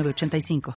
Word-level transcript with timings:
85. 0.00 0.74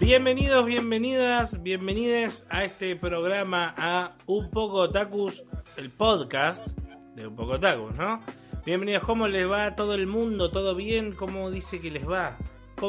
Bienvenidos, 0.00 0.66
bienvenidas, 0.66 1.62
bienvenides 1.62 2.44
a 2.50 2.64
este 2.64 2.96
programa 2.96 3.72
a 3.78 4.16
Un 4.26 4.50
poco 4.50 4.90
Tacus, 4.90 5.44
el 5.76 5.90
podcast 5.90 6.66
de 7.14 7.28
Un 7.28 7.36
poco 7.36 7.60
Tacus, 7.60 7.94
¿no? 7.94 8.20
Bienvenidos, 8.66 9.04
¿cómo 9.04 9.28
les 9.28 9.48
va 9.48 9.66
a 9.66 9.76
todo 9.76 9.94
el 9.94 10.08
mundo? 10.08 10.50
¿Todo 10.50 10.74
bien? 10.74 11.14
¿Cómo 11.14 11.50
dice 11.50 11.80
que 11.80 11.90
les 11.90 12.08
va? 12.08 12.36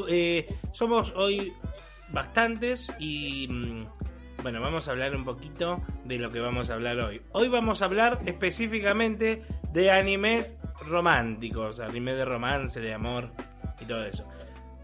Eh, 0.07 0.47
somos 0.71 1.13
hoy 1.15 1.53
bastantes 2.11 2.91
y 2.99 3.47
mm, 3.47 3.85
bueno, 4.41 4.61
vamos 4.61 4.87
a 4.87 4.91
hablar 4.91 5.15
un 5.15 5.23
poquito 5.23 5.81
de 6.03 6.17
lo 6.17 6.31
que 6.31 6.39
vamos 6.39 6.69
a 6.69 6.73
hablar 6.73 6.99
hoy. 6.99 7.21
Hoy 7.31 7.47
vamos 7.47 7.81
a 7.81 7.85
hablar 7.85 8.19
específicamente 8.25 9.41
de 9.71 9.91
animes 9.91 10.57
románticos, 10.87 11.79
animes 11.79 12.17
de 12.17 12.25
romance, 12.25 12.79
de 12.79 12.93
amor 12.93 13.31
y 13.79 13.85
todo 13.85 14.03
eso. 14.03 14.27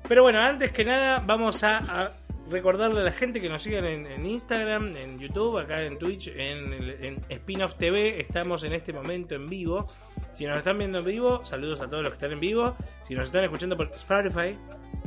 Pero 0.08 0.24
bueno, 0.24 0.40
antes 0.40 0.72
que 0.72 0.86
nada 0.86 1.20
vamos 1.20 1.64
a, 1.64 2.14
recordarle 2.50 3.02
a 3.02 3.04
la 3.04 3.12
gente 3.12 3.40
que 3.40 3.50
nos 3.50 3.62
sigan 3.62 3.86
en, 3.86 4.26
Instagram, 4.26 4.96
en 4.96 5.20
YouTube, 5.20 5.60
acá 5.60 5.84
en 5.84 6.00
Twitch, 6.00 6.30
en, 6.30 6.73
en 6.73 7.26
Spin-off 7.30 7.76
TV. 7.76 8.20
Estamos 8.20 8.64
en 8.64 8.73
este 8.73 8.92
momento 8.92 9.36
en 9.36 9.48
vivo. 9.48 9.86
Si 10.34 10.46
nos 10.46 10.58
están 10.58 10.78
viendo 10.78 11.00
en 11.00 11.06
vivo, 11.06 11.44
saludos 11.44 11.82
a 11.82 11.88
todos 11.88 12.04
los 12.04 12.12
que 12.12 12.16
están 12.16 12.32
en 12.32 12.40
vivo. 12.40 12.76
Si 13.04 13.14
nos 13.14 13.28
están 13.28 13.44
escuchando 13.44 13.76
por 13.76 13.92
Spotify, 13.94 14.58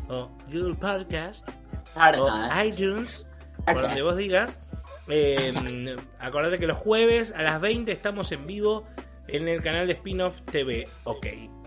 o 0.09 0.29
Google 0.51 0.75
Podcast 0.75 1.49
o 1.97 2.29
iTunes, 2.63 3.27
por 3.65 3.83
donde 3.83 4.03
vos 4.03 4.17
digas. 4.17 4.61
Eh, 5.09 5.97
acordate 6.21 6.59
que 6.59 6.67
los 6.67 6.79
jueves 6.79 7.33
a 7.37 7.43
las 7.43 7.61
20 7.61 7.91
estamos 7.91 8.31
en 8.33 8.47
vivo 8.47 8.85
en 9.29 9.49
el 9.49 9.63
canal 9.63 9.87
de 9.87 9.95
Spin-off 9.95 10.43
TV. 10.43 10.89
Ok, 11.05 11.27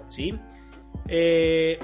¿sí? 0.10 0.34
Eh, 1.08 1.78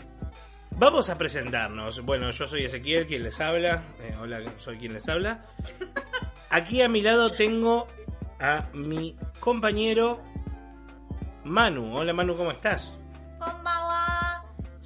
vamos 0.71 1.09
a 1.09 1.17
presentarnos. 1.17 2.03
Bueno, 2.05 2.31
yo 2.31 2.47
soy 2.47 2.65
Ezequiel, 2.65 3.05
quien 3.05 3.23
les 3.23 3.39
habla. 3.41 3.83
Eh, 3.99 4.15
hola, 4.19 4.41
soy 4.57 4.77
quien 4.77 4.93
les 4.93 5.07
habla. 5.09 5.45
Aquí 6.49 6.81
a 6.81 6.89
mi 6.89 7.01
lado 7.01 7.29
tengo 7.29 7.87
a 8.39 8.67
mi 8.73 9.15
compañero 9.39 10.21
Manu. 11.43 11.97
Hola 11.97 12.13
Manu, 12.13 12.35
¿cómo 12.35 12.51
estás? 12.51 12.95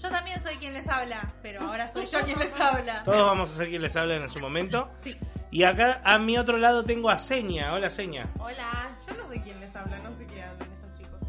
Yo 0.06 0.12
también 0.12 0.40
soy 0.40 0.56
quien 0.58 0.74
les 0.74 0.88
habla, 0.88 1.34
pero 1.42 1.62
ahora 1.62 1.90
soy 1.90 2.06
yo 2.06 2.22
quien 2.22 2.38
les 2.38 2.60
habla. 2.60 3.02
Todos 3.06 3.26
vamos 3.26 3.52
a 3.52 3.58
ser 3.58 3.70
quien 3.70 3.82
les 3.82 3.96
habla 3.96 4.18
en 4.18 4.30
su 4.30 4.40
momento. 4.40 4.88
Sí. 5.02 5.18
Y 5.50 5.64
acá 5.64 6.00
a 6.04 6.20
mi 6.20 6.38
otro 6.38 6.58
lado 6.58 6.84
tengo 6.84 7.10
a 7.10 7.18
Seña. 7.18 7.74
Hola 7.74 7.90
Seña. 7.90 8.28
Hola, 8.38 8.96
yo 9.08 9.16
no 9.16 9.28
sé 9.28 9.42
quién 9.42 9.60
les 9.60 9.76
habla, 9.76 9.98
no 10.00 10.16
sé 10.16 10.28
qué 10.28 10.44
hablan 10.44 10.70
estos 10.72 10.98
chicos. 11.00 11.20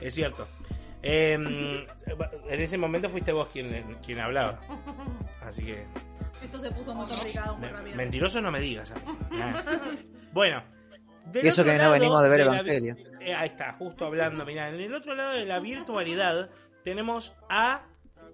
Es 0.00 0.14
cierto. 0.14 0.46
Em, 1.02 1.86
en 2.48 2.60
ese 2.60 2.78
momento 2.78 3.08
fuiste 3.08 3.32
vos 3.32 3.48
quien, 3.48 3.96
quien 4.04 4.20
hablaba. 4.20 4.60
Así 5.44 5.64
que. 5.64 5.84
Esto 6.44 6.60
se 6.60 6.70
puso 6.70 6.94
muy 6.94 7.06
complicado 7.06 7.56
muy 7.56 7.68
rápido. 7.68 7.96
Mentiroso 7.96 8.40
no 8.40 8.52
me 8.52 8.60
digas. 8.60 8.94
bueno. 10.32 10.62
Y 11.32 11.46
eso 11.46 11.64
que 11.64 11.78
no 11.78 11.90
venimos 11.90 12.22
de 12.22 12.28
ver 12.28 12.40
Evangelio. 12.40 12.96
Eh, 13.20 13.34
ahí 13.34 13.48
está, 13.48 13.72
justo 13.74 14.06
hablando. 14.06 14.44
Mirá, 14.44 14.68
en 14.68 14.80
el 14.80 14.94
otro 14.94 15.14
lado 15.14 15.32
de 15.32 15.44
la 15.44 15.60
virtualidad 15.60 16.50
tenemos 16.84 17.34
a 17.48 17.82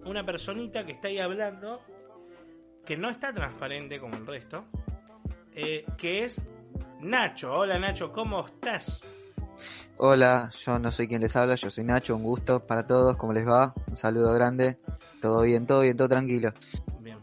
una 0.05 0.25
personita 0.25 0.85
que 0.85 0.93
está 0.93 1.07
ahí 1.07 1.19
hablando, 1.19 1.81
que 2.85 2.97
no 2.97 3.09
está 3.09 3.33
transparente 3.33 3.99
como 3.99 4.15
el 4.15 4.25
resto, 4.25 4.65
eh, 5.53 5.85
que 5.97 6.23
es 6.23 6.41
Nacho. 7.01 7.53
Hola 7.53 7.77
Nacho, 7.77 8.11
¿cómo 8.11 8.45
estás? 8.45 9.01
Hola, 9.97 10.51
yo 10.63 10.77
no 10.77 10.91
soy 10.91 11.07
quien 11.07 11.21
les 11.21 11.35
habla, 11.35 11.55
yo 11.55 11.69
soy 11.69 11.83
Nacho, 11.83 12.15
un 12.15 12.23
gusto 12.23 12.65
para 12.65 12.85
todos, 12.85 13.17
¿cómo 13.17 13.33
les 13.33 13.47
va? 13.47 13.73
Un 13.87 13.97
saludo 13.97 14.33
grande, 14.33 14.77
todo 15.21 15.41
bien, 15.41 15.65
todo 15.65 15.81
bien, 15.81 15.97
todo 15.97 16.07
tranquilo. 16.07 16.53
Bien, 16.99 17.17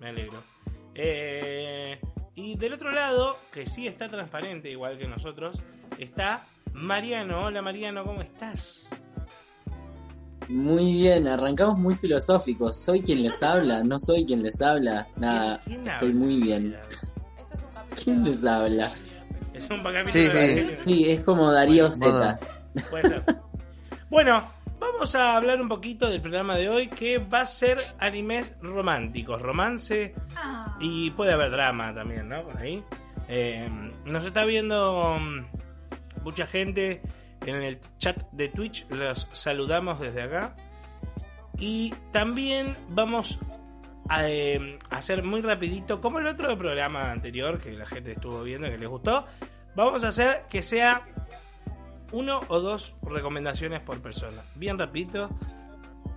me 0.00 0.08
alegro. 0.08 0.42
Eh, 0.94 2.00
y 2.36 2.54
del 2.56 2.74
otro 2.74 2.92
lado, 2.92 3.38
que 3.50 3.66
sí 3.66 3.88
está 3.88 4.08
transparente 4.08 4.70
igual 4.70 4.98
que 4.98 5.08
nosotros, 5.08 5.62
está 5.98 6.44
Mariano. 6.74 7.46
Hola 7.46 7.62
Mariano, 7.62 8.04
¿cómo 8.04 8.20
estás? 8.20 8.86
Muy 10.48 10.92
bien, 10.92 11.26
arrancamos 11.26 11.78
muy 11.78 11.94
filosóficos. 11.94 12.78
Soy 12.78 13.00
quien 13.00 13.22
les 13.22 13.42
habla, 13.42 13.82
no 13.82 13.98
soy 13.98 14.26
quien 14.26 14.42
les 14.42 14.60
habla. 14.60 15.08
Nada, 15.16 15.60
estoy 15.86 16.12
muy 16.12 16.40
bien. 16.40 16.76
¿Quién 18.04 18.22
les 18.22 18.44
habla? 18.44 18.90
Es 19.54 19.70
un 19.70 19.82
capítulo 19.82 20.06
sí, 20.06 20.28
sí. 20.28 20.74
sí, 20.74 21.10
es 21.10 21.22
como 21.22 21.50
Darío 21.50 21.90
Z. 21.90 22.38
Puede 22.90 23.08
ser. 23.08 23.24
Bueno, 24.10 24.46
vamos 24.92 25.14
a 25.14 25.36
hablar 25.36 25.60
un 25.60 25.68
poquito 25.68 26.08
del 26.08 26.20
programa 26.20 26.56
de 26.56 26.68
hoy 26.68 26.88
que 26.88 27.18
va 27.18 27.40
a 27.40 27.46
ser 27.46 27.78
animes 27.98 28.54
románticos, 28.62 29.40
romance 29.42 30.14
ah. 30.36 30.76
y 30.80 31.10
puede 31.10 31.32
haber 31.32 31.50
drama 31.50 31.94
también, 31.94 32.28
¿no? 32.28 32.42
Por 32.44 32.58
ahí. 32.58 32.82
Eh, 33.28 33.68
nos 34.04 34.24
está 34.24 34.44
viendo 34.44 35.18
mm, 35.18 36.22
mucha 36.22 36.46
gente 36.46 37.02
en 37.44 37.56
el 37.56 37.78
chat 37.98 38.22
de 38.32 38.48
Twitch. 38.48 38.86
Los 38.90 39.28
saludamos 39.32 40.00
desde 40.00 40.22
acá. 40.22 40.54
Y 41.58 41.92
también 42.12 42.76
vamos 42.88 43.40
a 44.08 44.28
eh, 44.28 44.78
hacer 44.90 45.22
muy 45.24 45.40
rapidito, 45.40 46.00
como 46.00 46.18
el 46.18 46.26
otro 46.26 46.56
programa 46.56 47.10
anterior 47.10 47.60
que 47.60 47.72
la 47.72 47.86
gente 47.86 48.12
estuvo 48.12 48.42
viendo 48.42 48.68
y 48.68 48.70
que 48.70 48.78
les 48.78 48.88
gustó. 48.88 49.26
Vamos 49.74 50.04
a 50.04 50.08
hacer 50.08 50.44
que 50.48 50.62
sea 50.62 51.02
uno 52.12 52.40
o 52.48 52.60
dos 52.60 52.94
recomendaciones 53.02 53.80
por 53.80 54.00
persona. 54.00 54.42
Bien 54.54 54.78
rapidito, 54.78 55.28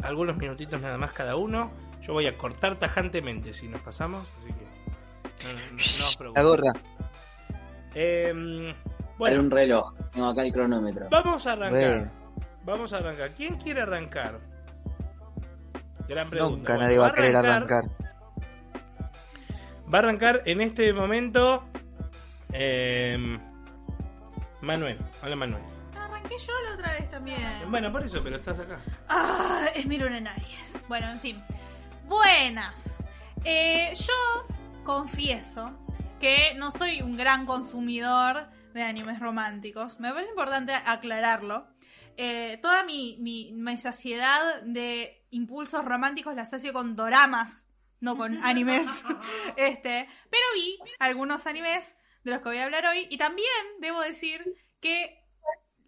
algunos 0.02 0.38
minutitos 0.38 0.80
nada 0.82 0.98
más 0.98 1.12
cada 1.12 1.36
uno. 1.36 1.72
Yo 2.02 2.14
voy 2.14 2.28
a 2.28 2.38
cortar 2.38 2.78
tajantemente 2.78 3.54
si 3.54 3.68
nos 3.68 3.82
pasamos, 3.82 4.28
así 4.38 4.48
que 4.54 6.24
no, 6.24 6.34
La 6.34 6.44
gorra. 6.44 6.72
Eh, 7.96 8.74
bueno, 9.18 9.42
un 9.42 9.52
reloj. 9.52 9.94
Tengo 10.14 10.28
acá 10.28 10.44
el 10.44 10.52
cronómetro. 10.52 11.08
Vamos 11.10 11.46
a 11.46 11.54
arrancar. 11.54 12.12
Vamos 12.64 12.94
a 12.94 12.98
arrancar. 12.98 13.34
¿Quién 13.34 13.56
quiere 13.56 13.82
arrancar? 13.82 14.40
Gran 16.08 16.30
pregunta. 16.30 16.58
Nunca 16.58 16.78
nadie 16.78 16.98
va 16.98 17.08
a 17.08 17.14
querer 17.14 17.36
arrancar. 17.36 17.84
Va 19.94 19.98
a 19.98 20.02
arrancar 20.02 20.44
en 20.46 20.62
este 20.62 20.94
momento. 20.94 21.64
Em, 22.52 23.40
Manuel. 24.62 24.98
Hola, 25.22 25.36
Manuel. 25.36 25.64
Arranqué 26.30 26.46
yo 26.46 26.54
la 26.62 26.76
otra 26.76 26.94
vez 26.94 27.10
también. 27.10 27.72
Bueno, 27.72 27.92
por 27.92 28.04
eso, 28.04 28.22
pero 28.24 28.36
estás 28.36 28.60
acá. 28.60 28.80
Ah, 29.08 29.66
es 29.74 29.86
mi 29.88 29.98
luna 29.98 30.20
en 30.20 30.28
Aries. 30.28 30.80
Bueno, 30.88 31.10
en 31.10 31.20
fin. 31.20 31.42
Buenas. 32.06 33.04
Eh, 33.44 33.94
yo 33.96 34.46
confieso 34.84 35.72
que 36.20 36.54
no 36.56 36.70
soy 36.70 37.02
un 37.02 37.18
gran 37.18 37.48
consumidor 37.48 38.48
de 38.76 38.84
animes 38.84 39.20
románticos. 39.20 40.00
Me 40.00 40.12
parece 40.12 40.30
importante 40.30 40.74
aclararlo. 40.74 41.68
Eh, 42.16 42.60
toda 42.62 42.84
mi, 42.84 43.18
mi, 43.20 43.78
saciedad 43.80 44.62
de 44.62 45.26
impulsos 45.32 45.84
románticos 45.84 46.36
la 46.36 46.44
asocio 46.44 46.74
con 46.74 46.96
doramas, 46.96 47.68
no 48.02 48.18
con 48.18 48.38
animes. 48.44 48.86
este, 49.58 50.08
pero 50.30 50.44
vi 50.54 50.78
algunos 51.00 51.48
animes 51.48 51.98
de 52.24 52.32
los 52.32 52.42
que 52.42 52.50
voy 52.50 52.58
a 52.60 52.66
hablar 52.66 52.86
hoy 52.86 53.08
y 53.10 53.18
también 53.18 53.48
debo 53.80 54.02
decir 54.02 54.44
que 54.80 55.19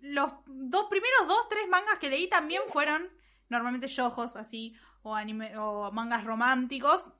los 0.02 0.32
dos 0.46 0.86
primeros 0.90 1.28
dos, 1.28 1.48
tres 1.50 1.68
mangas 1.70 2.00
que 2.00 2.10
leí 2.10 2.28
también 2.28 2.62
fueron 2.68 3.10
normalmente 3.50 3.88
yojos 3.88 4.36
así 4.36 4.76
o 5.04 5.16
anime 5.16 5.58
o 5.58 5.92
mangas 5.92 6.24
románticos. 6.24 7.12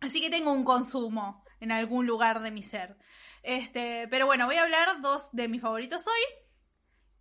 Así 0.00 0.20
que 0.20 0.30
tengo 0.30 0.52
un 0.52 0.64
consumo 0.64 1.44
en 1.60 1.72
algún 1.72 2.06
lugar 2.06 2.40
de 2.40 2.50
mi 2.50 2.62
ser. 2.62 2.96
Este, 3.42 4.08
pero 4.08 4.26
bueno, 4.26 4.46
voy 4.46 4.56
a 4.56 4.62
hablar 4.62 5.00
dos 5.00 5.30
de 5.32 5.48
mis 5.48 5.60
favoritos 5.60 6.06
hoy. 6.06 6.20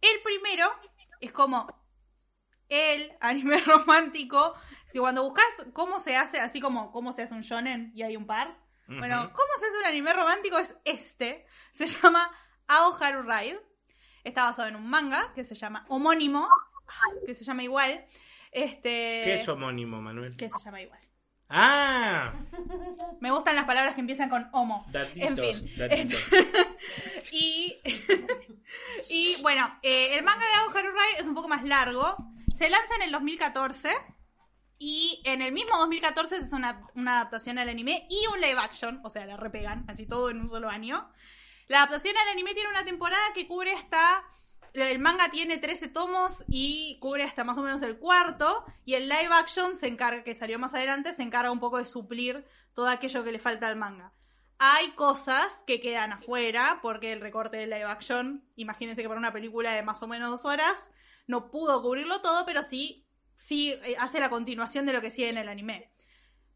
El 0.01 0.21
primero 0.21 0.71
es 1.19 1.31
como 1.31 1.67
el 2.69 3.11
anime 3.19 3.59
romántico. 3.65 4.55
Es 4.85 4.93
que 4.93 4.99
cuando 4.99 5.23
buscas 5.23 5.45
cómo 5.73 5.99
se 5.99 6.15
hace, 6.15 6.39
así 6.39 6.61
como 6.61 6.91
cómo 6.91 7.11
se 7.11 7.23
hace 7.23 7.33
un 7.33 7.41
shonen 7.41 7.91
y 7.93 8.03
hay 8.03 8.15
un 8.15 8.25
par. 8.25 8.57
Bueno, 8.87 9.31
cómo 9.33 9.49
se 9.59 9.67
hace 9.67 9.77
un 9.77 9.85
anime 9.85 10.13
romántico 10.13 10.57
es 10.57 10.75
este. 10.83 11.45
Se 11.73 11.85
llama 12.01 12.31
Aoharu 12.67 13.21
Ride. 13.21 13.59
Está 14.29 14.43
basado 14.43 14.67
en 14.67 14.75
un 14.75 14.87
manga 14.87 15.31
que 15.33 15.43
se 15.43 15.55
llama 15.55 15.85
homónimo, 15.89 16.47
que 17.25 17.33
se 17.33 17.43
llama 17.43 17.63
igual. 17.63 18.05
Este, 18.51 19.21
¿Qué 19.23 19.33
es 19.35 19.47
homónimo, 19.47 20.01
Manuel? 20.01 20.37
Que 20.37 20.49
se 20.49 20.59
llama 20.63 20.81
igual. 20.81 20.99
¡Ah! 21.49 22.31
Me 23.21 23.31
gustan 23.31 23.55
las 23.55 23.65
palabras 23.65 23.95
que 23.95 24.01
empiezan 24.01 24.29
con 24.29 24.47
homo. 24.51 24.85
en 24.93 25.35
fin. 25.35 25.67
y, 27.31 27.79
y 29.09 29.41
bueno, 29.41 29.79
eh, 29.81 30.15
el 30.15 30.23
manga 30.23 30.45
de 30.45 30.81
Ride 30.81 31.21
es 31.21 31.25
un 31.25 31.33
poco 31.33 31.47
más 31.47 31.63
largo. 31.63 32.15
Se 32.55 32.69
lanza 32.69 32.95
en 32.97 33.01
el 33.01 33.11
2014. 33.11 33.89
Y 34.77 35.23
en 35.25 35.41
el 35.41 35.51
mismo 35.51 35.75
2014 35.79 36.37
es 36.37 36.53
una, 36.53 36.87
una 36.93 37.15
adaptación 37.15 37.57
al 37.57 37.67
anime 37.67 38.07
y 38.11 38.27
un 38.31 38.39
live 38.39 38.59
action. 38.59 39.01
O 39.03 39.09
sea, 39.09 39.25
la 39.25 39.37
repegan, 39.37 39.85
así 39.87 40.05
todo 40.05 40.29
en 40.29 40.39
un 40.39 40.49
solo 40.49 40.69
año. 40.69 41.09
La 41.69 41.83
adaptación 41.83 42.17
al 42.17 42.27
anime 42.29 42.55
tiene 42.55 42.67
una 42.69 42.83
temporada 42.83 43.21
que 43.35 43.47
cubre 43.47 43.71
hasta 43.73 44.25
el 44.73 44.99
manga 44.99 45.29
tiene 45.29 45.57
13 45.57 45.87
tomos 45.89 46.43
y 46.47 46.97
cubre 46.99 47.23
hasta 47.23 47.43
más 47.43 47.57
o 47.59 47.61
menos 47.61 47.83
el 47.83 47.99
cuarto. 47.99 48.65
Y 48.85 48.95
el 48.95 49.07
live 49.07 49.29
action 49.31 49.75
se 49.75 49.87
encarga, 49.87 50.23
que 50.23 50.33
salió 50.33 50.57
más 50.57 50.73
adelante, 50.73 51.13
se 51.13 51.21
encarga 51.21 51.51
un 51.51 51.59
poco 51.59 51.77
de 51.77 51.85
suplir 51.85 52.43
todo 52.73 52.87
aquello 52.87 53.23
que 53.23 53.31
le 53.31 53.39
falta 53.39 53.67
al 53.67 53.75
manga. 53.75 54.13
Hay 54.57 54.91
cosas 54.91 55.63
que 55.67 55.79
quedan 55.79 56.11
afuera, 56.11 56.79
porque 56.81 57.13
el 57.13 57.21
recorte 57.21 57.57
del 57.57 57.69
live 57.69 57.83
action, 57.83 58.43
imagínense 58.55 59.03
que 59.03 59.07
para 59.07 59.19
una 59.19 59.31
película 59.31 59.71
de 59.73 59.83
más 59.83 60.01
o 60.01 60.07
menos 60.07 60.31
dos 60.31 60.45
horas, 60.45 60.91
no 61.27 61.51
pudo 61.51 61.83
cubrirlo 61.83 62.21
todo, 62.21 62.47
pero 62.47 62.63
sí, 62.63 63.05
sí 63.35 63.73
eh, 63.83 63.95
hace 63.99 64.19
la 64.19 64.31
continuación 64.31 64.87
de 64.87 64.93
lo 64.93 65.01
que 65.01 65.11
sigue 65.11 65.29
en 65.29 65.37
el 65.37 65.47
anime. 65.47 65.91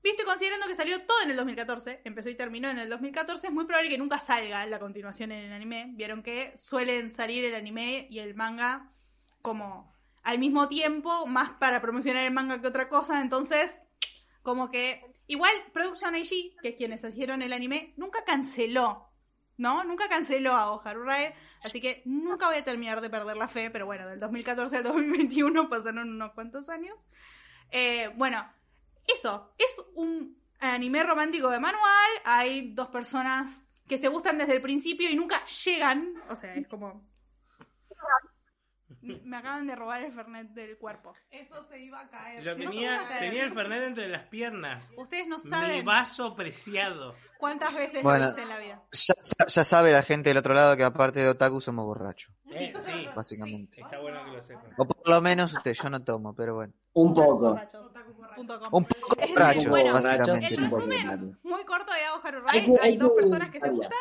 Visto 0.03 0.23
y 0.23 0.25
considerando 0.25 0.67
que 0.67 0.75
salió 0.75 1.01
todo 1.03 1.21
en 1.23 1.31
el 1.31 1.37
2014, 1.37 2.01
empezó 2.03 2.29
y 2.29 2.35
terminó 2.35 2.69
en 2.69 2.77
el 2.77 2.89
2014, 2.89 3.47
es 3.47 3.53
muy 3.53 3.63
probable 3.63 3.89
que 3.89 3.97
nunca 3.97 4.19
salga 4.19 4.65
la 4.65 4.77
continuación 4.77 5.31
en 5.31 5.45
el 5.45 5.53
anime. 5.53 5.91
Vieron 5.93 6.21
que 6.21 6.51
suelen 6.57 7.09
salir 7.09 7.45
el 7.45 7.55
anime 7.55 8.07
y 8.09 8.19
el 8.19 8.35
manga 8.35 8.91
como 9.41 9.93
al 10.23 10.39
mismo 10.39 10.67
tiempo, 10.67 11.25
más 11.25 11.51
para 11.51 11.81
promocionar 11.81 12.25
el 12.25 12.33
manga 12.33 12.59
que 12.59 12.67
otra 12.67 12.89
cosa, 12.89 13.21
entonces 13.21 13.79
como 14.41 14.69
que 14.69 15.01
igual 15.27 15.53
Production 15.73 16.15
IG, 16.15 16.57
que 16.61 16.69
es 16.69 16.75
quienes 16.75 17.03
hicieron 17.03 17.41
el 17.41 17.53
anime, 17.53 17.93
nunca 17.95 18.25
canceló, 18.25 19.09
¿no? 19.55 19.85
Nunca 19.85 20.09
canceló 20.09 20.53
a 20.53 20.71
Oharu 20.71 21.03
Rae, 21.03 21.33
así 21.63 21.79
que 21.79 22.01
nunca 22.05 22.47
voy 22.47 22.57
a 22.57 22.63
terminar 22.65 22.99
de 22.99 23.09
perder 23.09 23.37
la 23.37 23.47
fe, 23.47 23.69
pero 23.69 23.85
bueno, 23.85 24.07
del 24.07 24.19
2014 24.19 24.77
al 24.77 24.83
2021 24.83 25.69
pasaron 25.69 26.09
unos 26.09 26.33
cuantos 26.33 26.67
años. 26.67 26.97
Eh, 27.71 28.09
bueno, 28.15 28.45
eso, 29.07 29.53
es 29.57 29.81
un 29.95 30.37
anime 30.59 31.03
romántico 31.03 31.49
de 31.49 31.59
manual. 31.59 32.09
Hay 32.25 32.73
dos 32.73 32.87
personas 32.87 33.61
que 33.87 33.97
se 33.97 34.07
gustan 34.07 34.37
desde 34.37 34.55
el 34.55 34.61
principio 34.61 35.09
y 35.09 35.15
nunca 35.15 35.43
llegan. 35.45 36.13
O 36.29 36.35
sea, 36.35 36.53
es 36.55 36.67
como. 36.67 37.11
Me 39.01 39.35
acaban 39.35 39.67
de 39.67 39.75
robar 39.75 40.01
el 40.01 40.13
Fernet 40.13 40.49
del 40.51 40.77
cuerpo. 40.77 41.13
Eso 41.29 41.61
se 41.63 41.77
iba 41.81 41.99
a 41.99 42.09
caer. 42.09 42.41
Lo 42.41 42.55
tenía, 42.55 43.01
tenía 43.19 43.43
el 43.43 43.53
Fernet 43.53 43.83
entre 43.83 44.07
las 44.07 44.27
piernas. 44.27 44.89
Ustedes 44.95 45.27
no 45.27 45.39
saben. 45.39 45.71
Mi 45.71 45.81
vaso 45.81 46.33
preciado. 46.35 47.13
¿Cuántas 47.37 47.75
veces 47.75 48.01
lo 48.01 48.29
hice 48.29 48.41
en 48.43 48.49
la 48.49 48.59
vida? 48.59 48.81
Ya, 48.91 49.63
sabe 49.65 49.91
la 49.91 50.03
gente 50.03 50.29
del 50.29 50.37
otro 50.37 50.53
lado 50.53 50.77
que 50.77 50.83
aparte 50.85 51.19
de 51.19 51.27
otaku 51.27 51.59
somos 51.59 51.83
borrachos. 51.83 52.33
Eh, 52.51 52.71
sí. 52.79 53.09
Básicamente. 53.13 53.81
Está 53.81 53.99
bueno 53.99 54.23
que 54.23 54.31
lo 54.31 54.41
sepan. 54.41 54.71
O 54.77 54.85
por 54.85 55.09
lo 55.09 55.19
menos 55.19 55.53
usted, 55.53 55.73
yo 55.73 55.89
no 55.89 56.01
tomo, 56.01 56.33
pero 56.33 56.55
bueno. 56.55 56.73
Un 56.93 57.13
poco. 57.13 57.59
Un 58.71 58.85
poco 58.85 59.15
borracho, 59.27 59.71
básicamente. 59.71 60.47
El 60.47 60.63
resumen 60.63 61.37
muy 61.43 61.63
corto 61.63 61.93
de 61.93 62.03
Aoharu 62.05 62.41
Rai. 62.41 62.65
Hay, 62.81 62.97
dos 62.97 63.11
personas 63.11 63.49
que 63.49 63.59
se 63.59 63.69
gustan 63.69 63.97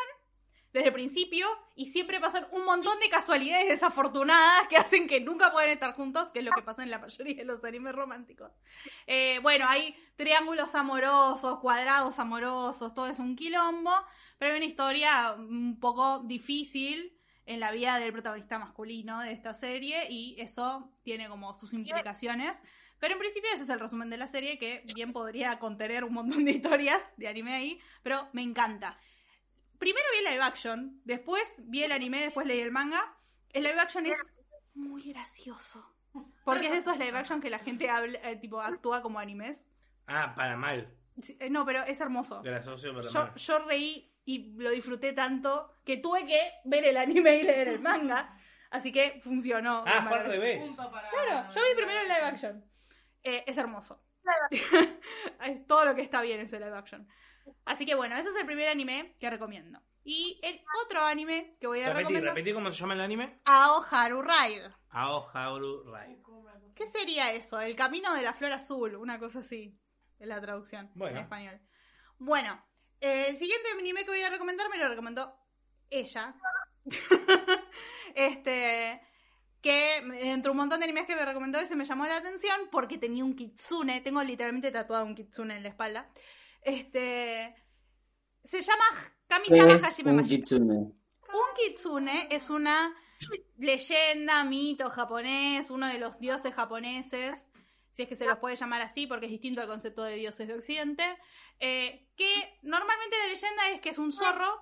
desde 0.73 0.87
el 0.87 0.93
principio 0.93 1.47
y 1.75 1.85
siempre 1.85 2.19
pasan 2.19 2.47
un 2.51 2.65
montón 2.65 2.99
de 2.99 3.07
casualidades 3.07 3.67
desafortunadas 3.69 4.67
que 4.67 4.75
hacen 4.75 5.07
que 5.07 5.19
nunca 5.19 5.51
puedan 5.51 5.69
estar 5.69 5.93
juntos, 5.93 6.31
que 6.31 6.39
es 6.39 6.45
lo 6.45 6.51
que 6.51 6.63
pasa 6.63 6.81
en 6.81 6.89
la 6.89 6.97
mayoría 6.97 7.35
de 7.35 7.45
los 7.45 7.63
animes 7.63 7.93
románticos. 7.93 8.51
Eh, 9.05 9.39
bueno, 9.43 9.67
hay 9.69 9.95
triángulos 10.15 10.73
amorosos, 10.73 11.59
cuadrados 11.59 12.17
amorosos, 12.17 12.93
todo 12.95 13.07
es 13.07 13.19
un 13.19 13.35
quilombo, 13.35 13.93
pero 14.39 14.51
hay 14.51 14.57
una 14.57 14.65
historia 14.65 15.35
un 15.37 15.79
poco 15.79 16.19
difícil 16.19 17.15
en 17.45 17.59
la 17.59 17.71
vida 17.71 17.99
del 17.99 18.11
protagonista 18.11 18.57
masculino 18.57 19.19
de 19.21 19.31
esta 19.31 19.53
serie 19.53 20.07
y 20.09 20.35
eso 20.39 20.91
tiene 21.03 21.29
como 21.29 21.53
sus 21.53 21.73
implicaciones. 21.73 22.57
Pero 23.03 23.15
en 23.15 23.19
principio 23.19 23.49
ese 23.53 23.63
es 23.63 23.69
el 23.69 23.81
resumen 23.81 24.09
de 24.09 24.15
la 24.15 24.27
serie 24.27 24.57
que 24.57 24.85
bien 24.95 25.11
podría 25.11 25.59
contener 25.59 26.05
un 26.05 26.13
montón 26.13 26.45
de 26.45 26.51
historias 26.51 27.13
de 27.17 27.27
anime 27.27 27.53
ahí, 27.53 27.79
pero 28.01 28.29
me 28.31 28.41
encanta 28.41 28.97
primero 29.83 30.05
vi 30.13 30.25
el 30.25 30.31
live 30.31 30.43
action, 30.43 31.01
después 31.03 31.55
vi 31.57 31.83
el 31.83 31.91
anime, 31.91 32.21
después 32.21 32.47
leí 32.47 32.61
el 32.61 32.71
manga. 32.71 33.17
El 33.49 33.63
live 33.63 33.81
action 33.81 34.05
es 34.05 34.17
muy 34.73 35.03
gracioso. 35.11 35.85
Porque 36.45 36.67
es 36.67 36.71
de 36.71 36.77
esos 36.77 36.97
live 36.97 37.17
action 37.17 37.41
que 37.41 37.49
la 37.49 37.59
gente 37.59 37.89
habla, 37.89 38.17
eh, 38.23 38.37
tipo, 38.37 38.61
actúa 38.61 39.01
como 39.01 39.19
animes. 39.19 39.67
Ah, 40.07 40.33
para 40.37 40.55
mal. 40.55 40.89
Eh, 41.37 41.49
no, 41.49 41.65
pero 41.65 41.83
es 41.83 41.99
hermoso. 41.99 42.41
Gracioso 42.41 42.93
para 42.93 43.09
yo, 43.09 43.19
mal. 43.19 43.35
yo 43.35 43.59
reí 43.59 44.09
y 44.23 44.53
lo 44.53 44.69
disfruté 44.69 45.11
tanto 45.11 45.75
que 45.83 45.97
tuve 45.97 46.25
que 46.25 46.39
ver 46.63 46.85
el 46.85 46.95
anime 46.95 47.35
y 47.35 47.43
leer 47.43 47.67
el 47.67 47.81
manga. 47.81 48.37
Así 48.71 48.93
que 48.93 49.19
funcionó. 49.21 49.83
Ah, 49.85 50.05
fue 50.07 50.17
al 50.17 50.27
revés. 50.27 50.63
Claro, 50.75 51.53
yo 51.53 51.61
vi 51.61 51.75
primero 51.75 51.99
el 51.99 52.07
live 52.07 52.21
action. 52.21 52.72
Eh, 53.23 53.43
es 53.47 53.57
hermoso. 53.57 54.01
Todo 55.67 55.85
lo 55.85 55.95
que 55.95 56.01
está 56.01 56.21
bien 56.21 56.39
es 56.39 56.53
el 56.53 56.61
live 56.61 56.77
action. 56.77 57.07
Así 57.65 57.85
que 57.85 57.95
bueno, 57.95 58.15
ese 58.15 58.29
es 58.29 58.35
el 58.35 58.45
primer 58.45 58.69
anime 58.69 59.15
que 59.19 59.29
recomiendo. 59.29 59.79
Y 60.05 60.39
el 60.43 60.61
otro 60.83 61.01
anime 61.01 61.55
que 61.59 61.67
voy 61.67 61.81
a 61.81 61.93
recomendar. 61.93 62.35
Repetí 62.35 62.53
cómo 62.53 62.71
se 62.71 62.79
llama 62.79 62.93
el 62.93 63.01
anime. 63.01 63.39
Aoharu 63.45 64.21
Ride. 64.21 64.71
Aoharu 64.89 65.83
Ride. 65.85 66.21
¿Qué 66.75 66.85
sería 66.85 67.31
eso? 67.31 67.61
El 67.61 67.75
camino 67.75 68.13
de 68.13 68.21
la 68.21 68.33
flor 68.33 68.51
azul, 68.51 68.95
una 68.95 69.19
cosa 69.19 69.39
así. 69.39 69.77
Es 70.19 70.27
la 70.27 70.41
traducción 70.41 70.91
en 70.95 71.17
español. 71.17 71.59
Bueno, 72.17 72.61
el 72.99 73.37
siguiente 73.37 73.69
anime 73.77 74.03
que 74.03 74.11
voy 74.11 74.21
a 74.21 74.29
recomendar 74.29 74.69
me 74.69 74.77
lo 74.77 74.89
recomendó 74.89 75.37
ella. 75.89 76.35
este. 78.15 79.01
Que 79.63 79.97
entre 80.29 80.51
un 80.51 80.57
montón 80.57 80.79
de 80.79 80.83
animes 80.83 81.07
que 81.07 81.15
me 81.15 81.25
recomendó 81.25 81.57
ese 81.57 81.75
me 81.75 81.85
llamó 81.85 82.05
la 82.05 82.17
atención 82.17 82.67
porque 82.69 82.99
tenía 82.99 83.23
un 83.23 83.35
kitsune. 83.35 84.01
Tengo 84.01 84.21
literalmente 84.21 84.69
tatuado 84.69 85.05
un 85.05 85.15
kitsune 85.15 85.57
en 85.57 85.63
la 85.63 85.69
espalda. 85.69 86.09
Este. 86.61 87.55
Se 88.43 88.61
llama 88.61 88.83
Kamisama 89.27 89.73
Hajime 89.73 90.11
un 90.11 90.23
kitsune? 90.23 90.75
Un 90.75 91.55
kitsune 91.55 92.27
es 92.29 92.49
una 92.49 92.93
leyenda, 93.57 94.43
mito 94.43 94.89
japonés, 94.89 95.69
uno 95.69 95.87
de 95.87 95.97
los 95.97 96.19
dioses 96.19 96.53
japoneses, 96.53 97.47
si 97.91 98.03
es 98.03 98.09
que 98.09 98.15
se 98.15 98.25
los 98.25 98.37
puede 98.39 98.55
llamar 98.55 98.81
así, 98.81 99.07
porque 99.07 99.27
es 99.27 99.31
distinto 99.31 99.61
al 99.61 99.67
concepto 99.67 100.03
de 100.03 100.15
dioses 100.15 100.47
de 100.47 100.55
Occidente, 100.55 101.03
eh, 101.59 102.09
que 102.15 102.59
normalmente 102.63 103.17
la 103.17 103.27
leyenda 103.27 103.69
es 103.69 103.81
que 103.81 103.89
es 103.89 103.97
un 103.97 104.11
zorro 104.11 104.61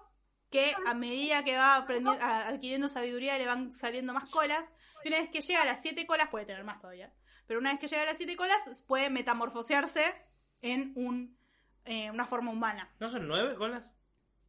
que 0.50 0.74
a 0.86 0.94
medida 0.94 1.44
que 1.44 1.56
va 1.56 1.76
adquiriendo 1.76 2.90
sabiduría 2.90 3.38
le 3.38 3.46
van 3.46 3.72
saliendo 3.72 4.14
más 4.14 4.30
colas, 4.30 4.72
y 5.04 5.08
una 5.08 5.20
vez 5.20 5.30
que 5.30 5.42
llega 5.42 5.62
a 5.62 5.66
las 5.66 5.82
siete 5.82 6.06
colas, 6.06 6.30
puede 6.30 6.46
tener 6.46 6.64
más 6.64 6.80
todavía, 6.80 7.12
pero 7.48 7.60
una 7.60 7.72
vez 7.72 7.80
que 7.80 7.88
llega 7.88 8.04
a 8.04 8.06
las 8.06 8.18
siete 8.18 8.36
colas, 8.36 8.84
puede 8.88 9.10
metamorfosearse 9.10 10.14
en 10.62 10.94
un 10.96 11.38
eh, 11.86 12.12
una 12.12 12.26
forma 12.26 12.52
humana. 12.52 12.90
¿No 13.00 13.10
son 13.10 13.28
nueve 13.28 13.56
colas? 13.56 13.94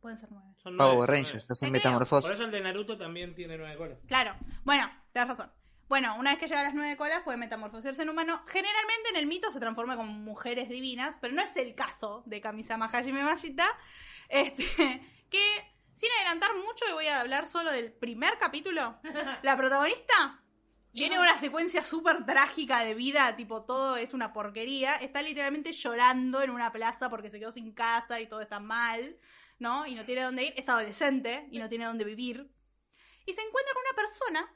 Pueden 0.01 0.19
ser 0.19 0.31
nueve. 0.31 0.49
Son 0.63 0.77
nueve, 0.77 0.93
Power 0.93 1.11
Rangers, 1.11 1.51
hacen 1.51 1.73
metamorfosis. 1.73 2.27
Por 2.27 2.35
eso 2.35 2.45
el 2.45 2.51
de 2.51 2.61
Naruto 2.61 2.99
también 2.99 3.35
tiene 3.35 3.57
nueve 3.57 3.77
colas. 3.77 3.99
Claro, 4.07 4.37
bueno, 4.65 4.91
tienes 5.13 5.29
razón. 5.29 5.51
Bueno, 5.89 6.17
una 6.19 6.31
vez 6.31 6.41
que 6.41 6.47
llega 6.47 6.61
a 6.61 6.65
las 6.65 6.75
nueve 6.75 6.97
colas 6.97 7.23
puede 7.23 7.39
metamorfosearse 7.39 8.03
en 8.03 8.09
humano. 8.09 8.43
Generalmente 8.47 9.11
en 9.11 9.17
el 9.17 9.27
mito 9.27 9.51
se 9.51 9.61
transforma 9.61 9.97
como 9.97 10.13
mujeres 10.13 10.69
divinas, 10.69 11.19
pero 11.21 11.35
no 11.35 11.43
es 11.43 11.55
el 11.57 11.75
caso 11.75 12.23
de 12.27 12.41
Kamisama 12.41 12.87
Hajime 12.87 13.23
Mashita. 13.23 13.69
Este, 14.29 14.65
que 15.31 15.72
sin 15.93 16.11
adelantar 16.13 16.55
mucho, 16.57 16.85
y 16.89 16.93
voy 16.93 17.07
a 17.07 17.21
hablar 17.21 17.47
solo 17.47 17.71
del 17.71 17.93
primer 17.93 18.39
capítulo. 18.39 18.99
La 19.43 19.57
protagonista 19.57 20.43
tiene 20.93 21.19
una 21.19 21.39
secuencia 21.39 21.83
súper 21.83 22.27
trágica 22.27 22.81
de 22.81 22.95
vida, 22.95 23.35
tipo 23.37 23.65
todo 23.65 23.97
es 23.97 24.13
una 24.13 24.33
porquería. 24.33 24.97
Está 24.97 25.23
literalmente 25.23 25.73
llorando 25.73 26.43
en 26.43 26.51
una 26.51 26.71
plaza 26.71 27.09
porque 27.09 27.31
se 27.31 27.39
quedó 27.39 27.53
sin 27.53 27.73
casa 27.73 28.21
y 28.21 28.27
todo 28.27 28.41
está 28.41 28.61
mal, 28.61 29.19
¿no? 29.59 29.87
Y 29.87 29.95
no 29.95 30.05
tiene 30.05 30.23
dónde 30.23 30.45
ir. 30.45 30.55
Es 30.57 30.69
adolescente 30.69 31.49
y 31.51 31.59
no 31.59 31.69
tiene 31.69 31.87
dónde 31.87 32.05
vivir. 32.05 32.51
Y 33.25 33.33
se 33.33 33.41
encuentra 33.41 33.73
con 33.73 33.83
una 33.83 33.97
persona 33.97 34.55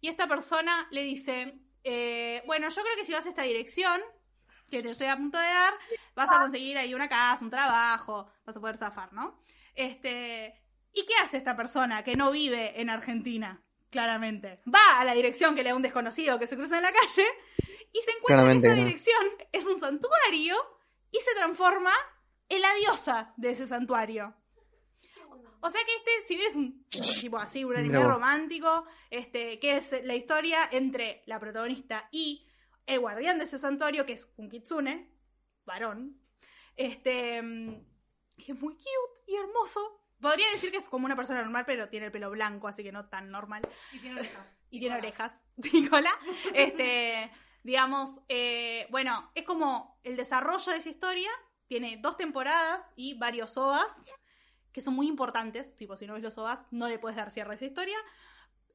y 0.00 0.08
esta 0.08 0.26
persona 0.26 0.88
le 0.90 1.02
dice, 1.02 1.58
eh, 1.82 2.42
bueno, 2.46 2.68
yo 2.68 2.82
creo 2.82 2.96
que 2.96 3.04
si 3.04 3.12
vas 3.12 3.26
a 3.26 3.30
esta 3.30 3.42
dirección, 3.42 4.00
que 4.70 4.82
te 4.82 4.90
estoy 4.90 5.06
a 5.06 5.16
punto 5.16 5.38
de 5.38 5.46
dar, 5.46 5.74
vas 6.14 6.30
a 6.30 6.40
conseguir 6.40 6.78
ahí 6.78 6.94
una 6.94 7.08
casa, 7.08 7.44
un 7.44 7.50
trabajo, 7.50 8.30
vas 8.44 8.56
a 8.56 8.60
poder 8.60 8.76
zafar, 8.76 9.12
¿no? 9.12 9.40
Este, 9.74 10.63
¿y 10.94 11.04
qué 11.06 11.14
hace 11.22 11.36
esta 11.36 11.56
persona 11.56 12.02
que 12.02 12.14
no 12.14 12.30
vive 12.30 12.80
en 12.80 12.90
Argentina? 12.90 13.60
claramente. 13.94 14.60
Va 14.66 14.98
a 14.98 15.04
la 15.04 15.14
dirección 15.14 15.54
que 15.54 15.62
le 15.62 15.70
da 15.70 15.76
un 15.76 15.82
desconocido 15.82 16.36
que 16.36 16.48
se 16.48 16.56
cruza 16.56 16.78
en 16.78 16.82
la 16.82 16.92
calle 16.92 17.24
y 17.92 18.02
se 18.02 18.10
encuentra 18.10 18.50
en 18.50 18.58
esa 18.58 18.74
dirección, 18.74 19.24
es 19.52 19.64
un 19.64 19.78
santuario, 19.78 20.56
y 21.12 21.18
se 21.20 21.32
transforma 21.36 21.92
en 22.48 22.60
la 22.60 22.74
diosa 22.74 23.32
de 23.36 23.50
ese 23.50 23.68
santuario. 23.68 24.34
O 25.60 25.70
sea 25.70 25.80
que 25.84 25.94
este, 25.94 26.26
si 26.26 26.36
ves 26.36 26.56
un 26.56 26.84
tipo 27.20 27.38
así, 27.38 27.62
un 27.62 27.76
anime 27.76 28.02
romántico, 28.02 28.84
este, 29.10 29.60
que 29.60 29.76
es 29.76 29.92
la 30.02 30.16
historia 30.16 30.68
entre 30.72 31.22
la 31.26 31.38
protagonista 31.38 32.08
y 32.10 32.44
el 32.86 32.98
guardián 32.98 33.38
de 33.38 33.44
ese 33.44 33.58
santuario, 33.58 34.04
que 34.04 34.14
es 34.14 34.28
un 34.36 34.50
kitsune, 34.50 35.08
varón, 35.64 36.20
este, 36.76 37.40
que 38.36 38.52
es 38.52 38.60
muy 38.60 38.74
cute 38.74 39.22
y 39.28 39.36
hermoso. 39.36 40.03
Podría 40.20 40.50
decir 40.50 40.70
que 40.70 40.78
es 40.78 40.88
como 40.88 41.06
una 41.06 41.16
persona 41.16 41.42
normal, 41.42 41.64
pero 41.66 41.88
tiene 41.88 42.06
el 42.06 42.12
pelo 42.12 42.30
blanco, 42.30 42.68
así 42.68 42.82
que 42.82 42.92
no 42.92 43.06
tan 43.06 43.30
normal. 43.30 43.62
Y 43.92 43.98
tiene 43.98 44.20
orejas. 44.20 44.46
y 44.70 44.80
tiene 44.80 44.96
orejas, 44.96 45.44
Nicola. 45.72 46.10
Este, 46.54 47.30
digamos, 47.62 48.20
eh, 48.28 48.86
bueno, 48.90 49.30
es 49.34 49.44
como 49.44 49.98
el 50.02 50.16
desarrollo 50.16 50.72
de 50.72 50.78
esa 50.78 50.90
historia. 50.90 51.30
Tiene 51.66 51.96
dos 51.96 52.16
temporadas 52.16 52.82
y 52.94 53.14
varios 53.18 53.56
OVAs 53.56 54.06
que 54.72 54.80
son 54.80 54.94
muy 54.94 55.06
importantes. 55.06 55.76
Tipo, 55.76 55.96
si 55.96 56.06
no 56.06 56.14
ves 56.14 56.22
los 56.22 56.36
OVAs, 56.36 56.66
no 56.72 56.88
le 56.88 56.98
puedes 56.98 57.16
dar 57.16 57.30
cierre 57.30 57.52
a 57.52 57.54
esa 57.54 57.64
historia. 57.64 57.96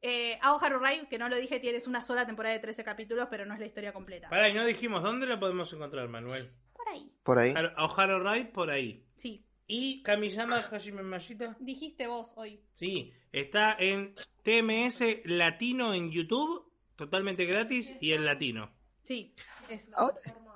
Eh, 0.01 0.39
Haru 0.41 0.79
Ride, 0.79 1.08
que 1.10 1.17
no 1.17 1.27
lo 1.27 1.36
dije, 1.36 1.60
tienes 1.60 1.86
una 1.86 2.03
sola 2.03 2.25
temporada 2.25 2.53
de 2.55 2.62
13 2.62 2.84
capítulos, 2.84 3.27
pero 3.29 3.46
no 3.46 3.53
es 3.53 3.60
la 3.60 3.65
historia 3.65 3.91
completa. 3.91 4.29
Para, 4.29 4.48
y 4.50 4.53
no 4.53 4.65
dijimos, 4.65 5.03
¿dónde 5.03 5.25
la 5.27 5.39
podemos 5.39 5.72
encontrar, 5.74 6.08
Manuel? 6.08 6.53
Por 6.74 6.88
ahí. 6.88 7.12
Por 7.24 7.38
ahí. 7.38 7.53
Aoharu 7.75 8.19
Ride, 8.19 8.46
por 8.46 8.69
ahí. 8.72 9.05
Sí. 9.15 9.46
¿Y 9.72 10.02
Kamiyama 10.02 10.58
Hajime 10.58 11.04
Mashita? 11.04 11.56
Dijiste 11.60 12.08
vos 12.08 12.32
hoy. 12.38 12.60
Sí, 12.74 13.14
está 13.32 13.76
en 13.78 14.16
TMS 14.42 15.04
Latino 15.26 15.94
en 15.94 16.10
YouTube, 16.10 16.74
totalmente 16.96 17.46
gratis 17.46 17.94
y 18.02 18.14
en 18.14 18.26
latino. 18.26 18.72
Sí, 19.04 19.36
es. 19.70 19.92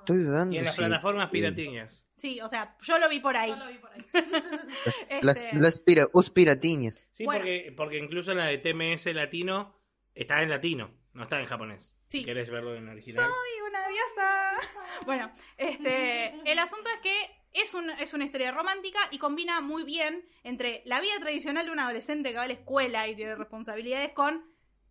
estoy 0.00 0.18
dudando. 0.18 0.52
Y 0.52 0.58
en 0.58 0.64
las 0.64 0.74
plataformas 0.74 1.30
piratiñas. 1.30 2.04
Sí, 2.16 2.40
o 2.40 2.48
sea, 2.48 2.76
yo 2.82 2.98
lo 2.98 3.08
vi 3.08 3.20
por 3.20 3.36
ahí. 3.36 3.50
Yo 3.50 3.56
lo 3.56 3.68
vi 3.68 3.78
por 3.78 3.92
ahí. 3.92 4.04
las, 5.22 5.44
este... 5.44 5.60
las 5.60 5.78
pira, 5.78 6.06
piratiñas. 6.34 7.06
Sí, 7.12 7.24
porque, 7.24 7.72
porque 7.76 7.98
incluso 7.98 8.32
en 8.32 8.38
la 8.38 8.46
de 8.46 8.58
TMS 8.58 9.06
latino 9.14 9.78
está 10.12 10.42
en 10.42 10.50
latino, 10.50 10.90
no 11.12 11.22
está 11.22 11.38
en 11.38 11.46
japonés. 11.46 11.94
Sí. 12.08 12.18
Si 12.18 12.24
querés 12.24 12.50
verlo 12.50 12.74
en 12.74 12.88
original. 12.88 13.30
Soy 13.30 13.68
una 13.68 13.88
diosa. 13.88 14.52
bueno, 15.06 15.32
este, 15.56 16.34
el 16.50 16.58
asunto 16.58 16.90
es 16.96 17.00
que 17.00 17.43
es, 17.54 17.72
un, 17.74 17.88
es 17.90 18.12
una 18.12 18.24
historia 18.24 18.50
romántica 18.50 18.98
y 19.10 19.18
combina 19.18 19.60
muy 19.60 19.84
bien 19.84 20.28
entre 20.42 20.82
la 20.84 21.00
vida 21.00 21.14
tradicional 21.20 21.66
de 21.66 21.72
un 21.72 21.78
adolescente 21.78 22.30
que 22.30 22.36
va 22.36 22.42
a 22.42 22.48
la 22.48 22.54
escuela 22.54 23.08
y 23.08 23.16
tiene 23.16 23.34
responsabilidades 23.34 24.12
con 24.12 24.44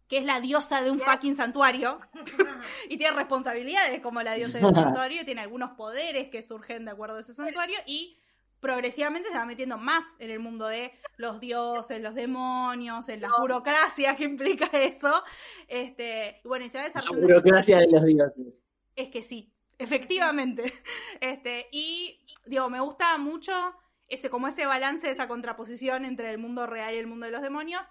que 0.07 0.17
es 0.17 0.25
la 0.25 0.41
diosa 0.41 0.81
de 0.81 0.91
un 0.91 0.99
fucking 0.99 1.35
santuario 1.35 1.99
y 2.89 2.97
tiene 2.97 3.15
responsabilidades 3.15 3.99
como 4.01 4.21
la 4.21 4.33
diosa 4.33 4.59
de 4.59 4.65
un 4.65 4.75
santuario, 4.75 5.25
tiene 5.25 5.41
algunos 5.41 5.71
poderes 5.71 6.29
que 6.29 6.43
surgen 6.43 6.85
de 6.85 6.91
acuerdo 6.91 7.17
a 7.17 7.19
ese 7.21 7.33
santuario 7.33 7.77
y 7.85 8.17
progresivamente 8.63 9.29
se 9.29 9.35
va 9.35 9.45
metiendo 9.45 9.77
más 9.77 10.15
en 10.19 10.31
el 10.31 10.39
mundo 10.39 10.67
de 10.67 10.93
los 11.17 11.41
dioses, 11.41 12.01
los 12.01 12.15
demonios, 12.15 13.09
en 13.09 13.19
la 13.19 13.29
burocracia 13.37 14.15
que 14.15 14.23
implica 14.23 14.67
eso. 14.71 15.21
Este, 15.67 16.39
bueno, 16.45 16.63
y 16.63 16.69
se 16.69 16.77
va 16.77 16.85
desarrollando. 16.85 17.27
La 17.27 17.35
burocracia 17.35 17.79
de 17.79 17.91
los 17.91 18.05
dioses. 18.05 18.71
Es 18.95 19.09
que 19.09 19.21
sí, 19.21 19.53
efectivamente. 19.77 20.73
Este, 21.19 21.67
y 21.71 22.22
digo, 22.45 22.69
me 22.69 22.79
gusta 22.79 23.17
mucho 23.17 23.75
ese, 24.07 24.29
como 24.29 24.47
ese 24.47 24.65
balance, 24.65 25.09
esa 25.09 25.27
contraposición 25.27 26.05
entre 26.05 26.31
el 26.31 26.37
mundo 26.37 26.67
real 26.67 26.93
y 26.93 26.97
el 26.97 27.07
mundo 27.07 27.25
de 27.25 27.31
los 27.31 27.41
demonios 27.41 27.85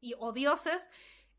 y, 0.00 0.14
o 0.18 0.32
dioses. 0.32 0.90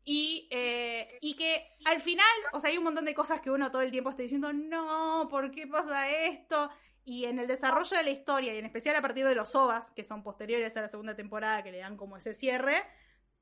Y, 0.02 0.48
eh, 0.50 1.18
y 1.20 1.36
que 1.36 1.76
al 1.84 2.00
final, 2.00 2.26
o 2.52 2.60
sea, 2.60 2.70
hay 2.70 2.78
un 2.78 2.84
montón 2.84 3.04
de 3.04 3.14
cosas 3.14 3.40
que 3.40 3.50
uno 3.50 3.70
todo 3.70 3.82
el 3.82 3.90
tiempo 3.90 4.10
está 4.10 4.22
diciendo, 4.22 4.52
no, 4.52 5.28
¿por 5.30 5.50
qué 5.50 5.66
pasa 5.66 6.10
esto? 6.10 6.70
Y 7.04 7.26
en 7.26 7.38
el 7.38 7.46
desarrollo 7.46 7.96
de 7.96 8.02
la 8.02 8.10
historia, 8.10 8.54
y 8.54 8.58
en 8.58 8.64
especial 8.64 8.96
a 8.96 9.02
partir 9.02 9.26
de 9.26 9.34
los 9.34 9.54
OVAs, 9.54 9.90
que 9.90 10.04
son 10.04 10.22
posteriores 10.22 10.76
a 10.76 10.82
la 10.82 10.88
segunda 10.88 11.14
temporada, 11.14 11.62
que 11.62 11.72
le 11.72 11.78
dan 11.78 11.96
como 11.96 12.16
ese 12.16 12.32
cierre, 12.32 12.82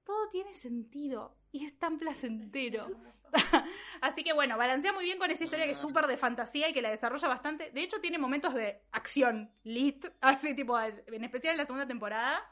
todo 0.04 0.28
tiene 0.30 0.54
sentido 0.54 1.38
y 1.52 1.64
es 1.64 1.78
tan 1.78 1.99
placentero. 1.99 2.88
Así 4.00 4.25
que 4.25 4.33
bueno, 4.33 4.57
balancea 4.57 4.93
muy 4.93 5.05
bien 5.05 5.19
con 5.19 5.31
esa 5.31 5.45
historia 5.45 5.67
que 5.67 5.73
es 5.73 5.78
súper 5.78 6.07
de 6.07 6.17
fantasía 6.17 6.69
y 6.69 6.73
que 6.73 6.83
la 6.83 6.90
desarrolla 6.90 7.28
bastante. 7.28 7.71
De 7.71 7.83
hecho, 7.83 8.00
tiene 8.00 8.19
momentos 8.19 8.55
de 8.55 8.83
acción 8.93 9.50
lit, 9.64 10.07
así 10.21 10.55
tipo, 10.55 10.78
en 10.81 11.25
especial 11.25 11.52
en 11.52 11.59
la 11.59 11.67
segunda 11.67 11.87
temporada. 11.87 12.43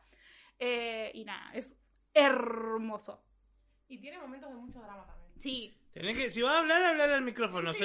Eh, 0.59 1.11
y 1.15 1.25
nada, 1.25 1.51
es 1.53 1.77
hermoso. 2.15 3.23
Y 3.89 3.99
tiene 3.99 4.19
momentos 4.19 4.51
de 4.51 4.57
mucho 4.57 4.81
drama 4.81 5.07
también. 5.07 5.33
Sí. 5.39 5.79
Tenés 5.93 6.17
que, 6.17 6.31
si 6.31 6.43
vas 6.43 6.55
a 6.55 6.59
hablar, 6.59 6.83
hablar 6.83 7.11
al 7.11 7.23
micrófono, 7.23 7.73
si. 7.73 7.85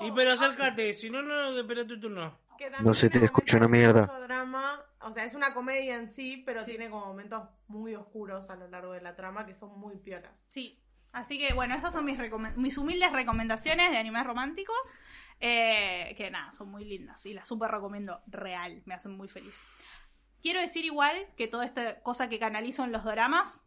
Y 0.00 0.10
pero 0.12 0.32
acércate, 0.32 0.94
si 0.94 1.10
no, 1.10 1.22
no, 1.22 1.56
espera 1.58 1.86
tu 1.86 2.00
turno. 2.00 2.38
No 2.80 2.94
se 2.94 3.10
te 3.10 3.24
escucha 3.24 3.56
una 3.56 3.68
mierda. 3.68 4.02
Mucho 4.02 4.20
drama, 4.20 4.84
o 5.04 5.12
sea, 5.12 5.24
es 5.24 5.34
una 5.34 5.54
comedia 5.54 5.96
en 5.96 6.08
sí, 6.08 6.42
pero 6.44 6.64
tiene 6.64 6.90
como 6.90 7.06
momentos 7.06 7.48
muy 7.68 7.94
oscuros 7.94 8.48
a 8.50 8.56
lo 8.56 8.68
largo 8.68 8.92
de 8.92 9.00
la 9.00 9.14
trama 9.14 9.46
que 9.46 9.54
son 9.54 9.78
muy 9.78 9.96
piolas. 9.96 10.32
Sí. 10.48 10.80
Así 11.12 11.38
que 11.38 11.54
bueno, 11.54 11.76
esas 11.76 11.92
son 11.92 12.04
mis, 12.04 12.18
mis 12.56 12.76
humildes 12.76 13.12
recomendaciones 13.12 13.90
de 13.90 13.98
animes 13.98 14.24
románticos. 14.24 14.76
Eh, 15.40 16.14
que 16.16 16.30
nada, 16.30 16.52
son 16.52 16.70
muy 16.70 16.84
lindas 16.84 17.26
y 17.26 17.34
las 17.34 17.46
súper 17.46 17.70
recomiendo 17.70 18.22
real, 18.26 18.82
me 18.86 18.94
hacen 18.94 19.12
muy 19.12 19.28
feliz. 19.28 19.66
Quiero 20.40 20.60
decir 20.60 20.84
igual 20.84 21.26
que 21.36 21.48
toda 21.48 21.64
esta 21.64 22.00
cosa 22.00 22.28
que 22.28 22.38
canalizo 22.38 22.84
en 22.84 22.92
los 22.92 23.04
dramas 23.04 23.64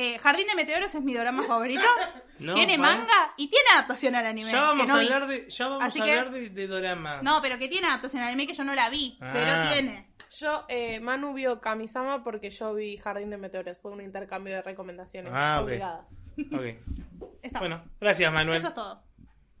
eh, 0.00 0.18
Jardín 0.18 0.46
de 0.46 0.54
Meteoros 0.54 0.94
es 0.94 1.02
mi 1.02 1.12
drama 1.12 1.42
favorito. 1.42 1.82
tiene 2.38 2.78
manga 2.78 3.34
y 3.36 3.50
tiene 3.50 3.68
adaptación 3.74 4.14
al 4.14 4.26
anime. 4.26 4.48
Ya 4.48 4.60
vamos 4.60 4.88
a 4.88 4.94
hablar, 4.94 5.26
de, 5.26 5.50
ya 5.50 5.66
vamos 5.66 5.98
a 5.98 6.02
hablar 6.02 6.30
de, 6.30 6.66
drama. 6.68 7.20
No, 7.22 7.42
pero 7.42 7.58
que 7.58 7.66
tiene 7.66 7.88
adaptación 7.88 8.22
al 8.22 8.28
anime 8.28 8.46
que 8.46 8.54
yo 8.54 8.62
no 8.62 8.76
la 8.76 8.88
vi, 8.90 9.16
pero 9.18 9.50
ah. 9.50 9.70
tiene. 9.72 10.08
Yo, 10.38 10.64
eh, 10.68 11.00
Manu 11.00 11.34
vio 11.34 11.60
Kamisama 11.60 12.22
porque 12.22 12.50
yo 12.50 12.74
vi 12.74 12.96
Jardín 12.96 13.30
de 13.30 13.38
Meteoros. 13.38 13.78
Fue 13.80 13.90
un 13.90 14.00
intercambio 14.00 14.54
de 14.54 14.62
recomendaciones 14.62 15.32
ah, 15.34 15.62
obligadas. 15.62 16.06
bueno, 17.58 17.82
gracias 18.00 18.32
Manuel. 18.32 18.58
Eso 18.58 18.68
es 18.68 18.74
todo. 18.74 19.02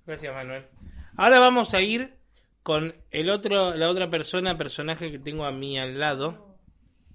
Gracias 0.06 0.32
Manuel. 0.32 0.66
Ahora 1.16 1.40
vamos 1.40 1.74
a 1.74 1.80
ir 1.80 2.16
con 2.62 2.94
el 3.10 3.30
otro, 3.30 3.74
la 3.74 3.88
otra 3.88 4.08
persona, 4.08 4.56
personaje 4.56 5.10
que 5.10 5.18
tengo 5.18 5.44
a 5.44 5.50
mí 5.50 5.80
al 5.80 5.98
lado. 5.98 6.56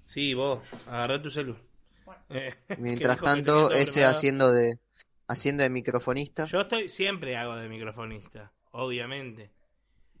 Sí, 0.04 0.34
vos, 0.34 0.60
agarrá 0.86 1.22
tu 1.22 1.30
celular. 1.30 1.63
Eh, 2.34 2.52
Mientras 2.78 3.20
tanto, 3.20 3.70
ese 3.70 4.04
haciendo 4.04 4.52
de 4.52 4.78
haciendo 5.28 5.62
de 5.62 5.70
microfonista. 5.70 6.44
Yo 6.46 6.60
estoy 6.60 6.88
siempre 6.88 7.36
hago 7.36 7.56
de 7.56 7.68
microfonista, 7.68 8.52
obviamente. 8.72 9.52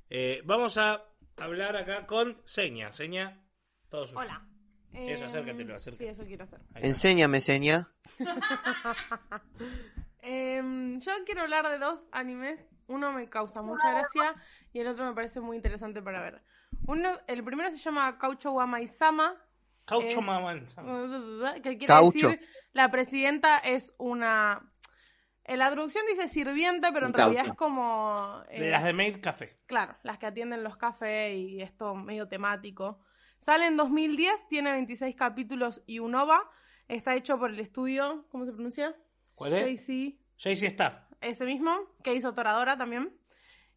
Eh, 0.08 0.40
vamos 0.44 0.78
a 0.78 1.04
hablar 1.36 1.76
acá 1.76 2.06
con 2.06 2.40
Seña. 2.44 2.92
Seña, 2.92 3.42
todos 3.88 4.14
Hola. 4.14 4.46
Eso, 4.92 5.24
acércatelo, 5.24 5.76
Sí, 5.80 5.90
eso 6.00 6.24
quiero 6.24 6.44
hacer. 6.44 6.60
Enséñame, 6.76 7.40
Seña. 7.40 7.88
Em, 10.26 11.00
yo 11.00 11.12
quiero 11.26 11.42
hablar 11.42 11.68
de 11.68 11.78
dos 11.78 12.02
animes. 12.10 12.64
Uno 12.86 13.12
me 13.12 13.28
causa 13.28 13.60
mucha 13.60 13.90
gracia 13.90 14.32
y 14.72 14.78
el 14.78 14.86
otro 14.86 15.04
me 15.04 15.12
parece 15.12 15.40
muy 15.40 15.56
interesante 15.56 16.00
para 16.00 16.22
ver. 16.22 16.42
Uno, 16.86 17.18
el 17.26 17.44
primero 17.44 17.70
se 17.70 17.76
llama 17.76 18.16
Caucho 18.16 18.52
Wamaisama, 18.52 19.36
Caucho 19.84 20.20
eh, 20.20 21.62
Que 21.62 21.78
quiere 21.78 21.94
decir, 22.04 22.40
la 22.72 22.90
presidenta 22.90 23.58
es 23.58 23.94
una... 23.98 24.70
En 25.46 25.58
la 25.58 25.70
traducción 25.70 26.04
dice 26.08 26.26
sirviente, 26.28 26.88
pero 26.92 27.06
en 27.06 27.12
realidad 27.12 27.46
es 27.46 27.52
como... 27.54 28.42
Eh, 28.48 28.70
las 28.70 28.82
de 28.82 28.94
Maid 28.94 29.20
Café. 29.20 29.58
Claro, 29.66 29.94
las 30.02 30.18
que 30.18 30.24
atienden 30.24 30.64
los 30.64 30.78
cafés 30.78 31.36
y 31.36 31.60
esto 31.60 31.94
medio 31.94 32.28
temático. 32.28 33.00
Sale 33.40 33.66
en 33.66 33.76
2010, 33.76 34.48
tiene 34.48 34.72
26 34.72 35.14
capítulos 35.16 35.82
y 35.86 35.98
un 35.98 36.14
OVA. 36.14 36.50
Está 36.88 37.14
hecho 37.14 37.38
por 37.38 37.50
el 37.50 37.60
estudio, 37.60 38.26
¿cómo 38.30 38.46
se 38.46 38.52
pronuncia? 38.52 38.96
¿Cuál 39.34 39.52
es? 39.52 39.86
JC. 39.86 40.18
JC 40.38 40.62
Staff. 40.68 40.94
Ese 41.20 41.44
mismo, 41.44 41.78
que 42.02 42.14
hizo 42.14 42.32
Toradora 42.32 42.78
también. 42.78 43.14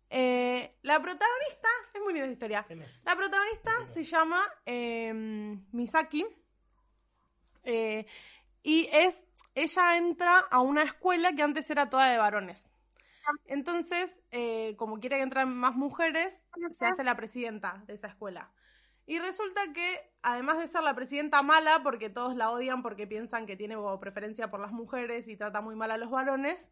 Eh, 0.10 0.78
la 0.84 1.02
protagonista, 1.02 1.70
es 1.94 2.02
muy 2.02 2.14
linda 2.14 2.28
esta 2.28 2.34
historia. 2.34 2.66
La 3.04 3.16
protagonista 3.16 3.72
se 3.94 4.04
llama 4.04 4.42
em, 4.66 5.66
Misaki. 5.72 6.26
Eh, 7.64 8.06
y 8.64 8.90
es, 8.92 9.28
ella 9.56 9.98
entra 9.98 10.40
a 10.40 10.60
una 10.62 10.84
escuela 10.84 11.34
que 11.34 11.44
antes 11.44 11.70
era 11.70 11.90
toda 11.90 12.10
de 12.10 12.18
varones. 12.18 12.70
Entonces, 13.46 14.18
eh, 14.32 14.76
como 14.78 15.00
quiere 15.00 15.18
que 15.18 15.24
entren 15.24 15.50
más 15.50 15.76
mujeres, 15.76 16.42
se 16.78 16.86
hace 16.86 17.04
la 17.04 17.18
presidenta 17.18 17.84
de 17.86 17.96
esa 17.96 18.08
escuela. 18.08 18.52
Y 19.06 19.20
resulta 19.20 19.74
que, 19.74 20.12
además 20.22 20.60
de 20.60 20.68
ser 20.68 20.84
la 20.84 20.94
presidenta 20.94 21.42
mala, 21.42 21.82
porque 21.84 22.10
todos 22.10 22.36
la 22.36 22.52
odian 22.52 22.82
porque 22.82 23.08
piensan 23.08 23.46
que 23.46 23.56
tiene 23.56 23.78
preferencia 24.00 24.50
por 24.50 24.60
las 24.60 24.72
mujeres 24.72 25.28
y 25.28 25.38
trata 25.38 25.62
muy 25.62 25.76
mal 25.76 25.92
a 25.92 25.98
los 25.98 26.10
varones, 26.10 26.72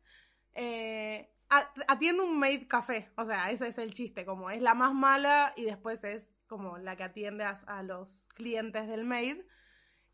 eh, 0.53 1.29
atiende 1.49 2.23
un 2.23 2.37
maid 2.37 2.67
café. 2.67 3.09
O 3.15 3.25
sea, 3.25 3.51
ese 3.51 3.67
es 3.67 3.77
el 3.77 3.93
chiste, 3.93 4.25
como 4.25 4.49
es 4.49 4.61
la 4.61 4.73
más 4.73 4.93
mala 4.93 5.53
y 5.55 5.63
después 5.63 6.03
es 6.03 6.31
como 6.47 6.77
la 6.77 6.95
que 6.95 7.03
atiende 7.03 7.43
a, 7.43 7.83
los 7.83 8.27
clientes 8.35 8.87
del 8.87 9.05
maid. 9.05 9.37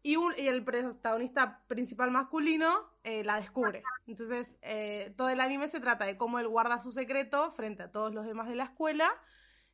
y, 0.04 0.16
el 0.38 0.64
protagonista 0.64 1.64
principal 1.68 2.12
masculino 2.12 2.92
eh, 3.04 3.24
la 3.24 3.38
descubre. 3.38 3.84
Entonces, 4.08 4.58
eh, 4.62 5.14
todo 5.18 5.30
el 5.30 5.42
anime 5.42 5.68
se 5.68 5.80
trata 5.80 6.06
de 6.06 6.18
cómo 6.18 6.40
él 6.40 6.48
guarda 6.48 6.80
su 6.80 6.92
secreto 6.92 7.52
frente 7.52 7.84
a 7.84 7.92
todos 7.92 8.14
los 8.14 8.26
demás 8.26 8.48
de 8.48 8.56
la 8.56 8.66
escuela 8.66 9.12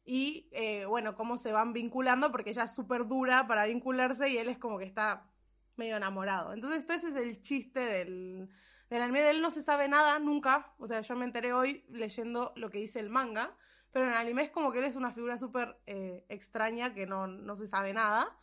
y, 0.06 0.48
eh, 0.54 0.86
bueno, 0.86 1.16
cómo 1.16 1.38
se 1.38 1.52
van 1.52 1.74
vinculando, 1.74 2.32
porque 2.32 2.52
ella 2.52 2.64
es 2.64 2.74
súper 2.74 3.08
dura 3.08 3.46
para 3.48 3.66
vincularse 3.66 4.30
y 4.30 4.38
él 4.38 4.48
es 4.48 4.58
como 4.58 4.80
que 4.80 4.86
está 4.86 5.30
medio 5.76 5.98
enamorado. 5.98 6.54
Entonces, 6.54 6.86
ese 6.90 7.10
es 7.10 7.16
el 7.16 7.42
chiste 7.42 7.82
del, 7.82 8.50
del 8.90 9.02
anime. 9.02 9.22
De 9.22 9.32
él 9.32 9.42
no 9.42 9.52
se 9.52 9.62
sabe 9.62 9.88
nada 9.88 10.20
nunca. 10.20 10.74
O 10.78 10.88
sea, 10.88 11.02
yo 11.02 11.16
me 11.16 11.26
enteré 11.26 11.54
hoy 11.54 11.86
leyendo 11.90 12.54
lo 12.56 12.70
que 12.70 12.80
dice 12.80 13.00
el 13.00 13.10
manga. 13.10 13.56
Pero 13.92 14.06
en 14.06 14.12
el 14.12 14.18
anime 14.18 14.44
es 14.44 14.52
como 14.52 14.72
que 14.72 14.80
él 14.80 14.86
es 14.86 14.96
una 14.96 15.12
figura 15.12 15.38
súper 15.38 15.80
extraña 15.86 16.94
que 16.94 17.06
no, 17.06 17.28
no 17.28 17.56
se 17.56 17.68
sabe 17.68 17.94
nada. 17.94 18.38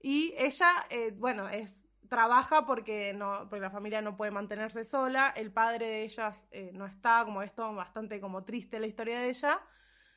Y 0.00 0.34
ella, 0.36 0.68
eh, 0.90 1.12
bueno, 1.16 1.48
es 1.48 1.82
trabaja 2.12 2.66
porque 2.66 3.14
no 3.14 3.48
porque 3.48 3.62
la 3.62 3.70
familia 3.70 4.02
no 4.02 4.18
puede 4.18 4.30
mantenerse 4.30 4.84
sola 4.84 5.32
el 5.34 5.50
padre 5.50 5.86
de 5.86 6.02
ellas 6.02 6.46
eh, 6.50 6.70
no 6.74 6.84
está 6.84 7.24
como 7.24 7.40
esto 7.40 7.74
bastante 7.74 8.20
como 8.20 8.44
triste 8.44 8.78
la 8.78 8.86
historia 8.86 9.18
de 9.18 9.30
ella 9.30 9.58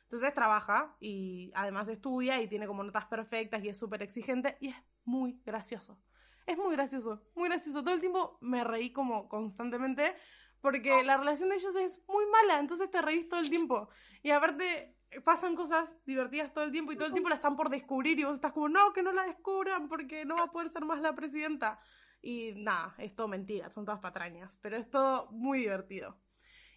entonces 0.02 0.34
trabaja 0.34 0.94
y 1.00 1.50
además 1.54 1.88
estudia 1.88 2.38
y 2.42 2.48
tiene 2.48 2.66
como 2.66 2.84
notas 2.84 3.06
perfectas 3.06 3.64
y 3.64 3.70
es 3.70 3.78
súper 3.78 4.02
exigente 4.02 4.58
y 4.60 4.68
es 4.68 4.76
muy 5.06 5.40
gracioso 5.46 5.98
es 6.46 6.56
muy 6.56 6.74
gracioso 6.74 7.22
muy 7.34 7.48
gracioso 7.48 7.82
todo 7.82 7.94
el 7.94 8.00
tiempo 8.00 8.38
me 8.40 8.64
reí 8.64 8.92
como 8.92 9.28
constantemente 9.28 10.14
porque 10.60 11.04
la 11.04 11.16
relación 11.16 11.50
de 11.50 11.56
ellos 11.56 11.74
es 11.74 12.02
muy 12.08 12.24
mala 12.26 12.58
entonces 12.58 12.90
te 12.90 13.02
reís 13.02 13.28
todo 13.28 13.40
el 13.40 13.50
tiempo 13.50 13.88
y 14.22 14.30
aparte 14.30 14.96
pasan 15.24 15.54
cosas 15.54 15.96
divertidas 16.04 16.52
todo 16.52 16.64
el 16.64 16.72
tiempo 16.72 16.92
y 16.92 16.96
todo 16.96 17.06
el 17.06 17.12
tiempo 17.12 17.28
la 17.28 17.36
están 17.36 17.56
por 17.56 17.70
descubrir 17.70 18.18
y 18.18 18.24
vos 18.24 18.34
estás 18.34 18.52
como, 18.52 18.68
no, 18.68 18.92
que 18.92 19.02
no 19.02 19.12
la 19.12 19.24
descubran 19.26 19.88
porque 19.88 20.24
no 20.24 20.36
va 20.36 20.44
a 20.44 20.52
poder 20.52 20.68
ser 20.68 20.84
más 20.84 21.00
la 21.00 21.14
presidenta. 21.14 21.80
Y 22.22 22.52
nada, 22.56 22.94
es 22.98 23.14
todo 23.14 23.28
mentira, 23.28 23.70
son 23.70 23.84
todas 23.84 24.00
patrañas, 24.00 24.58
pero 24.60 24.76
es 24.76 24.90
todo 24.90 25.28
muy 25.30 25.60
divertido. 25.60 26.18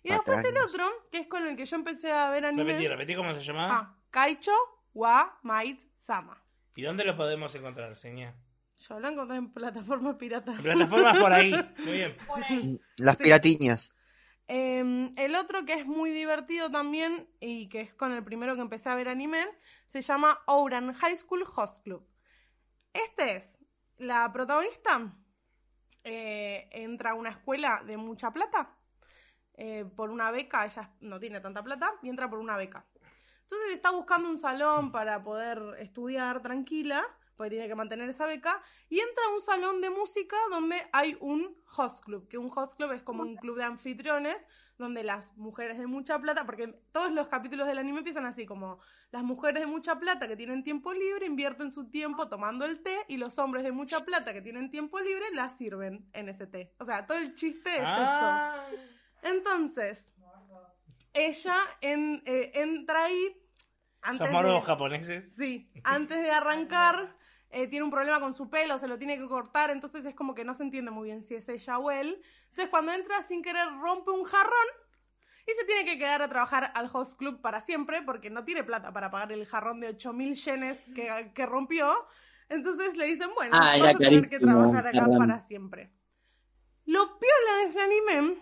Y 0.03 0.11
después 0.11 0.43
el 0.45 0.57
otro, 0.57 0.88
que 1.11 1.19
es 1.19 1.27
con 1.27 1.45
el 1.45 1.57
que 1.57 1.65
yo 1.65 1.75
empecé 1.75 2.11
a 2.11 2.29
ver 2.29 2.45
anime. 2.45 2.63
Repetí, 2.63 2.88
repetí 2.88 3.15
cómo 3.15 3.33
se 3.35 3.43
llamaba. 3.43 3.75
Ah, 3.75 3.97
Kaicho 4.09 4.53
wa 4.93 5.39
Might 5.43 5.81
Sama. 5.97 6.41
¿Y 6.75 6.83
dónde 6.83 7.03
lo 7.03 7.17
podemos 7.17 7.53
encontrar, 7.55 7.95
señor? 7.97 8.33
Yo 8.79 9.00
lo 9.00 9.09
encontré 9.09 9.38
en 9.38 9.51
plataformas 9.51 10.15
piratas. 10.15 10.62
plataformas 10.62 11.19
por 11.19 11.33
ahí, 11.33 11.51
muy 11.79 11.93
bien. 11.93 12.15
Por 12.27 12.43
ahí. 12.43 12.79
Las 12.98 13.17
piratiñas. 13.17 13.93
Em, 14.48 15.12
el 15.17 15.36
otro 15.36 15.65
que 15.65 15.74
es 15.74 15.86
muy 15.86 16.12
divertido 16.12 16.71
también 16.71 17.29
y 17.39 17.69
que 17.69 17.81
es 17.81 17.93
con 17.93 18.12
el 18.13 18.24
primero 18.24 18.55
que 18.55 18.62
empecé 18.62 18.89
a 18.89 18.95
ver 18.95 19.09
anime, 19.09 19.45
se 19.86 20.01
llama 20.01 20.41
Ouran 20.48 20.93
High 20.93 21.17
School 21.17 21.43
Host 21.55 21.83
Club. 21.83 22.07
Este 22.93 23.36
es, 23.36 23.59
la 23.98 24.31
protagonista 24.31 25.13
eh, 26.03 26.67
entra 26.71 27.12
a 27.12 27.15
una 27.15 27.29
escuela 27.29 27.83
de 27.86 27.98
mucha 27.98 28.31
plata 28.31 28.75
eh, 29.53 29.86
por 29.93 30.09
una 30.09 30.31
beca, 30.31 30.65
ella 30.65 30.89
no 31.01 31.19
tiene 31.19 31.41
tanta 31.41 31.62
plata 31.62 31.93
y 32.01 32.09
entra 32.09 32.29
por 32.29 32.39
una 32.39 32.55
beca. 32.55 32.86
Entonces 33.41 33.74
está 33.74 33.91
buscando 33.91 34.29
un 34.29 34.39
salón 34.39 34.91
para 34.91 35.21
poder 35.21 35.59
estudiar 35.79 36.41
tranquila 36.41 37.05
porque 37.39 37.51
tiene 37.51 37.69
que 37.69 37.75
mantener 37.75 38.10
esa 38.10 38.25
beca, 38.25 38.62
y 38.89 39.00
entra 39.00 39.24
a 39.29 39.34
un 39.34 39.39
salón 39.39 39.79
de 39.79 39.89
música 39.89 40.36
donde 40.51 40.75
hay 40.91 41.15
un 41.22 41.55
host 41.77 42.03
club, 42.03 42.27
que 42.27 42.38
un 42.38 42.51
host 42.53 42.75
club 42.75 42.91
es 42.91 43.01
como 43.01 43.24
un 43.24 43.38
club 43.38 43.55
de 43.55 43.63
anfitriones, 43.63 44.46
donde 44.77 45.05
las 45.05 45.38
mujeres 45.38 45.77
de 45.77 45.88
mucha 45.88 46.19
plata, 46.19 46.46
porque 46.46 46.67
todos 46.91 47.13
los 47.13 47.29
capítulos 47.29 47.65
del 47.65 47.77
anime 47.77 48.00
empiezan 48.00 48.25
así, 48.25 48.46
como 48.46 48.79
las 49.12 49.24
mujeres 49.24 49.62
de 49.62 49.67
mucha 49.67 49.98
plata 50.00 50.27
que 50.27 50.36
tienen 50.36 50.65
tiempo 50.65 50.91
libre 50.91 51.27
invierten 51.27 51.72
su 51.72 51.89
tiempo 51.89 52.27
tomando 52.27 52.65
el 52.65 52.84
té, 52.84 53.05
y 53.08 53.15
los 53.15 53.39
hombres 53.39 53.63
de 53.63 53.72
mucha 53.72 54.01
plata 54.01 54.34
que 54.34 54.41
tienen 54.41 54.69
tiempo 54.69 55.00
libre 55.00 55.31
la 55.31 55.48
sirven 55.48 56.10
en 56.12 56.27
ese 56.27 56.46
té. 56.46 56.74
O 56.77 56.84
sea, 56.84 57.08
todo 57.08 57.17
el 57.17 57.36
chiste 57.36 57.74
es 57.74 57.84
ah. 57.86 58.67
Entonces, 59.22 60.12
ella 61.13 61.55
en, 61.79 62.22
eh, 62.25 62.51
entra 62.55 63.05
ahí... 63.05 63.46
Antes 64.01 64.29
¿Son 64.29 64.62
japoneses? 64.62 65.36
Sí, 65.36 65.72
antes 65.86 66.22
de 66.22 66.31
arrancar 66.31 67.15
eh, 67.51 67.68
tiene 67.68 67.84
un 67.84 67.91
problema 67.91 68.20
con 68.20 68.34
su 68.34 68.50
pelo, 68.50 68.77
se 68.77 68.88
lo 68.88 68.98
tiene 68.98 69.18
que 69.18 69.27
cortar, 69.27 69.72
entonces 69.72 70.06
es 70.06 70.13
como 70.13 70.35
que 70.35 70.46
no 70.46 70.53
se 70.53 70.64
entiende 70.64 70.92
muy 70.92 71.09
bien 71.09 71.24
si 71.24 71.35
es 71.35 71.50
ella 71.50 71.79
o 71.79 71.90
él. 71.90 72.22
Entonces 72.50 72.70
cuando 72.70 72.92
entra 72.92 73.22
sin 73.24 73.42
querer 73.42 73.68
rompe 73.81 74.12
un 74.12 74.24
jarrón 74.24 74.68
y 75.48 75.51
se 75.53 75.66
tiene 75.66 75.83
que 75.83 75.98
quedar 75.98 76.22
a 76.22 76.29
trabajar 76.29 76.72
al 76.75 76.90
host 76.92 77.18
club 77.18 77.42
para 77.42 77.62
siempre 77.62 78.01
porque 78.03 78.29
no 78.29 78.44
tiene 78.46 78.64
plata 78.64 78.94
para 78.94 79.09
pagar 79.09 79.31
el 79.31 79.46
jarrón 79.48 79.79
de 79.79 79.90
8000 79.90 80.35
yenes 80.35 80.77
que, 80.94 81.31
que 81.33 81.46
rompió. 81.46 81.92
Entonces 82.50 82.98
le 82.98 83.05
dicen, 83.05 83.29
bueno, 83.35 83.55
ah, 83.59 83.75
vas 83.79 83.96
a 83.96 83.98
tener 83.98 84.29
que 84.29 84.40
trabajar 84.40 84.88
acá 84.88 85.07
para 85.18 85.40
siempre. 85.40 85.92
Lo 86.85 87.20
piola 87.20 87.57
de 87.57 87.64
ese 87.66 87.81
anime 87.81 88.38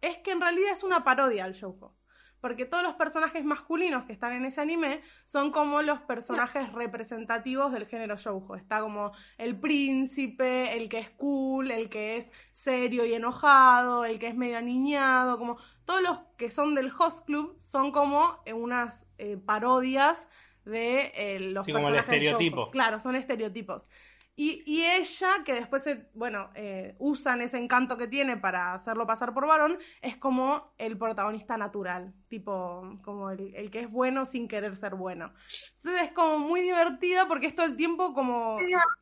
es 0.00 0.18
que 0.18 0.32
en 0.32 0.40
realidad 0.40 0.72
es 0.72 0.82
una 0.82 1.04
parodia 1.04 1.44
al 1.44 1.52
shoujo 1.52 1.96
porque 2.42 2.66
todos 2.66 2.82
los 2.82 2.94
personajes 2.94 3.44
masculinos 3.44 4.04
que 4.04 4.12
están 4.12 4.32
en 4.32 4.44
ese 4.44 4.60
anime 4.60 5.00
son 5.26 5.52
como 5.52 5.80
los 5.80 6.00
personajes 6.00 6.72
representativos 6.72 7.70
del 7.70 7.86
género 7.86 8.16
shoujo. 8.16 8.56
Está 8.56 8.80
como 8.80 9.12
el 9.38 9.60
príncipe, 9.60 10.76
el 10.76 10.88
que 10.88 10.98
es 10.98 11.10
cool, 11.10 11.70
el 11.70 11.88
que 11.88 12.16
es 12.16 12.32
serio 12.50 13.06
y 13.06 13.14
enojado, 13.14 14.04
el 14.04 14.18
que 14.18 14.26
es 14.26 14.34
medio 14.34 14.58
aniñado, 14.58 15.38
como 15.38 15.56
todos 15.84 16.02
los 16.02 16.18
que 16.36 16.50
son 16.50 16.74
del 16.74 16.90
host 16.98 17.24
club 17.24 17.54
son 17.60 17.92
como 17.92 18.42
unas 18.52 19.06
eh, 19.18 19.36
parodias 19.36 20.26
de 20.64 21.12
eh, 21.14 21.38
los 21.38 21.64
sí, 21.64 21.72
personajes 21.72 22.04
como 22.04 22.16
el 22.16 22.22
estereotipo. 22.22 22.70
Claro, 22.72 22.98
son 22.98 23.14
estereotipos. 23.14 23.88
Y, 24.34 24.82
ella, 24.86 25.44
que 25.44 25.52
después, 25.52 25.86
bueno, 26.14 26.50
eh, 26.54 26.96
usan 26.98 27.42
ese 27.42 27.58
encanto 27.58 27.98
que 27.98 28.08
tiene 28.08 28.38
para 28.38 28.72
hacerlo 28.72 29.06
pasar 29.06 29.34
por 29.34 29.46
varón, 29.46 29.78
es 30.00 30.16
como 30.16 30.72
el 30.78 30.96
protagonista 30.96 31.58
natural, 31.58 32.14
tipo, 32.28 32.98
como 33.02 33.30
el, 33.30 33.70
que 33.70 33.80
es 33.80 33.90
bueno 33.90 34.24
sin 34.24 34.48
querer 34.48 34.74
ser 34.76 34.94
bueno. 34.94 35.34
Entonces 35.76 36.02
es 36.08 36.12
como 36.12 36.38
muy 36.38 36.62
divertida 36.62 37.28
porque 37.28 37.46
es 37.46 37.54
todo 37.54 37.66
el 37.66 37.76
tiempo 37.76 38.14
como 38.14 38.58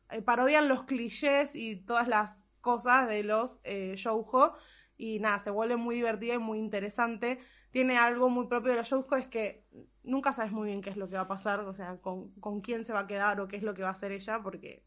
eh, 0.09 0.21
parodian 0.21 0.67
los 0.67 0.83
clichés 0.83 1.55
y 1.55 1.77
todas 1.77 2.09
las 2.09 2.43
cosas 2.59 3.07
de 3.07 3.23
los 3.23 3.61
eh, 3.63 3.93
shoujo. 3.95 4.53
Y 4.97 5.19
nada, 5.19 5.39
se 5.39 5.49
vuelve 5.49 5.77
muy 5.77 5.95
divertida 5.95 6.33
y 6.33 6.39
muy 6.39 6.59
interesante. 6.59 7.39
Tiene 7.71 7.97
algo 7.97 8.29
muy 8.29 8.47
propio 8.47 8.71
de 8.71 8.79
los 8.79 8.89
shoujo, 8.89 9.15
es 9.15 9.27
que 9.27 9.65
nunca 10.03 10.33
sabes 10.33 10.51
muy 10.51 10.67
bien 10.67 10.81
qué 10.81 10.89
es 10.89 10.97
lo 10.97 11.07
que 11.07 11.15
va 11.15 11.21
a 11.21 11.27
pasar, 11.29 11.61
o 11.61 11.73
sea, 11.73 11.97
con, 12.01 12.31
con 12.41 12.59
quién 12.59 12.83
se 12.83 12.91
va 12.91 12.99
a 12.99 13.07
quedar 13.07 13.39
o 13.39 13.47
qué 13.47 13.55
es 13.55 13.63
lo 13.63 13.73
que 13.73 13.81
va 13.81 13.87
a 13.87 13.93
hacer 13.93 14.11
ella, 14.11 14.41
porque 14.43 14.83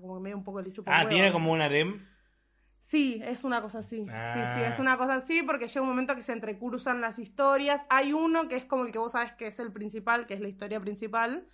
como 0.00 0.16
que 0.16 0.22
medio 0.22 0.36
un 0.36 0.44
poco 0.44 0.60
el 0.60 0.72
chupa 0.72 1.00
Ah, 1.00 1.08
¿tiene 1.08 1.32
como 1.32 1.52
un 1.52 1.60
harem? 1.60 2.06
Sí, 2.80 3.20
es 3.24 3.44
una 3.44 3.62
cosa 3.62 3.78
así. 3.78 4.04
Sí, 4.04 4.04
sí, 4.04 4.60
es 4.62 4.78
ah. 4.78 4.80
una 4.80 4.96
cosa 4.96 5.16
así 5.16 5.42
porque 5.42 5.68
llega 5.68 5.80
un 5.80 5.88
momento 5.88 6.14
que 6.14 6.22
se 6.22 6.32
entrecruzan 6.32 7.00
las 7.00 7.18
historias. 7.18 7.84
Hay 7.88 8.12
uno 8.12 8.48
que 8.48 8.56
es 8.56 8.64
como 8.64 8.84
el 8.84 8.92
que 8.92 8.98
vos 8.98 9.12
sabes 9.12 9.32
que 9.32 9.46
es 9.46 9.58
el 9.58 9.72
principal, 9.72 10.26
que 10.26 10.34
es 10.34 10.40
la 10.40 10.48
historia 10.48 10.80
principal. 10.80 11.48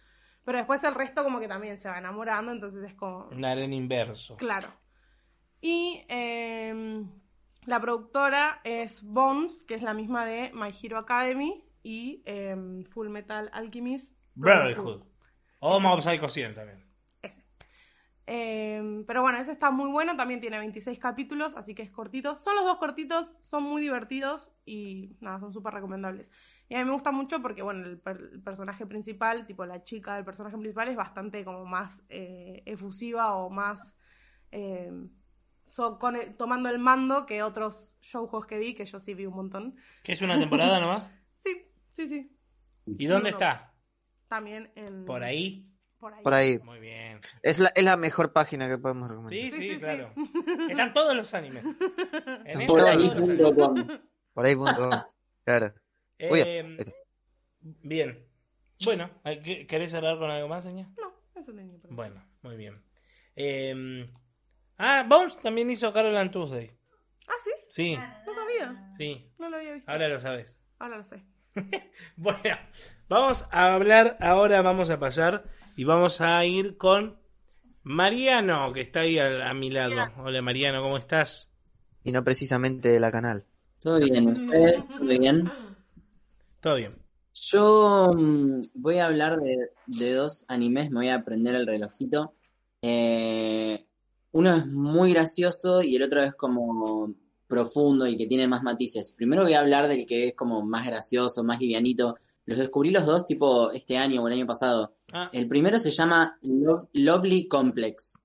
Pero 0.44 0.58
después 0.58 0.82
el 0.84 0.94
resto 0.94 1.22
como 1.22 1.38
que 1.38 1.48
también 1.48 1.78
se 1.78 1.88
va 1.88 1.98
enamorando, 1.98 2.50
entonces 2.50 2.82
es 2.82 2.94
como... 2.94 3.26
Un 3.26 3.44
harem 3.44 3.72
inverso. 3.72 4.36
Claro. 4.36 4.68
Y 5.60 6.02
em, 6.08 7.08
la 7.66 7.80
productora 7.80 8.60
es 8.64 9.02
Bones, 9.02 9.62
que 9.62 9.74
es 9.74 9.82
la 9.82 9.94
misma 9.94 10.24
de 10.24 10.50
My 10.54 10.70
Hero 10.82 10.98
Academy 10.98 11.64
y 11.82 12.22
em, 12.24 12.84
Full 12.84 13.08
Metal 13.08 13.50
Alchemist. 13.52 14.16
Brotherhood. 14.34 15.02
O 15.60 15.78
Mob 15.78 16.00
Psycho 16.00 16.26
100 16.26 16.54
también. 16.54 16.89
Em, 18.26 19.04
pero 19.06 19.22
bueno, 19.22 19.38
ese 19.38 19.52
está 19.52 19.70
muy 19.70 19.90
bueno, 19.90 20.16
también 20.16 20.40
tiene 20.40 20.58
26 20.58 20.98
capítulos, 20.98 21.56
así 21.56 21.74
que 21.74 21.82
es 21.82 21.90
cortito. 21.90 22.38
Son 22.40 22.54
los 22.54 22.64
dos 22.64 22.78
cortitos, 22.78 23.34
son 23.42 23.64
muy 23.64 23.82
divertidos 23.82 24.52
y 24.64 25.16
nada, 25.20 25.40
son 25.40 25.52
súper 25.52 25.74
recomendables. 25.74 26.28
Y 26.68 26.76
a 26.76 26.78
mí 26.78 26.84
me 26.84 26.92
gusta 26.92 27.10
mucho 27.10 27.42
porque, 27.42 27.62
bueno, 27.62 27.86
el, 27.86 27.98
personaje 27.98 28.86
principal, 28.86 29.46
tipo 29.46 29.66
la 29.66 29.82
chica 29.82 30.14
del 30.14 30.24
personaje 30.24 30.56
principal, 30.56 30.88
es 30.88 30.96
bastante 30.96 31.44
como 31.44 31.64
más 31.64 32.04
eh, 32.08 32.62
efusiva 32.66 33.34
o 33.34 33.50
más 33.50 33.96
em, 34.52 35.10
tomando 36.36 36.68
el 36.68 36.78
mando 36.78 37.26
que 37.26 37.42
otros 37.42 37.96
shows 38.00 38.46
que 38.46 38.58
vi, 38.58 38.74
que 38.74 38.86
yo 38.86 39.00
sí 39.00 39.14
vi 39.14 39.26
un 39.26 39.34
montón. 39.34 39.76
¿Que 40.04 40.12
es 40.12 40.22
una 40.22 40.38
temporada 40.38 40.78
nomás? 40.78 41.10
sí, 41.38 41.66
sí, 41.92 42.08
sí. 42.08 42.36
¿Y 42.86 43.06
dónde 43.06 43.30
está? 43.30 43.74
También 44.28 44.70
en... 44.76 45.04
¿Por 45.04 45.24
ahí? 45.24 45.69
Por 46.00 46.34
ahí. 46.34 46.58
Muy 46.60 46.80
bien. 46.80 47.20
Es 47.42 47.58
la, 47.58 47.68
es 47.74 47.84
la 47.84 47.96
mejor 47.96 48.32
página 48.32 48.68
que 48.68 48.78
podemos 48.78 49.08
recomendar. 49.08 49.38
Sí, 49.38 49.50
sí, 49.50 49.78
claro. 49.78 50.12
Están 50.68 50.94
todos 50.94 51.14
los 51.14 51.32
animes. 51.34 51.64
En 52.44 52.66
por, 52.66 52.80
ahí 52.80 53.10
por 54.32 54.46
ahí. 54.46 54.56
Claro. 55.44 55.74
Eh, 56.18 56.76
bien. 57.62 58.26
Bueno, 58.84 59.10
¿querés 59.68 59.92
hablar 59.92 60.18
con 60.18 60.30
algo 60.30 60.48
más, 60.48 60.64
señor? 60.64 60.86
No, 60.98 61.12
eso 61.38 61.52
tenía 61.52 61.78
problema. 61.78 61.96
Bueno, 61.96 62.24
muy 62.42 62.56
bien. 62.56 62.82
Eh, 63.36 64.10
ah, 64.78 65.04
Bones 65.06 65.38
también 65.38 65.70
hizo 65.70 65.92
Carol 65.92 66.30
Tuesday. 66.30 66.70
¿Ah, 67.28 67.34
sí? 67.44 67.50
Sí. 67.68 67.98
No 68.26 68.34
sabía. 68.34 68.94
Sí. 68.96 69.32
No 69.38 69.50
lo 69.50 69.56
había 69.58 69.74
visto. 69.74 69.90
Ahora 69.90 70.08
lo 70.08 70.20
sabes. 70.20 70.62
Ahora 70.78 70.96
lo 70.96 71.04
sé. 71.04 71.22
bueno, 72.16 72.58
vamos 73.08 73.46
a 73.50 73.74
hablar 73.74 74.16
ahora, 74.20 74.62
vamos 74.62 74.88
a 74.90 74.98
pasar 74.98 75.44
y 75.80 75.84
vamos 75.84 76.20
a 76.20 76.44
ir 76.44 76.76
con 76.76 77.16
Mariano, 77.84 78.70
que 78.74 78.82
está 78.82 79.00
ahí 79.00 79.18
a, 79.18 79.54
mi 79.54 79.70
lado. 79.70 79.94
Hola 80.22 80.42
Mariano, 80.42 80.82
¿cómo 80.82 80.98
estás? 80.98 81.48
Y 82.04 82.12
no 82.12 82.22
precisamente 82.22 82.90
de 82.90 83.00
la 83.00 83.10
canal. 83.10 83.46
Todo 83.82 83.98
bien, 83.98 84.28
¿ustedes? 84.28 84.86
¿Todo 84.86 85.08
bien? 85.08 85.50
Todo 86.60 86.74
bien. 86.74 86.98
Yo 87.32 88.12
mm, 88.14 88.60
voy 88.74 88.98
a 88.98 89.06
hablar 89.06 89.38
de, 89.40 90.14
dos 90.14 90.44
animes, 90.48 90.90
me 90.90 90.96
voy 90.96 91.08
a 91.08 91.14
aprender 91.14 91.54
el 91.54 91.66
relojito. 91.66 92.34
Eh, 92.82 93.82
uno 94.32 94.54
es 94.54 94.66
muy 94.66 95.14
gracioso 95.14 95.82
y 95.82 95.96
el 95.96 96.02
otro 96.02 96.22
es 96.22 96.34
como 96.34 97.14
profundo 97.48 98.06
y 98.06 98.18
que 98.18 98.26
tiene 98.26 98.46
más 98.46 98.62
matices. 98.62 99.12
Primero 99.12 99.44
voy 99.44 99.54
a 99.54 99.60
hablar 99.60 99.88
del 99.88 100.04
que 100.04 100.28
es 100.28 100.34
como 100.34 100.60
más 100.60 100.86
gracioso, 100.86 101.42
más 101.42 101.58
livianito. 101.58 102.16
Los 102.46 102.58
descubrí 102.58 102.90
los 102.90 103.06
dos 103.06 103.26
tipo 103.26 103.70
este 103.70 103.96
año 103.96 104.22
o 104.22 104.28
el 104.28 104.34
año 104.34 104.46
pasado. 104.46 104.94
Ah. 105.12 105.30
El 105.32 105.46
primero 105.46 105.78
se 105.78 105.90
llama 105.90 106.38
Lovely 106.42 107.46
Complex. 107.46 108.18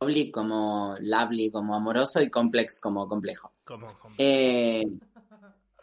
Lovely 0.00 0.30
como 0.30 0.96
lovely, 1.00 1.50
como 1.50 1.74
amoroso 1.74 2.20
y 2.20 2.30
complex 2.30 2.80
como 2.80 3.08
complejo. 3.08 3.52
Eh, 4.18 4.84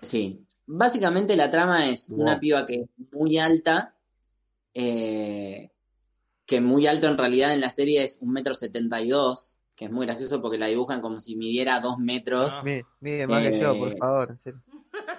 sí. 0.02 0.46
Básicamente 0.72 1.36
la 1.36 1.50
trama 1.50 1.88
es 1.90 2.10
una 2.10 2.40
piba 2.40 2.66
que 2.66 2.82
es 2.82 2.90
muy 3.12 3.40
alta, 3.40 3.96
eh, 4.74 5.72
que 6.46 6.62
muy 6.62 6.86
alto 6.86 7.08
en 7.08 7.18
realidad 7.18 7.54
en 7.54 7.62
la 7.62 7.72
serie 7.72 8.04
es 8.04 8.20
un 8.22 8.32
metro 8.32 8.54
setenta 8.54 9.02
y 9.02 9.10
dos, 9.10 9.58
que 9.76 9.86
es 9.86 9.92
muy 9.92 10.06
gracioso 10.06 10.42
porque 10.42 10.60
la 10.60 10.68
dibujan 10.68 11.02
como 11.02 11.20
si 11.20 11.36
midiera 11.36 11.80
dos 11.80 11.98
metros. 11.98 12.60
Ah. 12.60 12.64
Mide, 13.00 13.26
más 13.26 13.42
que 13.42 13.60
yo, 13.60 13.78
por 13.80 13.94
eh, 13.94 13.98
favor, 13.98 14.38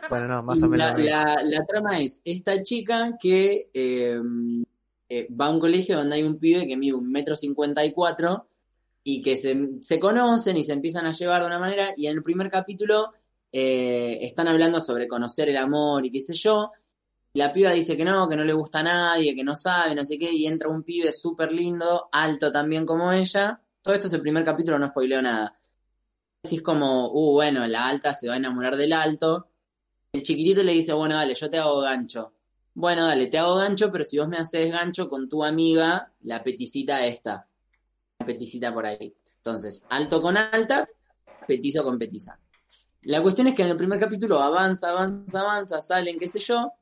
Bueno, 0.08 0.28
no, 0.28 0.42
más 0.42 0.62
o 0.62 0.68
menos. 0.68 1.00
La, 1.00 1.64
trama 1.66 2.00
es 2.00 2.22
esta 2.24 2.62
chica 2.62 3.16
que 3.20 3.70
em, 3.72 4.64
eh, 5.08 5.28
va 5.32 5.46
a 5.46 5.50
un 5.50 5.60
colegio 5.60 5.96
donde 5.96 6.16
hay 6.16 6.22
un 6.22 6.38
pibe 6.38 6.66
que 6.66 6.76
mide 6.76 6.94
un 6.94 7.10
metro 7.10 7.36
cincuenta 7.36 7.84
y 7.84 7.92
cuatro 7.92 8.46
y 9.02 9.22
que 9.22 9.36
se, 9.36 10.00
conocen 10.00 10.56
y 10.56 10.62
se 10.62 10.72
empiezan 10.72 11.06
a 11.06 11.12
llevar 11.12 11.42
de 11.42 11.46
una 11.46 11.58
manera 11.58 11.88
y 11.96 12.06
en 12.06 12.14
el 12.14 12.22
primer 12.22 12.50
capítulo 12.50 13.12
eh, 13.52 14.18
están 14.22 14.48
hablando 14.48 14.80
sobre 14.80 15.08
conocer 15.08 15.48
el 15.48 15.56
amor 15.56 16.04
y 16.06 16.10
qué 16.10 16.20
sé 16.20 16.34
yo. 16.34 16.72
La 17.32 17.52
piba 17.52 17.70
dice 17.70 17.96
que 17.96 18.04
no, 18.04 18.28
que 18.28 18.36
no 18.36 18.44
le 18.44 18.52
gusta 18.52 18.80
a 18.80 18.82
nadie, 18.82 19.36
que 19.36 19.44
no 19.44 19.54
sabe, 19.54 19.94
no 19.94 20.04
sé 20.04 20.18
qué, 20.18 20.32
y 20.32 20.46
entra 20.46 20.68
un 20.68 20.82
pibe 20.82 21.12
súper 21.12 21.52
lindo, 21.52 22.08
alto 22.10 22.50
también 22.50 22.84
como 22.84 23.12
ella, 23.12 23.60
todo 23.82 23.94
esto 23.94 24.08
es 24.08 24.12
el 24.12 24.20
primer 24.20 24.44
capítulo, 24.44 24.78
no 24.78 24.88
spoileo 24.88 25.22
nada. 25.22 25.58
Así 26.42 26.56
es 26.56 26.62
como, 26.62 27.10
uh, 27.12 27.32
bueno, 27.32 27.66
la 27.66 27.88
alta 27.88 28.14
se 28.14 28.28
va 28.28 28.34
a 28.34 28.38
enamorar 28.38 28.76
del 28.76 28.92
alto. 28.92 29.49
El 30.12 30.24
chiquitito 30.24 30.62
le 30.64 30.72
dice, 30.72 30.92
bueno, 30.92 31.14
dale, 31.14 31.34
yo 31.34 31.48
te 31.48 31.58
hago 31.58 31.80
gancho. 31.80 32.32
Bueno, 32.74 33.06
dale, 33.06 33.28
te 33.28 33.38
hago 33.38 33.56
gancho, 33.56 33.92
pero 33.92 34.04
si 34.04 34.18
vos 34.18 34.26
me 34.26 34.38
haces 34.38 34.70
gancho 34.70 35.08
con 35.08 35.28
tu 35.28 35.44
amiga, 35.44 36.12
la 36.22 36.42
peticita 36.42 37.06
esta. 37.06 37.46
La 38.18 38.26
peticita 38.26 38.74
por 38.74 38.86
ahí. 38.86 39.14
Entonces, 39.36 39.84
alto 39.88 40.20
con 40.20 40.36
alta, 40.36 40.88
petizo 41.46 41.84
con 41.84 41.96
petiza. 41.96 42.40
La 43.02 43.22
cuestión 43.22 43.46
es 43.46 43.54
que 43.54 43.62
en 43.62 43.68
el 43.68 43.76
primer 43.76 44.00
capítulo 44.00 44.40
avanza, 44.40 44.90
avanza, 44.90 45.40
avanza, 45.40 45.80
salen, 45.80 46.18
qué 46.18 46.26
sé 46.26 46.40
yo, 46.40 46.72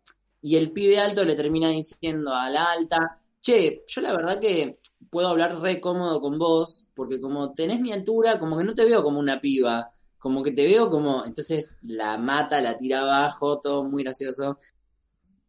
y 0.41 0.57
el 0.57 0.73
pibe 0.73 0.99
alto 0.99 1.23
le 1.25 1.35
termina 1.35 1.69
diciendo 1.69 2.35
a 2.35 2.49
la 2.49 2.73
alta, 2.73 3.21
che, 3.41 3.85
yo 3.87 4.01
la 4.01 4.13
verdad 4.13 4.41
que 4.41 4.81
puedo 5.11 5.29
hablar 5.29 5.61
re 5.61 5.81
cómodo 5.81 6.21
con 6.21 6.39
vos, 6.39 6.89
porque 6.95 7.21
como 7.21 7.53
tenés 7.53 7.81
mi 7.81 7.93
altura, 7.93 8.39
como 8.39 8.57
que 8.57 8.65
no 8.65 8.75
te 8.75 8.85
veo 8.85 9.03
como 9.03 9.21
una 9.21 9.39
piba, 9.39 9.93
como 10.29 10.43
que 10.43 10.53
te 10.53 10.67
veo 10.67 10.91
como, 10.91 11.25
entonces 11.25 11.79
la 11.81 12.19
mata, 12.19 12.61
la 12.61 12.77
tira 12.77 13.01
abajo, 13.01 13.61
todo 13.61 13.83
muy 13.83 14.03
gracioso. 14.03 14.59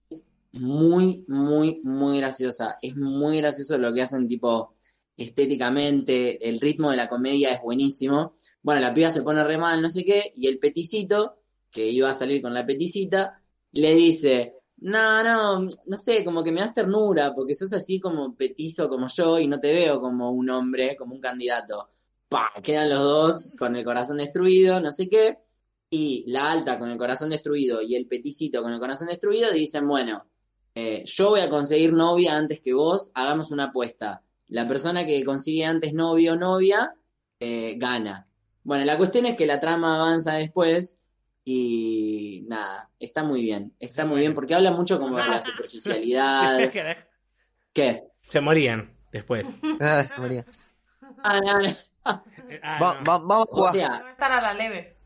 Es 0.09 0.31
muy, 0.53 1.25
muy, 1.27 1.81
muy 1.83 2.19
graciosa. 2.19 2.77
Es 2.81 2.95
muy 2.95 3.39
gracioso 3.39 3.77
lo 3.77 3.93
que 3.93 4.01
hacen 4.01 4.25
tipo 4.25 4.75
estéticamente, 5.17 6.47
el 6.47 6.61
ritmo 6.61 6.91
de 6.91 6.95
la 6.97 7.09
comedia 7.09 7.51
es 7.53 7.61
buenísimo. 7.61 8.35
Bueno, 8.61 8.79
la 8.79 8.93
piba 8.93 9.11
se 9.11 9.21
pone 9.21 9.43
re 9.43 9.57
mal, 9.57 9.81
no 9.81 9.89
sé 9.89 10.05
qué, 10.05 10.31
y 10.33 10.47
el 10.47 10.59
peticito, 10.59 11.41
que 11.69 11.89
iba 11.89 12.09
a 12.09 12.13
salir 12.13 12.41
con 12.41 12.53
la 12.53 12.65
peticita, 12.65 13.41
le 13.73 13.93
dice, 13.95 14.55
no, 14.77 15.21
no, 15.21 15.67
no 15.87 15.97
sé, 15.97 16.23
como 16.23 16.41
que 16.41 16.53
me 16.53 16.61
das 16.61 16.73
ternura, 16.73 17.35
porque 17.35 17.53
sos 17.53 17.73
así 17.73 17.99
como 17.99 18.33
petizo 18.33 18.87
como 18.87 19.09
yo 19.09 19.39
y 19.39 19.47
no 19.47 19.59
te 19.59 19.73
veo 19.73 19.99
como 19.99 20.31
un 20.31 20.49
hombre, 20.49 20.95
como 20.95 21.15
un 21.15 21.21
candidato. 21.21 21.89
Pa, 22.29 22.51
quedan 22.63 22.89
los 22.89 22.99
dos 22.99 23.53
con 23.57 23.75
el 23.75 23.83
corazón 23.83 24.17
destruido, 24.17 24.79
no 24.79 24.91
sé 24.91 25.09
qué, 25.09 25.39
y 25.89 26.23
la 26.27 26.51
alta 26.51 26.77
con 26.77 26.91
el 26.91 26.97
corazón 26.97 27.31
destruido 27.31 27.81
y 27.81 27.95
el 27.95 28.07
peticito 28.07 28.61
con 28.61 28.71
el 28.71 28.79
corazón 28.79 29.07
destruido 29.07 29.51
dicen, 29.51 29.87
bueno, 29.87 30.27
eh, 30.75 31.03
yo 31.05 31.29
voy 31.29 31.41
a 31.41 31.49
conseguir 31.49 31.91
novia 31.93 32.37
antes 32.37 32.61
que 32.61 32.73
vos, 32.73 33.11
hagamos 33.15 33.51
una 33.51 33.65
apuesta. 33.65 34.21
La 34.47 34.67
persona 34.67 35.05
que 35.05 35.23
consigue 35.23 35.65
antes 35.65 35.93
novio 35.93 36.33
o 36.33 36.35
novia, 36.35 36.93
eh, 37.39 37.75
gana. 37.77 38.27
Bueno, 38.63 38.85
la 38.85 38.97
cuestión 38.97 39.25
es 39.25 39.35
que 39.35 39.47
la 39.47 39.59
trama 39.59 39.95
avanza 39.95 40.35
después 40.35 41.03
y 41.43 42.45
nada, 42.47 42.91
está 42.99 43.23
muy 43.23 43.41
bien. 43.41 43.73
Está 43.79 44.05
muy 44.05 44.19
bien 44.19 44.33
porque 44.35 44.53
habla 44.53 44.71
mucho 44.71 44.99
como 44.99 45.17
de 45.17 45.27
la 45.27 45.41
superficialidad. 45.41 46.71
¿Qué? 47.73 48.03
Se 48.23 48.41
morían 48.41 48.95
después. 49.11 49.47
Ah, 49.79 50.05
se 50.07 50.21
morían. 50.21 50.45
Ah, 51.23 51.73
ah, 52.63 53.01
vamos 53.05 53.31
a 53.31 53.45
jugar. 53.45 53.69
O 53.69 53.71
sea, 53.71 54.03
estar 54.11 54.31
a 54.31 54.41
la 54.41 54.53
leve. 54.53 54.97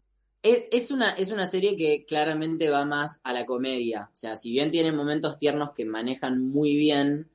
Es, 0.42 0.92
una, 0.92 1.12
es 1.12 1.32
una 1.32 1.48
serie 1.48 1.78
que 1.78 2.04
claramente 2.06 2.70
va 2.70 2.84
más 2.84 3.22
a 3.24 3.32
la 3.32 3.46
comedia. 3.46 4.10
O 4.12 4.16
sea, 4.16 4.36
si 4.36 4.52
bien 4.52 4.72
tiene 4.72 4.92
momentos 4.92 5.40
tiernos 5.40 5.72
que 5.72 5.86
manejan 5.86 6.42
muy 6.42 6.76
bien, 6.76 7.32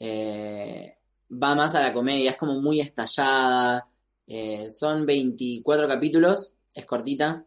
eh, 0.00 0.98
va 1.30 1.54
más 1.54 1.76
a 1.76 1.82
la 1.82 1.92
comedia. 1.92 2.30
Es 2.30 2.36
como 2.36 2.60
muy 2.60 2.80
estallada. 2.80 3.88
Eh, 4.26 4.70
son 4.70 5.06
24 5.06 5.86
capítulos, 5.86 6.56
es 6.74 6.84
cortita. 6.84 7.46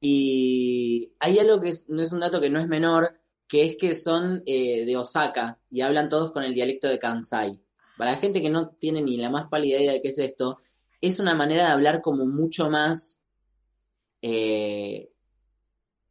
Y 0.00 1.12
hay 1.20 1.38
algo 1.38 1.60
que 1.60 1.72
no 1.88 2.02
es 2.02 2.12
un 2.12 2.20
dato 2.20 2.40
que 2.40 2.50
no 2.50 2.58
es 2.58 2.66
menor, 2.66 3.20
que 3.48 3.64
es 3.64 3.76
que 3.76 3.94
son 3.94 4.42
eh, 4.46 4.84
de 4.84 4.96
Osaka 4.96 5.58
y 5.70 5.80
hablan 5.82 6.08
todos 6.08 6.32
con 6.32 6.44
el 6.44 6.54
dialecto 6.54 6.88
de 6.88 6.98
Kansai. 6.98 7.60
Para 7.96 8.12
la 8.12 8.18
gente 8.18 8.42
que 8.42 8.50
no 8.50 8.70
tiene 8.70 9.02
ni 9.02 9.16
la 9.16 9.30
más 9.30 9.48
pálida 9.48 9.78
idea 9.78 9.92
de 9.92 10.02
qué 10.02 10.08
es 10.08 10.18
esto, 10.18 10.58
es 11.08 11.20
una 11.20 11.34
manera 11.34 11.66
de 11.66 11.72
hablar 11.72 12.02
como 12.02 12.26
mucho 12.26 12.70
más 12.70 13.24
eh, 14.22 15.10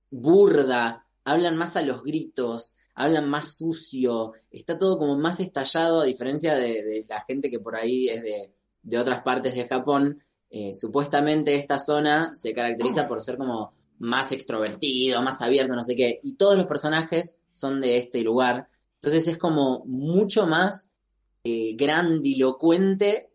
burda, 0.09 1.05
hablan 1.23 1.57
más 1.57 1.75
a 1.75 1.81
los 1.81 2.03
gritos, 2.03 2.77
hablan 2.93 3.29
más 3.29 3.57
sucio, 3.57 4.33
está 4.51 4.77
todo 4.77 4.97
como 4.97 5.17
más 5.17 5.39
estallado 5.39 6.01
a 6.01 6.05
diferencia 6.05 6.55
de, 6.55 7.05
la 7.07 7.23
gente 7.25 7.49
que 7.49 7.59
por 7.59 7.75
ahí 7.75 8.07
es 8.09 8.21
de, 8.21 8.53
de 8.83 8.97
otras 8.97 9.21
partes 9.23 9.55
de 9.55 9.67
Japón, 9.67 10.23
eh, 10.49 10.73
supuestamente 10.73 11.55
esta 11.55 11.79
zona 11.79 12.33
se 12.33 12.53
caracteriza 12.53 13.07
por 13.07 13.21
ser 13.21 13.37
como 13.37 13.73
más 13.99 14.31
extrovertido, 14.31 15.21
más 15.21 15.41
abierto, 15.41 15.75
no 15.75 15.83
sé 15.83 15.95
qué, 15.95 16.19
y 16.23 16.35
todos 16.35 16.57
los 16.57 16.65
personajes 16.65 17.41
son 17.51 17.81
de 17.81 17.97
este 17.97 18.21
lugar. 18.21 18.69
Entonces 18.95 19.27
es 19.27 19.37
como 19.37 19.83
mucho 19.85 20.47
más 20.47 20.95
eh, 21.43 21.75
grandilocuente 21.75 23.31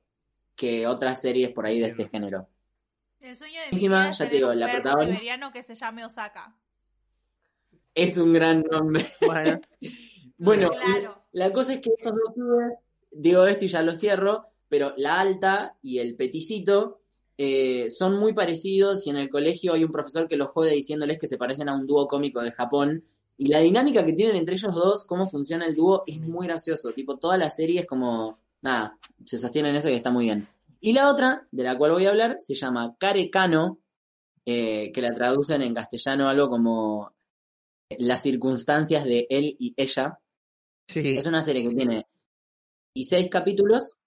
que 0.60 0.86
otras 0.86 1.22
series 1.22 1.48
por 1.52 1.64
ahí 1.64 1.80
de 1.80 1.86
este 1.86 2.06
género. 2.06 2.46
El 3.18 3.34
sueño 3.34 3.60
de 3.72 4.12
ya 4.12 4.28
te 4.28 4.36
digo, 4.36 4.52
la 4.52 4.70
protagonista 4.70 5.50
que 5.50 5.62
se 5.62 5.74
llame 5.74 6.04
Osaka. 6.04 6.54
Es 7.94 8.18
un 8.18 8.34
gran 8.34 8.62
nombre. 8.70 9.10
Bueno, 10.36 10.70
la 11.32 11.50
cosa 11.50 11.72
es 11.72 11.80
que 11.80 11.88
estos 11.96 12.12
dos 12.12 12.34
clubes, 12.34 12.78
digo 13.10 13.46
esto 13.46 13.64
y 13.64 13.68
ya 13.68 13.80
lo 13.80 13.96
cierro, 13.96 14.48
pero 14.68 14.92
la 14.98 15.18
alta 15.18 15.78
y 15.80 15.98
el 15.98 16.14
peticito 16.14 17.00
eh, 17.38 17.88
son 17.88 18.18
muy 18.18 18.34
parecidos 18.34 19.06
y 19.06 19.10
en 19.10 19.16
el 19.16 19.30
colegio 19.30 19.72
hay 19.72 19.82
un 19.82 19.92
profesor 19.92 20.28
que 20.28 20.36
los 20.36 20.50
jode 20.50 20.72
diciéndoles 20.72 21.18
que 21.18 21.26
se 21.26 21.38
parecen 21.38 21.70
a 21.70 21.74
un 21.74 21.86
dúo 21.86 22.06
cómico 22.06 22.42
de 22.42 22.52
Japón. 22.52 23.02
Y 23.38 23.46
la 23.48 23.60
dinámica 23.60 24.04
que 24.04 24.12
tienen 24.12 24.36
entre 24.36 24.56
ellos 24.56 24.74
dos, 24.74 25.06
cómo 25.06 25.26
funciona 25.26 25.64
el 25.64 25.74
dúo, 25.74 26.04
es 26.06 26.20
muy 26.20 26.46
gracioso. 26.46 26.92
Tipo, 26.92 27.16
toda 27.16 27.38
la 27.38 27.48
serie 27.48 27.80
es 27.80 27.86
como, 27.86 28.38
nada, 28.62 28.98
se 29.24 29.38
sostiene 29.38 29.70
en 29.70 29.76
eso 29.76 29.88
y 29.90 29.94
está 29.94 30.10
muy 30.10 30.26
bien. 30.26 30.48
Y 30.80 30.92
la 30.92 31.10
otra, 31.10 31.46
de 31.50 31.64
la 31.64 31.76
cual 31.76 31.92
voy 31.92 32.06
a 32.06 32.10
hablar, 32.10 32.36
se 32.38 32.54
llama 32.54 32.96
Carecano, 32.98 33.80
eh, 34.46 34.90
que 34.92 35.02
la 35.02 35.12
traducen 35.12 35.62
en 35.62 35.74
castellano 35.74 36.28
algo 36.28 36.48
como 36.48 37.12
las 37.98 38.22
circunstancias 38.22 39.04
de 39.04 39.26
él 39.28 39.56
y 39.58 39.74
ella. 39.76 40.18
Sí. 40.88 41.16
Es 41.16 41.26
una 41.26 41.42
serie 41.42 41.68
que 41.68 41.74
tiene 41.74 42.06
16 42.94 43.28
capítulos 43.30 43.98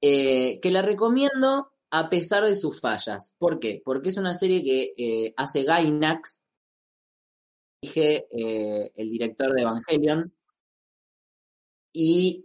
eh, 0.00 0.58
que 0.60 0.70
la 0.70 0.82
recomiendo 0.82 1.72
a 1.92 2.08
pesar 2.08 2.44
de 2.44 2.56
sus 2.56 2.80
fallas. 2.80 3.36
¿Por 3.38 3.60
qué? 3.60 3.80
Porque 3.84 4.08
es 4.08 4.16
una 4.16 4.34
serie 4.34 4.62
que 4.62 4.92
eh, 4.96 5.34
hace 5.36 5.62
Gainax, 5.62 6.44
dije 7.82 8.26
eh, 8.30 8.90
el 8.96 9.08
director 9.08 9.52
de 9.52 9.62
Evangelion, 9.62 10.34
y 11.92 12.44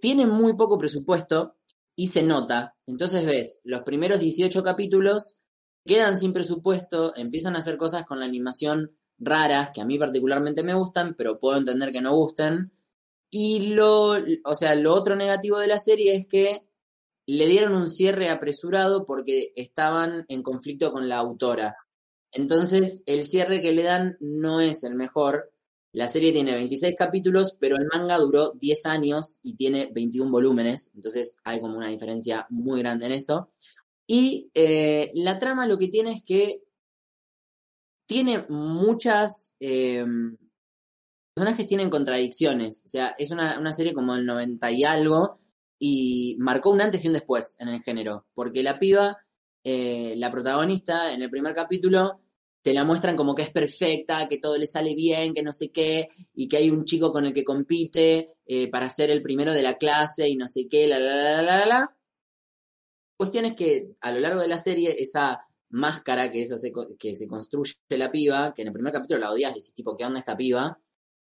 tiene 0.00 0.26
muy 0.26 0.54
poco 0.54 0.78
presupuesto 0.78 1.56
y 1.96 2.06
se 2.06 2.22
nota. 2.22 2.76
Entonces 2.86 3.26
ves, 3.26 3.60
los 3.64 3.82
primeros 3.82 4.20
18 4.20 4.62
capítulos 4.62 5.40
quedan 5.84 6.18
sin 6.18 6.32
presupuesto, 6.32 7.14
empiezan 7.16 7.56
a 7.56 7.58
hacer 7.58 7.76
cosas 7.76 8.04
con 8.06 8.20
la 8.20 8.26
animación 8.26 8.96
raras 9.18 9.70
que 9.70 9.80
a 9.80 9.84
mí 9.84 9.98
particularmente 9.98 10.62
me 10.62 10.74
gustan, 10.74 11.14
pero 11.14 11.38
puedo 11.38 11.58
entender 11.58 11.92
que 11.92 12.00
no 12.00 12.14
gusten. 12.14 12.72
Y 13.30 13.74
lo, 13.74 14.16
o 14.44 14.54
sea, 14.54 14.74
lo 14.74 14.94
otro 14.94 15.14
negativo 15.14 15.58
de 15.58 15.68
la 15.68 15.78
serie 15.78 16.14
es 16.16 16.26
que 16.26 16.64
le 17.26 17.46
dieron 17.46 17.74
un 17.74 17.88
cierre 17.88 18.28
apresurado 18.28 19.04
porque 19.06 19.52
estaban 19.54 20.24
en 20.28 20.42
conflicto 20.42 20.90
con 20.92 21.08
la 21.08 21.18
autora. 21.18 21.76
Entonces, 22.32 23.02
el 23.06 23.24
cierre 23.24 23.60
que 23.60 23.72
le 23.72 23.82
dan 23.82 24.16
no 24.20 24.60
es 24.60 24.84
el 24.84 24.94
mejor. 24.94 25.49
La 25.92 26.08
serie 26.08 26.32
tiene 26.32 26.52
26 26.52 26.94
capítulos, 26.96 27.56
pero 27.58 27.76
el 27.76 27.86
manga 27.92 28.18
duró 28.18 28.52
10 28.52 28.86
años 28.86 29.40
y 29.42 29.56
tiene 29.56 29.90
21 29.92 30.30
volúmenes. 30.30 30.92
Entonces, 30.94 31.38
hay 31.44 31.60
como 31.60 31.76
una 31.76 31.88
diferencia 31.88 32.46
muy 32.50 32.80
grande 32.80 33.06
en 33.06 33.12
eso. 33.12 33.50
Y 34.06 34.50
eh, 34.54 35.10
la 35.14 35.38
trama 35.38 35.66
lo 35.66 35.78
que 35.78 35.88
tiene 35.88 36.12
es 36.12 36.22
que 36.22 36.62
tiene 38.06 38.46
muchas... 38.48 39.56
Eh, 39.60 40.04
personajes 41.34 41.66
tienen 41.66 41.90
contradicciones. 41.90 42.84
O 42.84 42.88
sea, 42.88 43.14
es 43.18 43.30
una, 43.30 43.58
una 43.58 43.72
serie 43.72 43.94
como 43.94 44.14
el 44.14 44.26
90 44.26 44.70
y 44.72 44.84
algo 44.84 45.40
y 45.78 46.36
marcó 46.38 46.70
un 46.70 46.82
antes 46.82 47.04
y 47.04 47.08
un 47.08 47.14
después 47.14 47.56
en 47.58 47.68
el 47.68 47.82
género. 47.82 48.26
Porque 48.34 48.62
la 48.62 48.78
piba, 48.78 49.16
eh, 49.64 50.14
la 50.16 50.30
protagonista, 50.30 51.12
en 51.12 51.22
el 51.22 51.30
primer 51.30 51.54
capítulo, 51.54 52.20
te 52.62 52.74
la 52.74 52.84
muestran 52.84 53.16
como 53.16 53.34
que 53.34 53.42
es 53.42 53.50
perfecta, 53.50 54.28
que 54.28 54.38
todo 54.38 54.58
le 54.58 54.66
sale 54.66 54.94
bien, 54.94 55.34
que 55.34 55.42
no 55.42 55.52
sé 55.52 55.70
qué, 55.70 56.08
y 56.34 56.48
que 56.48 56.58
hay 56.58 56.70
un 56.70 56.84
chico 56.84 57.12
con 57.12 57.26
el 57.26 57.32
que 57.32 57.44
compite 57.44 58.36
eh, 58.46 58.68
para 58.68 58.88
ser 58.90 59.10
el 59.10 59.22
primero 59.22 59.52
de 59.52 59.62
la 59.62 59.76
clase 59.76 60.28
y 60.28 60.36
no 60.36 60.48
sé 60.48 60.68
qué, 60.68 60.86
la, 60.86 60.98
la, 60.98 61.14
la, 61.14 61.42
la, 61.42 61.58
la, 61.58 61.66
la. 61.66 61.96
Cuestión 63.16 63.44
es 63.46 63.54
que 63.54 63.92
a 64.00 64.12
lo 64.12 64.20
largo 64.20 64.40
de 64.40 64.48
la 64.48 64.58
serie, 64.58 64.94
esa 64.98 65.46
máscara 65.70 66.30
que, 66.30 66.44
se, 66.44 66.72
construye 67.28 67.74
la 67.90 68.10
piba, 68.10 68.52
que 68.54 68.62
en 68.62 68.68
el 68.68 68.74
primer 68.74 68.92
capítulo 68.92 69.20
la 69.20 69.30
odias, 69.30 69.54
decís 69.54 69.74
tipo, 69.74 69.96
¿qué 69.96 70.04
onda 70.04 70.20
esta 70.20 70.36
piba? 70.36 70.78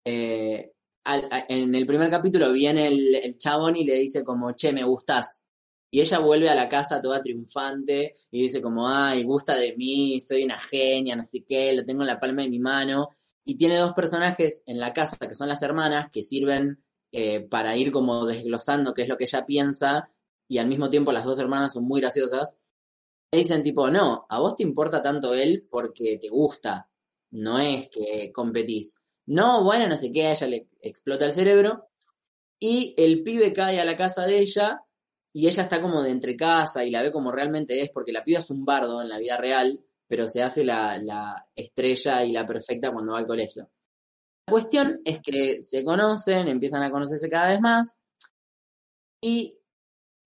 Eh, 0.04 0.72
en 1.04 1.74
el 1.74 1.86
primer 1.86 2.10
capítulo 2.10 2.52
viene 2.52 2.86
el, 2.86 3.14
el 3.16 3.38
chabón 3.38 3.76
y 3.76 3.84
le 3.84 3.98
dice 3.98 4.24
como, 4.24 4.52
che, 4.52 4.72
me 4.72 4.84
gustás. 4.84 5.48
Y 5.94 6.00
ella 6.00 6.20
vuelve 6.20 6.48
a 6.48 6.54
la 6.54 6.70
casa 6.70 7.02
toda 7.02 7.20
triunfante 7.20 8.14
y 8.30 8.44
dice 8.44 8.62
como, 8.62 8.88
ay, 8.88 9.24
gusta 9.24 9.54
de 9.56 9.76
mí, 9.76 10.18
soy 10.20 10.42
una 10.42 10.56
genia, 10.56 11.14
no 11.14 11.22
sé 11.22 11.44
qué, 11.46 11.74
lo 11.74 11.84
tengo 11.84 12.00
en 12.00 12.06
la 12.06 12.18
palma 12.18 12.40
de 12.40 12.48
mi 12.48 12.58
mano. 12.58 13.10
Y 13.44 13.56
tiene 13.58 13.76
dos 13.76 13.92
personajes 13.92 14.62
en 14.66 14.80
la 14.80 14.94
casa 14.94 15.18
que 15.18 15.34
son 15.34 15.50
las 15.50 15.60
hermanas 15.60 16.08
que 16.10 16.22
sirven 16.22 16.82
eh, 17.12 17.40
para 17.40 17.76
ir 17.76 17.92
como 17.92 18.24
desglosando 18.24 18.94
qué 18.94 19.02
es 19.02 19.08
lo 19.08 19.18
que 19.18 19.24
ella 19.24 19.44
piensa 19.44 20.08
y 20.48 20.56
al 20.56 20.66
mismo 20.66 20.88
tiempo 20.88 21.12
las 21.12 21.26
dos 21.26 21.38
hermanas 21.38 21.74
son 21.74 21.84
muy 21.84 22.00
graciosas. 22.00 22.58
E 23.30 23.36
dicen 23.36 23.62
tipo, 23.62 23.90
no, 23.90 24.24
a 24.30 24.38
vos 24.38 24.56
te 24.56 24.62
importa 24.62 25.02
tanto 25.02 25.34
él 25.34 25.68
porque 25.70 26.16
te 26.16 26.30
gusta, 26.30 26.88
no 27.32 27.58
es 27.58 27.90
que 27.90 28.32
competís. 28.32 29.02
No, 29.26 29.62
bueno, 29.62 29.86
no 29.88 29.98
sé 29.98 30.10
qué, 30.10 30.28
a 30.28 30.32
ella 30.32 30.46
le 30.46 30.68
explota 30.80 31.26
el 31.26 31.32
cerebro 31.32 31.90
y 32.58 32.94
el 32.96 33.22
pibe 33.22 33.52
cae 33.52 33.78
a 33.78 33.84
la 33.84 33.96
casa 33.98 34.24
de 34.24 34.38
ella 34.38 34.82
y 35.32 35.48
ella 35.48 35.62
está 35.62 35.80
como 35.80 36.02
de 36.02 36.10
entre 36.10 36.36
casa 36.36 36.84
y 36.84 36.90
la 36.90 37.02
ve 37.02 37.12
como 37.12 37.32
realmente 37.32 37.80
es, 37.80 37.90
porque 37.90 38.12
la 38.12 38.24
piba 38.24 38.40
es 38.40 38.50
un 38.50 38.64
bardo 38.64 39.00
en 39.00 39.08
la 39.08 39.18
vida 39.18 39.36
real, 39.36 39.80
pero 40.06 40.28
se 40.28 40.42
hace 40.42 40.64
la, 40.64 40.98
la 40.98 41.46
estrella 41.54 42.24
y 42.24 42.32
la 42.32 42.44
perfecta 42.44 42.92
cuando 42.92 43.12
va 43.12 43.18
al 43.18 43.26
colegio. 43.26 43.70
La 44.46 44.52
cuestión 44.52 45.00
es 45.04 45.20
que 45.20 45.62
se 45.62 45.84
conocen, 45.84 46.48
empiezan 46.48 46.82
a 46.82 46.90
conocerse 46.90 47.30
cada 47.30 47.48
vez 47.48 47.60
más 47.60 48.04
y 49.22 49.58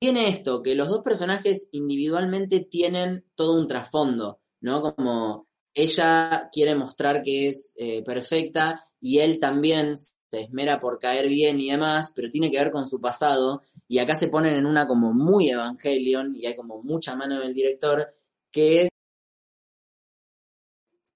tiene 0.00 0.28
esto, 0.28 0.62
que 0.62 0.74
los 0.74 0.88
dos 0.88 1.02
personajes 1.02 1.68
individualmente 1.72 2.60
tienen 2.60 3.24
todo 3.34 3.58
un 3.58 3.66
trasfondo, 3.66 4.40
¿no? 4.60 4.82
Como 4.82 5.46
ella 5.74 6.48
quiere 6.52 6.74
mostrar 6.74 7.22
que 7.22 7.48
es 7.48 7.74
eh, 7.78 8.02
perfecta 8.02 8.84
y 9.00 9.18
él 9.18 9.38
también 9.38 9.94
se 10.28 10.40
esmera 10.40 10.80
por 10.80 10.98
caer 10.98 11.28
bien 11.28 11.60
y 11.60 11.70
demás, 11.70 12.12
pero 12.14 12.30
tiene 12.30 12.50
que 12.50 12.58
ver 12.58 12.72
con 12.72 12.86
su 12.86 13.00
pasado 13.00 13.62
y 13.88 13.98
acá 13.98 14.14
se 14.14 14.28
ponen 14.28 14.54
en 14.54 14.66
una 14.66 14.86
como 14.86 15.12
muy 15.12 15.50
Evangelion 15.50 16.34
y 16.36 16.46
hay 16.46 16.56
como 16.56 16.82
mucha 16.82 17.14
mano 17.16 17.38
del 17.38 17.54
director 17.54 18.08
que 18.50 18.82
es, 18.82 18.90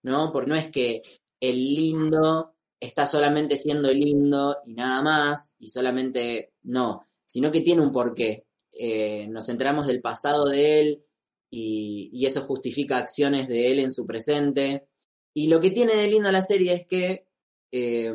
¿no? 0.02 0.30
Porque 0.32 0.50
no 0.50 0.56
es 0.56 0.70
que 0.70 1.02
el 1.40 1.56
lindo 1.56 2.54
está 2.78 3.04
solamente 3.06 3.56
siendo 3.56 3.92
lindo 3.92 4.58
y 4.64 4.74
nada 4.74 5.02
más 5.02 5.56
y 5.58 5.68
solamente 5.68 6.52
no, 6.62 7.04
sino 7.26 7.50
que 7.50 7.60
tiene 7.60 7.82
un 7.82 7.92
porqué. 7.92 8.46
Eh, 8.72 9.26
nos 9.28 9.48
enteramos 9.48 9.86
del 9.86 10.00
pasado 10.00 10.44
de 10.46 10.80
él 10.80 11.04
y, 11.50 12.10
y 12.12 12.26
eso 12.26 12.42
justifica 12.42 12.96
acciones 12.98 13.48
de 13.48 13.72
él 13.72 13.80
en 13.80 13.90
su 13.90 14.06
presente. 14.06 14.86
Y 15.34 15.48
lo 15.48 15.60
que 15.60 15.70
tiene 15.70 15.94
de 15.96 16.08
lindo 16.08 16.30
la 16.32 16.42
serie 16.42 16.72
es 16.72 16.86
que 16.86 17.29
eh, 17.70 18.12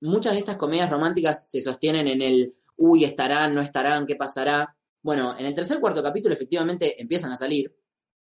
muchas 0.00 0.32
de 0.32 0.40
estas 0.40 0.56
comedias 0.56 0.90
románticas 0.90 1.48
se 1.48 1.60
sostienen 1.60 2.08
en 2.08 2.22
el, 2.22 2.54
uy, 2.76 3.04
estarán, 3.04 3.54
no 3.54 3.60
estarán, 3.60 4.06
qué 4.06 4.16
pasará. 4.16 4.76
Bueno, 5.02 5.36
en 5.38 5.46
el 5.46 5.54
tercer 5.54 5.80
cuarto 5.80 6.02
capítulo 6.02 6.34
efectivamente 6.34 7.00
empiezan 7.00 7.32
a 7.32 7.36
salir 7.36 7.74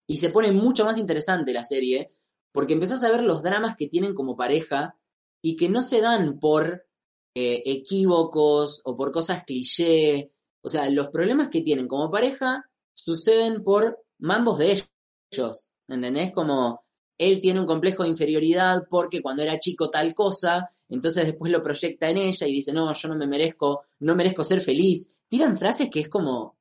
y 0.07 0.19
se 0.19 0.31
pone 0.31 0.53
mucho 0.53 0.85
más 0.85 0.99
interesante 0.99 1.53
la 1.53 1.65
serie 1.65 2.09
porque 2.53 2.75
empezás 2.75 3.03
a 3.03 3.11
ver 3.11 3.23
los 3.23 3.43
dramas 3.43 3.77
que 3.77 3.89
tienen 3.89 4.15
como 4.15 4.37
pareja 4.37 4.97
y 5.41 5.57
que 5.57 5.69
no 5.69 5.83
se 5.83 6.01
dan 6.01 6.39
por 6.39 6.87
eh, 7.35 7.63
equívocos 7.67 8.83
o 8.85 8.95
por 8.95 9.11
cosas 9.11 9.45
cliché. 9.45 10.33
O 10.61 10.69
sea, 10.69 10.89
los 10.91 11.09
problemas 11.09 11.49
que 11.49 11.63
tienen 11.63 11.89
como 11.89 12.11
pareja 12.11 12.71
suceden 12.95 13.65
por 13.65 14.05
mambos 14.19 14.59
de 14.59 14.85
ellos. 15.33 15.73
¿Entendés? 15.89 16.33
Como 16.33 16.85
él 17.19 17.41
tiene 17.41 17.61
un 17.61 17.67
complejo 17.67 18.03
de 18.03 18.09
inferioridad 18.09 18.85
porque 18.89 19.23
cuando 19.23 19.43
era 19.43 19.59
chico 19.59 19.91
tal 19.91 20.15
cosa, 20.15 20.69
entonces 20.89 21.27
después 21.27 21.53
lo 21.53 21.63
proyecta 21.63 22.09
en 22.09 22.19
ella 22.19 22.47
y 22.47 22.53
dice, 22.53 22.73
no, 22.73 22.93
yo 22.93 23.09
no 23.09 23.17
me 23.17 23.27
merezco, 23.27 23.83
no 24.01 24.15
merezco 24.15 24.45
ser 24.45 24.61
feliz. 24.61 25.21
Tiran 25.29 25.57
frases 25.57 25.91
que 25.91 26.01
es 26.01 26.09
como, 26.09 26.57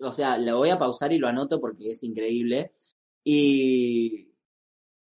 o 0.00 0.12
sea, 0.12 0.38
lo 0.38 0.58
voy 0.58 0.70
a 0.70 0.78
pausar 0.78 1.12
y 1.12 1.18
lo 1.18 1.28
anoto 1.28 1.60
porque 1.60 1.90
es 1.90 2.02
increíble. 2.02 2.72
Y 3.24 4.28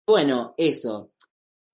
bueno, 0.07 0.55
eso. 0.57 1.13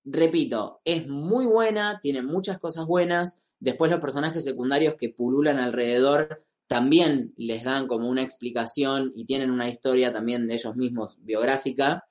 Repito, 0.05 0.81
es 0.85 1.07
muy 1.07 1.45
buena, 1.45 1.99
tiene 2.01 2.21
muchas 2.21 2.59
cosas 2.59 2.85
buenas. 2.85 3.45
Después 3.59 3.91
los 3.91 3.99
personajes 3.99 4.43
secundarios 4.43 4.95
que 4.95 5.09
pululan 5.09 5.59
alrededor 5.59 6.45
también 6.67 7.33
les 7.37 7.63
dan 7.63 7.87
como 7.87 8.09
una 8.09 8.21
explicación 8.21 9.13
y 9.15 9.25
tienen 9.25 9.51
una 9.51 9.69
historia 9.69 10.13
también 10.13 10.47
de 10.47 10.55
ellos 10.55 10.75
mismos 10.75 11.23
biográfica. 11.23 12.05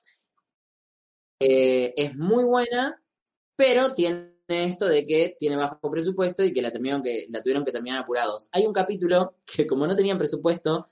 Eh, 1.40 1.92
es 1.96 2.16
muy 2.16 2.44
buena, 2.44 3.02
pero 3.56 3.94
tiene 3.94 4.36
esto 4.48 4.86
de 4.86 5.06
que 5.06 5.36
tiene 5.38 5.56
bajo 5.56 5.90
presupuesto 5.90 6.44
y 6.44 6.52
que 6.52 6.62
la, 6.62 6.70
terminaron 6.72 7.02
que 7.02 7.26
la 7.28 7.42
tuvieron 7.42 7.64
que 7.64 7.72
terminar 7.72 8.00
apurados. 8.00 8.48
Hay 8.52 8.66
un 8.66 8.72
capítulo 8.72 9.36
que 9.44 9.66
como 9.66 9.86
no 9.86 9.96
tenían 9.96 10.18
presupuesto, 10.18 10.90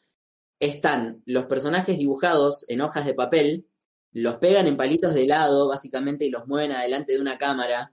están 0.60 1.22
los 1.26 1.46
personajes 1.46 1.98
dibujados 1.98 2.64
en 2.68 2.80
hojas 2.80 3.06
de 3.06 3.14
papel, 3.14 3.66
los 4.12 4.36
pegan 4.36 4.66
en 4.66 4.76
palitos 4.76 5.14
de 5.14 5.24
helado, 5.24 5.68
básicamente, 5.68 6.24
y 6.24 6.30
los 6.30 6.46
mueven 6.46 6.72
adelante 6.72 7.14
de 7.14 7.20
una 7.20 7.38
cámara, 7.38 7.92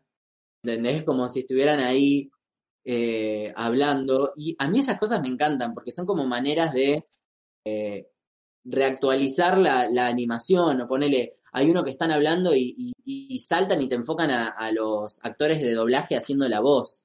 ¿entendés? 0.63 1.03
Como 1.03 1.27
si 1.27 1.41
estuvieran 1.41 1.79
ahí 1.79 2.31
eh, 2.85 3.51
hablando. 3.55 4.33
Y 4.35 4.55
a 4.59 4.67
mí 4.69 4.79
esas 4.79 4.99
cosas 4.99 5.21
me 5.21 5.29
encantan, 5.29 5.73
porque 5.73 5.91
son 5.91 6.05
como 6.05 6.25
maneras 6.27 6.73
de 6.73 7.07
eh, 7.65 8.07
reactualizar 8.63 9.57
la, 9.57 9.89
la 9.89 10.07
animación, 10.07 10.81
o 10.81 10.87
ponele, 10.87 11.37
hay 11.51 11.69
uno 11.69 11.83
que 11.83 11.89
están 11.91 12.11
hablando 12.11 12.55
y, 12.55 12.73
y- 12.77 12.93
y 13.33 13.39
saltan 13.39 13.81
y 13.81 13.89
te 13.89 13.95
enfocan 13.95 14.31
a, 14.31 14.49
a 14.49 14.71
los 14.71 15.23
actores 15.25 15.59
de 15.61 15.73
doblaje 15.73 16.15
haciendo 16.15 16.47
la 16.47 16.59
voz, 16.61 17.03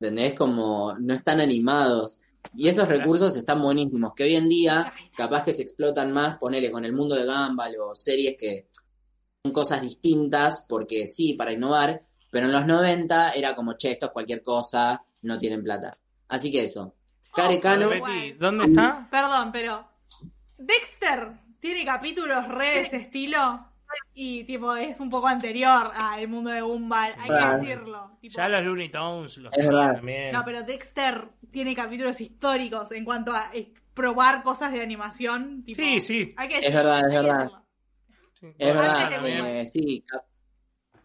¿entendés? 0.00 0.34
Como 0.34 0.94
no 0.98 1.14
están 1.14 1.40
animados. 1.40 2.20
Y 2.54 2.68
esos 2.68 2.86
recursos 2.88 3.36
están 3.36 3.60
buenísimos, 3.62 4.12
que 4.14 4.24
hoy 4.24 4.36
en 4.36 4.48
día 4.48 4.92
capaz 5.16 5.44
que 5.44 5.52
se 5.52 5.62
explotan 5.62 6.12
más, 6.12 6.36
ponele 6.38 6.70
con 6.70 6.84
el 6.84 6.92
mundo 6.92 7.14
de 7.16 7.24
Gumball 7.24 7.74
o 7.80 7.94
series 7.94 8.36
que 8.38 8.68
son 9.44 9.52
cosas 9.52 9.80
distintas, 9.82 10.64
porque 10.68 11.06
sí, 11.06 11.34
para 11.34 11.52
innovar, 11.52 12.02
pero 12.30 12.46
en 12.46 12.52
los 12.52 12.66
90 12.66 13.30
era 13.30 13.54
como, 13.56 13.74
che, 13.76 13.90
esto 13.92 14.06
es 14.06 14.12
cualquier 14.12 14.42
cosa, 14.42 15.02
no 15.22 15.38
tienen 15.38 15.62
plata. 15.62 15.96
Así 16.28 16.50
que 16.52 16.64
eso. 16.64 16.94
Care 17.34 17.58
Cano, 17.60 17.88
Betty, 17.88 18.32
¿dónde 18.32 18.64
está? 18.66 19.08
Perdón, 19.10 19.50
pero 19.52 19.88
Dexter 20.58 21.32
tiene 21.60 21.84
capítulos 21.84 22.46
re 22.48 22.66
de 22.66 22.80
ese 22.82 22.96
estilo 22.96 23.65
y 24.14 24.44
tipo 24.44 24.74
es 24.76 25.00
un 25.00 25.10
poco 25.10 25.26
anterior 25.28 25.90
al 25.94 26.26
mundo 26.28 26.50
de 26.50 26.60
Gumball, 26.62 27.10
hay 27.18 27.28
Claro. 27.28 27.60
que 27.60 27.66
decirlo. 27.66 28.10
Tipo, 28.20 28.34
Ya 28.36 28.48
los 28.48 28.64
Looney 28.64 28.88
Tunes 28.90 29.36
los 29.38 29.52
Es 29.52 29.56
tenían 29.58 29.74
verdad. 29.74 29.94
también. 29.96 30.32
No, 30.32 30.44
pero 30.44 30.62
Dexter 30.62 31.28
tiene 31.50 31.74
capítulos 31.74 32.20
históricos 32.20 32.92
en 32.92 33.04
cuanto 33.04 33.32
a 33.32 33.50
eh, 33.54 33.72
probar 33.94 34.42
cosas 34.42 34.72
de 34.72 34.80
animación. 34.82 35.62
tipo, 35.64 35.80
Sí, 35.82 36.00
sí. 36.00 36.34
Hay 36.36 36.48
que 36.48 36.58
Es 36.58 36.74
verdad, 36.74 37.02
es 37.06 37.14
verdad. 37.14 37.38
decirlo. 37.38 37.62
Sí. 38.34 38.46
es 38.58 38.74
verdad, 38.74 39.26
eh, 39.60 39.66
sí, 39.66 40.04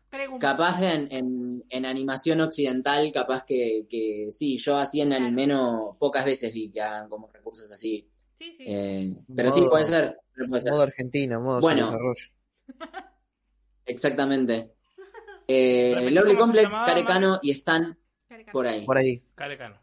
Pre-Gumball. 0.09 0.39
capaz 0.41 0.81
en, 0.83 1.07
en, 1.11 1.63
en 1.69 1.85
animación 1.85 2.41
occidental, 2.41 3.09
capaz 3.13 3.45
que, 3.45 3.85
que 3.89 4.27
sí, 4.31 4.57
yo 4.57 4.77
así 4.77 4.99
en 4.99 5.09
Claro. 5.09 5.25
anime 5.25 5.47
no, 5.47 5.95
pocas 5.97 6.25
veces 6.25 6.53
vi 6.53 6.69
que 6.69 6.81
hagan 6.81 7.07
como 7.07 7.29
recursos 7.31 7.71
así. 7.71 8.05
Sí, 8.37 8.55
sí. 8.57 8.65
Eh, 8.67 9.15
pero 9.33 9.49
sí, 9.51 9.61
puede 9.69 9.85
ser, 9.85 10.17
puede 10.49 10.59
ser. 10.61 10.71
Modo 10.71 10.81
argentino, 10.81 11.39
modo 11.39 11.61
Bueno. 11.61 11.85
desarrollo. 11.85 12.25
Exactamente. 13.85 14.73
Eh, 15.53 15.93
se 15.97 16.37
Complex, 16.37 16.71
llamaba, 16.71 16.85
Carecano 16.85 17.39
y 17.41 17.51
están 17.51 17.97
por 18.53 18.65
ahí. 18.67 18.85
Por 18.85 18.97
ahí. 18.97 19.21
Carecano. 19.35 19.77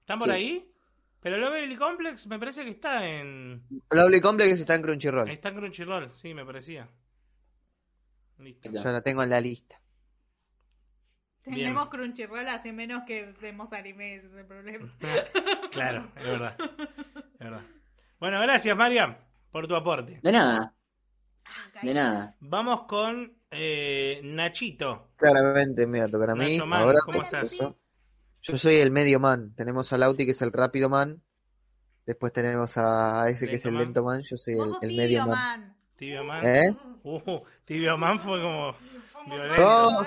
¿Están 0.00 0.18
por 0.18 0.28
Sí. 0.28 0.34
ahí? 0.34 0.72
Pero 1.20 1.36
el 1.36 1.40
Lovely 1.40 1.76
Complex 1.76 2.26
me 2.26 2.38
parece 2.38 2.64
que 2.64 2.70
está 2.70 3.06
en. 3.06 3.62
Lovely 3.90 4.20
Complex 4.20 4.60
está 4.60 4.74
en 4.74 4.82
Crunchyroll. 4.82 5.30
Está 5.30 5.48
en 5.48 5.54
Crunchyroll, 5.56 6.12
sí, 6.12 6.34
me 6.34 6.44
parecía. 6.44 6.86
Listo. 8.38 8.70
Yo 8.70 8.84
la 8.84 9.00
tengo 9.00 9.22
en 9.22 9.30
la 9.30 9.40
lista. 9.40 9.80
Bien. 11.46 11.68
Tenemos 11.68 11.88
Crunchyroll 11.88 12.46
hace 12.48 12.72
menos 12.72 13.04
que 13.06 13.34
vemos 13.40 13.72
anime, 13.72 14.16
ese 14.16 14.26
es 14.26 14.34
el 14.34 14.44
problema. 14.44 14.94
claro, 15.72 16.12
es 16.16 16.24
verdad. 16.26 16.56
Es 16.58 17.38
verdad. 17.38 17.62
Bueno, 18.20 18.40
gracias, 18.40 18.76
Mariam, 18.76 19.16
por 19.50 19.66
tu 19.66 19.74
aporte. 19.74 20.20
De 20.22 20.32
nada, 20.32 20.74
de 21.82 21.94
nada. 21.94 22.34
Vamos 22.40 22.82
con 22.86 23.32
eh, 23.50 24.20
Nachito. 24.24 25.10
Claramente 25.16 25.86
me 25.86 26.00
va 26.00 26.06
a 26.06 26.08
tocar 26.08 26.30
a 26.30 26.34
mí. 26.34 26.52
Nacho 26.56 26.66
Man, 26.66 26.82
Ahora 26.82 26.98
¿cómo 27.04 27.22
estás? 27.22 27.50
Yo 28.40 28.56
soy 28.56 28.76
el 28.76 28.90
medio 28.90 29.18
man. 29.20 29.52
Tenemos 29.56 29.92
a 29.92 29.98
Lauti 29.98 30.24
que 30.24 30.32
es 30.32 30.42
el 30.42 30.52
rápido 30.52 30.88
man. 30.88 31.22
Después 32.06 32.32
tenemos 32.32 32.76
a 32.78 33.28
ese 33.28 33.48
que 33.48 33.56
es 33.56 33.64
el 33.66 33.72
Lento 33.74 33.84
lento 33.86 34.04
man. 34.04 34.22
Yo 34.22 34.36
soy 34.36 34.54
el, 34.54 34.78
tibio, 34.80 34.96
medio 34.96 35.20
man. 35.20 35.28
man. 35.28 35.76
Tibio 35.96 36.24
Man. 36.24 36.46
¿Eh? 36.46 36.76
Uh, 37.02 37.40
Tibio 37.64 37.98
Man 37.98 38.20
fue 38.20 38.40
como 38.40 38.74
violento. 39.26 39.56
No, 39.60 40.06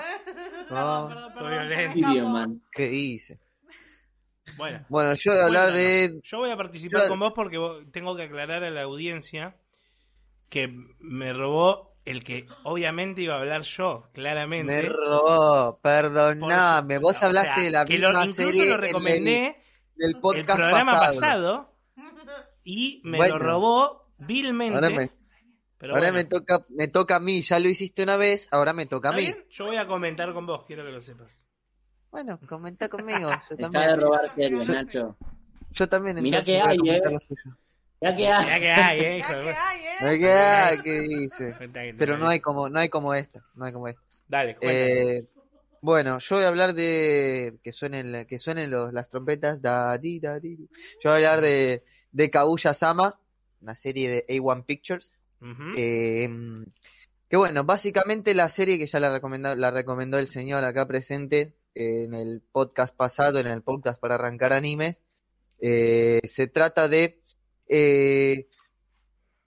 no, 0.70 1.06
perdón, 1.08 1.32
perdón, 1.34 1.50
violento. 1.50 2.08
escapó. 2.08 2.28
man. 2.30 2.62
¿qué 2.72 2.92
hice? 2.92 3.38
Bueno, 4.56 4.84
Bueno, 4.88 5.14
yo 5.14 5.32
voy 5.32 5.40
a 5.40 5.44
hablar 5.44 5.70
de. 5.72 6.20
yo 6.24 6.38
voy 6.38 6.50
a 6.50 6.56
participar 6.56 7.02
Yo- 7.02 7.08
con 7.08 7.20
vos 7.20 7.32
porque 7.34 7.58
vos- 7.58 7.82
tengo 7.92 8.16
que 8.16 8.22
aclarar 8.24 8.64
a 8.64 8.70
la 8.70 8.82
audiencia 8.82 9.54
que 10.52 10.68
me 11.00 11.32
robó 11.32 11.96
el 12.04 12.22
que 12.22 12.46
obviamente 12.64 13.22
iba 13.22 13.36
a 13.36 13.38
hablar 13.38 13.62
yo, 13.62 14.10
claramente. 14.12 14.70
Me 14.70 14.82
robó, 14.82 15.78
perdoname. 15.80 16.98
Vos 16.98 17.16
o 17.16 17.18
sea, 17.18 17.28
hablaste 17.28 17.62
de 17.62 17.70
la 17.70 17.86
que 17.86 17.96
lo- 17.98 18.08
misma 18.10 18.24
incluso 18.26 18.42
serie 18.42 18.66
lo 18.68 18.74
el- 18.74 18.80
recomendé 18.82 19.54
el 19.96 20.20
podcast 20.20 20.58
programa 20.60 20.92
pasado. 20.92 21.20
pasado. 21.20 21.72
y 22.64 23.00
me 23.04 23.16
Bueno. 23.18 23.38
lo 23.38 23.44
robó 23.44 24.12
vilmente. 24.18 24.74
Ahora, 24.74 24.90
me, 24.90 25.10
pero 25.78 25.94
ahora 25.94 26.12
bueno, 26.12 26.18
me 26.18 26.24
toca 26.26 26.64
me 26.68 26.86
toca 26.88 27.16
a 27.16 27.20
mí. 27.20 27.40
Ya 27.42 27.58
lo 27.58 27.68
hiciste 27.68 28.02
una 28.02 28.16
vez, 28.16 28.46
ahora 28.52 28.72
me 28.74 28.84
toca 28.86 29.08
a 29.08 29.12
¿está 29.12 29.16
mí. 29.20 29.32
bien? 29.32 29.46
Yo 29.50 29.66
voy 29.66 29.76
a 29.76 29.86
comentar 29.86 30.32
con 30.34 30.44
vos, 30.46 30.64
quiero 30.66 30.84
que 30.84 30.92
lo 30.92 31.00
sepas. 31.00 31.48
Bueno, 32.10 32.38
comenta 32.46 32.88
conmigo. 32.90 33.30
Yo 33.48 33.56
Deja 33.56 33.68
de 33.70 33.78
también. 33.78 34.00
robar 34.00 34.28
series, 34.28 34.68
Nacho. 34.68 35.16
Yo 35.70 35.88
también. 35.88 36.18
Entonces 36.18 36.44
que 36.44 36.60
hay, 36.60 36.76
eh. 36.84 37.00
Ya 38.02 38.14
que 38.14 38.28
hay. 38.28 38.46
Ya 38.46 38.58
que 38.58 38.70
hay, 38.72 39.00
eh, 39.00 39.18
hijo 39.18 39.32
Ya 39.32 39.42
que 39.42 39.54
hay, 39.54 39.80
¿eh? 39.80 39.96
Mirá 40.00 40.18
que 40.18 40.32
hay, 40.32 40.78
¿qué 40.78 41.00
dice? 41.00 41.54
Pero 41.98 42.18
no 42.18 42.28
hay 42.28 42.40
como, 42.40 42.68
no 42.68 42.78
hay 42.78 42.88
como 42.88 43.14
esta, 43.14 43.44
no 43.54 43.64
hay 43.64 43.72
como 43.72 43.88
esta. 43.88 44.02
Dale. 44.28 44.56
Eh, 44.60 45.24
bueno, 45.80 46.18
yo 46.18 46.36
voy 46.36 46.44
a 46.44 46.48
hablar 46.48 46.74
de 46.74 47.58
que 47.62 47.72
suenen, 47.72 48.26
que 48.26 48.38
suenen 48.38 48.70
los, 48.70 48.92
las 48.92 49.08
trompetas. 49.08 49.62
Da, 49.62 49.96
di, 49.98 50.20
da, 50.20 50.40
di. 50.40 50.56
Yo 51.02 51.10
voy 51.10 51.24
a 51.24 51.30
hablar 51.30 51.40
de, 51.40 51.84
de 52.10 52.30
Kaguya 52.30 52.74
Sama, 52.74 53.20
una 53.60 53.74
serie 53.74 54.08
de 54.08 54.26
A1 54.26 54.64
Pictures. 54.64 55.14
Eh, 55.76 56.28
que 57.28 57.36
bueno, 57.36 57.64
básicamente 57.64 58.34
la 58.34 58.48
serie 58.48 58.78
que 58.78 58.86
ya 58.86 59.00
la 59.00 59.10
recomendó, 59.10 59.56
la 59.56 59.70
recomendó 59.70 60.18
el 60.18 60.26
señor 60.26 60.64
acá 60.64 60.86
presente 60.86 61.54
eh, 61.74 62.04
en 62.04 62.14
el 62.14 62.42
podcast 62.52 62.94
pasado, 62.94 63.38
en 63.38 63.46
el 63.46 63.62
podcast 63.62 63.98
para 63.98 64.16
arrancar 64.16 64.52
animes. 64.52 64.98
Eh, 65.58 66.20
se 66.24 66.46
trata 66.46 66.88
de 66.88 67.22
eh, 67.74 68.48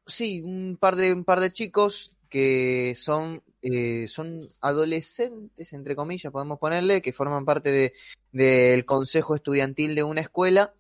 sí, 0.08 0.42
un 0.42 0.78
par 0.78 0.96
de 0.96 1.14
un 1.14 1.24
par 1.24 1.40
de 1.42 1.52
chicos 1.52 2.18
que 2.28 2.96
son 2.96 3.44
eh, 3.62 4.08
son 4.08 4.50
adolescentes 4.62 5.74
entre 5.74 5.96
comillas 5.96 6.34
podemos 6.34 6.58
ponerle 6.58 7.04
que 7.04 7.14
forman 7.14 7.46
parte 7.46 7.72
de 7.72 7.94
del 8.32 8.84
consejo 8.86 9.36
estudiantil 9.36 9.94
de 9.94 10.04
una 10.04 10.22
escuela. 10.22 10.74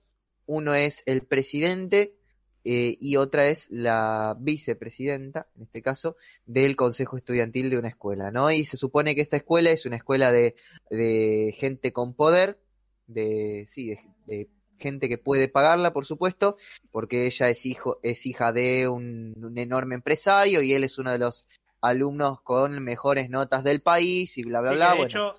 Uno 0.47 0.73
es 0.73 1.03
el 1.05 1.21
presidente 1.21 2.15
eh, 2.63 2.97
y 2.99 3.17
otra 3.17 3.47
es 3.47 3.67
la 3.69 4.35
vicepresidenta, 4.39 5.47
en 5.55 5.63
este 5.63 5.83
caso, 5.83 6.17
del 6.47 6.75
consejo 6.75 7.15
estudiantil 7.15 7.69
de 7.69 7.77
una 7.77 7.89
escuela, 7.89 8.31
¿no? 8.31 8.49
Y 8.51 8.65
se 8.65 8.75
supone 8.75 9.13
que 9.13 9.21
esta 9.21 9.37
escuela 9.37 9.69
es 9.69 9.85
una 9.85 9.97
escuela 9.97 10.31
de, 10.31 10.55
de 10.89 11.55
gente 11.57 11.93
con 11.93 12.15
poder, 12.15 12.59
de, 13.05 13.65
sí, 13.67 13.89
de, 13.89 13.99
de 14.25 14.49
gente 14.79 15.09
que 15.09 15.17
puede 15.17 15.47
pagarla, 15.47 15.93
por 15.93 16.05
supuesto, 16.05 16.57
porque 16.91 17.25
ella 17.25 17.49
es 17.49 17.65
hijo, 17.65 17.99
es 18.03 18.25
hija 18.25 18.51
de 18.51 18.87
un, 18.87 19.33
un 19.37 19.57
enorme 19.57 19.95
empresario 19.95 20.61
y 20.61 20.73
él 20.73 20.83
es 20.83 20.97
uno 20.97 21.11
de 21.11 21.19
los 21.19 21.45
alumnos 21.81 22.41
con 22.41 22.83
mejores 22.83 23.29
notas 23.29 23.63
del 23.63 23.81
país 23.81 24.37
y 24.37 24.43
bla 24.43 24.61
bla 24.61 24.71
Sí, 24.71 24.75
bla. 24.75 24.89
de 24.89 24.97
bueno. 24.97 25.05
hecho, 25.05 25.33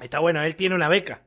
está 0.00 0.18
bueno, 0.20 0.42
él 0.42 0.56
tiene 0.56 0.74
una 0.74 0.88
beca. 0.88 1.22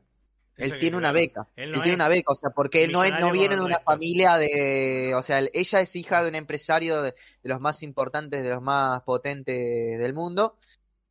Él 0.57 0.79
tiene 0.79 0.97
una 0.97 1.11
claro. 1.11 1.19
beca. 1.19 1.47
Él 1.55 1.71
tiene 1.83 1.93
una 1.93 2.07
beca, 2.07 2.33
o 2.33 2.35
sea, 2.35 2.49
porque 2.49 2.87
no, 2.87 3.03
es, 3.03 3.13
no 3.19 3.31
viene 3.31 3.55
de 3.55 3.61
una 3.61 3.79
familia 3.79 4.37
de. 4.37 5.13
O 5.15 5.21
sea, 5.21 5.39
ella 5.53 5.81
es 5.81 5.95
hija 5.95 6.23
de 6.23 6.29
un 6.29 6.35
empresario 6.35 7.03
de, 7.03 7.11
de 7.11 7.49
los 7.49 7.59
más 7.59 7.83
importantes, 7.83 8.43
de 8.43 8.49
los 8.49 8.61
más 8.61 9.01
potentes 9.03 9.99
del 9.99 10.13
mundo. 10.15 10.57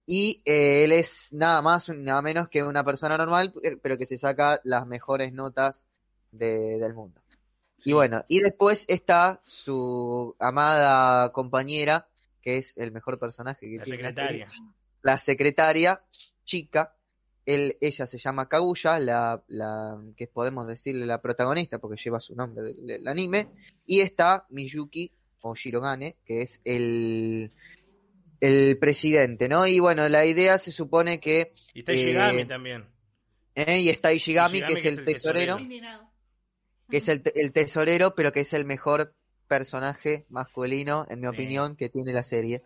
Y 0.04 0.42
eh, 0.44 0.84
él 0.84 0.92
es 0.92 1.32
nada 1.32 1.62
más, 1.62 1.88
nada 1.88 2.22
menos 2.22 2.48
que 2.48 2.62
una 2.62 2.84
persona 2.84 3.16
normal, 3.16 3.52
pero 3.82 3.98
que 3.98 4.06
se 4.06 4.18
saca 4.18 4.60
las 4.64 4.86
mejores 4.86 5.32
notas 5.32 5.86
de- 6.36 6.78
del 6.78 6.94
mundo. 6.94 7.20
Sí. 7.78 7.90
Y 7.90 7.92
bueno, 7.92 8.24
y 8.28 8.40
después 8.40 8.84
está 8.88 9.40
su 9.44 10.34
amada 10.38 11.30
compañera, 11.32 12.08
que 12.40 12.56
es 12.58 12.72
el 12.76 12.92
mejor 12.92 13.18
personaje 13.18 13.68
que 13.68 13.76
La 13.76 13.82
tiene 13.84 13.98
secretaria. 13.98 14.48
serie, 14.48 14.64
la 15.02 15.18
secretaria, 15.18 16.02
chica, 16.44 16.96
él, 17.44 17.76
ella 17.80 18.06
se 18.06 18.18
llama 18.18 18.48
Kaguya, 18.48 18.98
la, 18.98 19.44
la 19.48 20.00
que 20.16 20.26
podemos 20.26 20.66
decirle 20.66 21.06
la 21.06 21.20
protagonista 21.22 21.78
porque 21.78 22.00
lleva 22.02 22.18
su 22.18 22.34
nombre 22.34 22.62
del, 22.64 22.86
del 22.86 23.06
anime, 23.08 23.50
y 23.84 24.00
está 24.00 24.46
Miyuki 24.50 25.12
o 25.42 25.54
Shirogane, 25.54 26.16
que 26.24 26.42
es 26.42 26.60
el, 26.64 27.52
el 28.40 28.78
presidente, 28.78 29.48
¿no? 29.48 29.66
Y 29.66 29.78
bueno, 29.80 30.08
la 30.08 30.24
idea 30.26 30.58
se 30.58 30.72
supone 30.72 31.20
que, 31.20 31.52
Y 31.74 31.80
está 31.80 31.92
eh, 31.92 31.96
Ishigami 31.96 32.44
también. 32.46 32.86
eh, 33.54 33.80
y 33.80 33.88
está 33.90 34.12
Ishigami, 34.12 34.58
Ishigami, 34.58 34.74
que 34.74 34.80
es 34.80 34.86
el 34.98 35.04
tesorero, 35.04 35.58
Indignado. 35.60 36.10
Que 36.90 36.98
es 36.98 37.08
el, 37.08 37.22
el 37.34 37.52
tesorero, 37.52 38.14
pero 38.14 38.32
que 38.32 38.40
es 38.40 38.52
el 38.52 38.64
mejor 38.64 39.14
personaje 39.48 40.26
masculino, 40.28 41.06
en 41.08 41.20
mi 41.20 41.26
Sí. 41.28 41.34
opinión, 41.34 41.76
que 41.76 41.88
tiene 41.88 42.12
la 42.12 42.22
serie. 42.24 42.62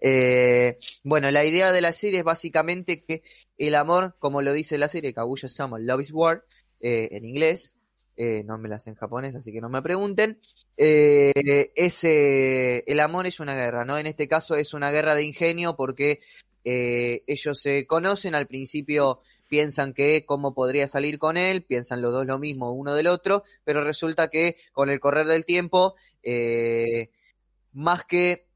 Eh, 0.00 0.78
bueno, 1.04 1.30
la 1.30 1.44
idea 1.44 1.72
de 1.72 1.80
la 1.82 1.92
serie 1.92 2.20
es 2.20 2.24
básicamente 2.24 3.04
que 3.04 3.22
el 3.58 3.74
amor, 3.74 4.16
como 4.18 4.40
lo 4.42 4.52
dice 4.52 4.78
la 4.78 4.88
serie, 4.88 5.12
Kaguya 5.12 5.48
Sama 5.48 5.78
Love 5.78 6.00
is 6.02 6.12
War, 6.12 6.44
eh, 6.80 7.08
en 7.12 7.24
inglés, 7.26 7.76
eh, 8.16 8.42
no 8.44 8.58
me 8.58 8.68
las 8.68 8.86
en 8.86 8.94
japonés, 8.94 9.34
así 9.34 9.52
que 9.52 9.60
no 9.60 9.68
me 9.68 9.82
pregunten, 9.82 10.38
es, 10.76 12.04
eh, 12.04 12.82
el 12.86 13.00
amor 13.00 13.26
es 13.26 13.40
una 13.40 13.54
guerra, 13.54 13.84
¿no? 13.84 13.98
En 13.98 14.06
este 14.06 14.26
caso 14.28 14.56
es 14.56 14.74
una 14.74 14.90
guerra 14.90 15.14
de 15.14 15.24
ingenio 15.24 15.76
porque 15.76 16.20
eh, 16.64 17.22
ellos 17.26 17.60
se 17.60 17.86
conocen, 17.86 18.34
al 18.34 18.46
principio 18.46 19.20
piensan 19.56 19.92
que 19.92 20.24
cómo 20.24 20.54
podría 20.54 20.88
salir 20.88 21.18
con 21.18 21.36
él, 21.36 21.62
piensan 21.62 22.00
los 22.00 22.10
dos 22.10 22.24
lo 22.24 22.38
mismo 22.38 22.72
uno 22.72 22.94
del 22.94 23.06
otro, 23.06 23.44
pero 23.64 23.84
resulta 23.84 24.28
que 24.28 24.56
con 24.72 24.88
el 24.88 24.98
correr 24.98 25.26
del 25.26 25.44
tiempo, 25.44 25.94
eh, 26.22 27.10
más 27.70 28.02
que 28.04 28.46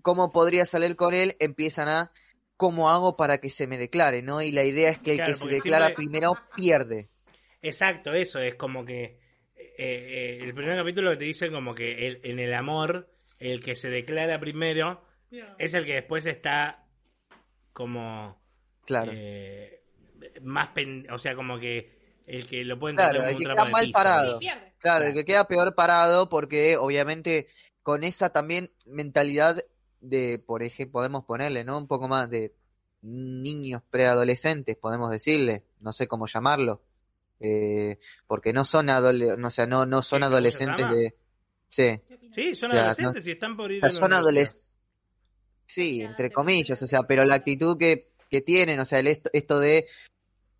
cómo 0.00 0.30
podría 0.30 0.64
salir 0.64 0.94
con 0.94 1.12
él, 1.12 1.34
empiezan 1.40 1.88
a 1.88 2.12
cómo 2.56 2.88
hago 2.88 3.16
para 3.16 3.38
que 3.38 3.50
se 3.50 3.66
me 3.66 3.78
declare, 3.78 4.22
¿no? 4.22 4.42
Y 4.42 4.52
la 4.52 4.62
idea 4.62 4.90
es 4.90 5.00
que 5.00 5.10
el 5.10 5.16
Claro, 5.16 5.32
que 5.32 5.38
se 5.38 5.48
declara 5.48 5.86
siempre- 5.86 6.04
primero 6.04 6.38
pierde. 6.54 7.08
Exacto, 7.60 8.12
eso 8.14 8.38
es 8.38 8.54
como 8.54 8.84
que 8.84 9.18
eh, 9.56 9.74
eh, 9.78 10.38
el 10.40 10.54
primer 10.54 10.76
capítulo 10.76 11.18
te 11.18 11.24
dice 11.24 11.50
como 11.50 11.74
que 11.74 12.06
el- 12.06 12.20
en 12.22 12.38
el 12.38 12.54
amor 12.54 13.10
el 13.40 13.60
que 13.60 13.74
se 13.74 13.90
declara 13.90 14.38
primero 14.38 15.02
es 15.58 15.74
el 15.74 15.84
que 15.84 15.94
después 15.94 16.26
está 16.26 16.86
como 17.72 18.40
Claro. 18.86 19.10
eh, 19.14 19.80
más 20.42 20.68
pen- 20.68 21.06
o 21.10 21.18
sea 21.18 21.34
como 21.34 21.58
que 21.58 22.22
el 22.26 22.46
que 22.46 22.64
lo 22.64 22.78
puede 22.78 22.94
Claro, 22.94 23.22
el 23.24 23.36
que 23.36 23.44
un 23.44 23.50
queda 23.50 23.64
mal 23.66 23.84
piso. 23.84 23.92
parado. 23.92 24.40
Claro, 24.78 25.06
el 25.06 25.14
que 25.14 25.24
queda 25.24 25.46
peor 25.46 25.74
parado 25.74 26.28
porque 26.28 26.76
obviamente 26.76 27.48
con 27.82 28.04
esa 28.04 28.30
también 28.30 28.70
mentalidad 28.86 29.62
de, 30.00 30.38
por 30.38 30.62
ejemplo, 30.62 30.92
podemos 30.92 31.24
ponerle, 31.24 31.64
¿no? 31.64 31.78
Un 31.78 31.86
poco 31.86 32.08
más 32.08 32.28
de 32.30 32.54
niños 33.02 33.82
preadolescentes, 33.90 34.76
podemos 34.76 35.10
decirle, 35.10 35.64
no 35.80 35.92
sé 35.92 36.08
cómo 36.08 36.26
llamarlo, 36.26 36.82
eh, 37.40 37.98
porque 38.26 38.52
no 38.52 38.64
son 38.64 38.88
adole 38.88 39.36
no, 39.36 39.48
o 39.48 39.50
sea, 39.50 39.66
no, 39.66 39.84
no 39.84 40.02
son 40.02 40.18
¿Qué, 40.18 40.24
cómo 40.24 40.30
se 40.30 40.34
adolescentes 40.34 40.88
de, 40.88 41.14
sí. 41.68 42.00
Sí, 42.30 42.54
son 42.54 42.68
O 42.68 42.70
sea, 42.70 42.80
adolescentes 42.80 43.26
y 43.26 43.30
están 43.32 43.56
por 43.56 43.70
ir 43.70 43.90
son 43.90 44.12
adolescentes, 44.12 44.80
sí, 45.66 46.00
entre 46.02 46.30
comillas, 46.32 46.80
o 46.82 46.86
sea, 46.86 47.02
pero 47.02 47.24
la 47.24 47.34
actitud 47.36 47.76
que, 47.78 48.10
que 48.30 48.40
tienen, 48.40 48.80
o 48.80 48.84
sea, 48.86 49.00
el 49.00 49.06
esto, 49.08 49.30
esto 49.32 49.60
de, 49.60 49.86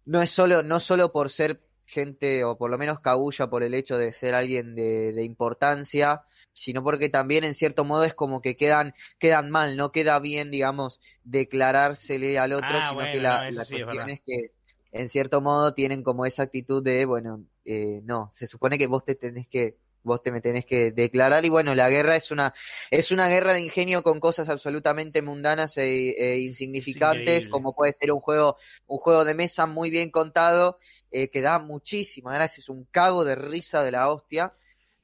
no 0.05 0.22
es 0.22 0.30
solo, 0.30 0.62
no 0.62 0.80
solo 0.80 1.12
por 1.12 1.30
ser 1.30 1.62
gente, 1.86 2.44
o 2.44 2.57
por 2.57 2.70
lo 2.70 2.78
menos 2.78 3.00
Kaguya 3.00 3.48
por 3.48 3.62
el 3.62 3.74
hecho 3.74 3.98
de 3.98 4.12
ser 4.12 4.34
alguien 4.34 4.74
de, 4.74 5.12
de 5.12 5.22
importancia, 5.24 6.22
sino 6.52 6.82
porque 6.82 7.09
también 7.11 7.44
en 7.44 7.55
cierto 7.55 7.84
modo 7.84 8.05
es 8.05 8.14
como 8.14 8.40
que 8.40 8.57
quedan, 8.57 8.94
quedan 9.18 9.50
mal, 9.50 9.76
no 9.76 9.92
queda 9.92 10.18
bien, 10.18 10.50
digamos, 10.50 10.98
declarársele 11.24 12.38
al 12.38 12.52
otro, 12.52 12.68
Ah, 12.72 12.88
sino 12.90 12.94
bueno, 12.94 13.12
que 13.12 13.20
la, 13.20 13.40
no, 13.42 13.48
eso 13.48 13.59
la 13.59 13.64
sí 13.64 13.74
es 13.76 13.84
cuestión 13.84 14.07
verdad. 14.07 14.09
es 14.09 14.20
que 14.24 14.52
en 14.92 15.09
cierto 15.09 15.40
modo 15.40 15.74
tienen 15.74 16.02
como 16.02 16.24
esa 16.24 16.44
actitud 16.44 16.82
de, 16.82 17.05
bueno, 17.05 17.44
eh, 17.64 18.00
no, 18.05 18.30
se 18.32 18.46
supone 18.46 18.78
que 18.78 18.86
vos 18.86 19.05
te 19.05 19.14
tenés 19.14 19.46
que 19.48 19.76
vos 20.05 20.22
te 20.22 20.30
me 20.32 20.40
tenés 20.40 20.66
que 20.66 20.92
declarar 20.92 21.44
y 21.44 21.48
bueno, 21.50 21.74
la 21.74 21.88
guerra 21.90 22.16
es 22.16 22.30
una 22.30 22.55
es 22.90 23.11
una 23.11 23.28
guerra 23.28 23.55
de 23.55 23.61
ingenio 23.62 24.02
con 24.02 24.20
cosas 24.20 24.48
absolutamente 24.48 25.22
mundanas 25.22 25.76
e, 25.78 26.11
e 26.11 26.38
insignificantes, 26.40 27.48
como 27.48 27.74
puede 27.74 27.92
ser 27.92 28.12
un 28.12 28.20
juego 28.20 28.57
un 28.86 28.98
juego 28.98 29.24
de 29.24 29.34
mesa 29.34 29.66
muy 29.66 29.90
bien 29.90 30.11
contado 30.11 30.78
eh, 31.11 31.28
que 31.30 31.40
da 31.40 31.59
muchísima 31.59 32.34
gracia, 32.34 32.61
es 32.61 32.68
un 32.68 32.84
cago 32.90 33.24
de 33.24 33.34
risa 33.36 33.82
de 33.82 33.92
la 33.92 34.09
hostia. 34.11 34.55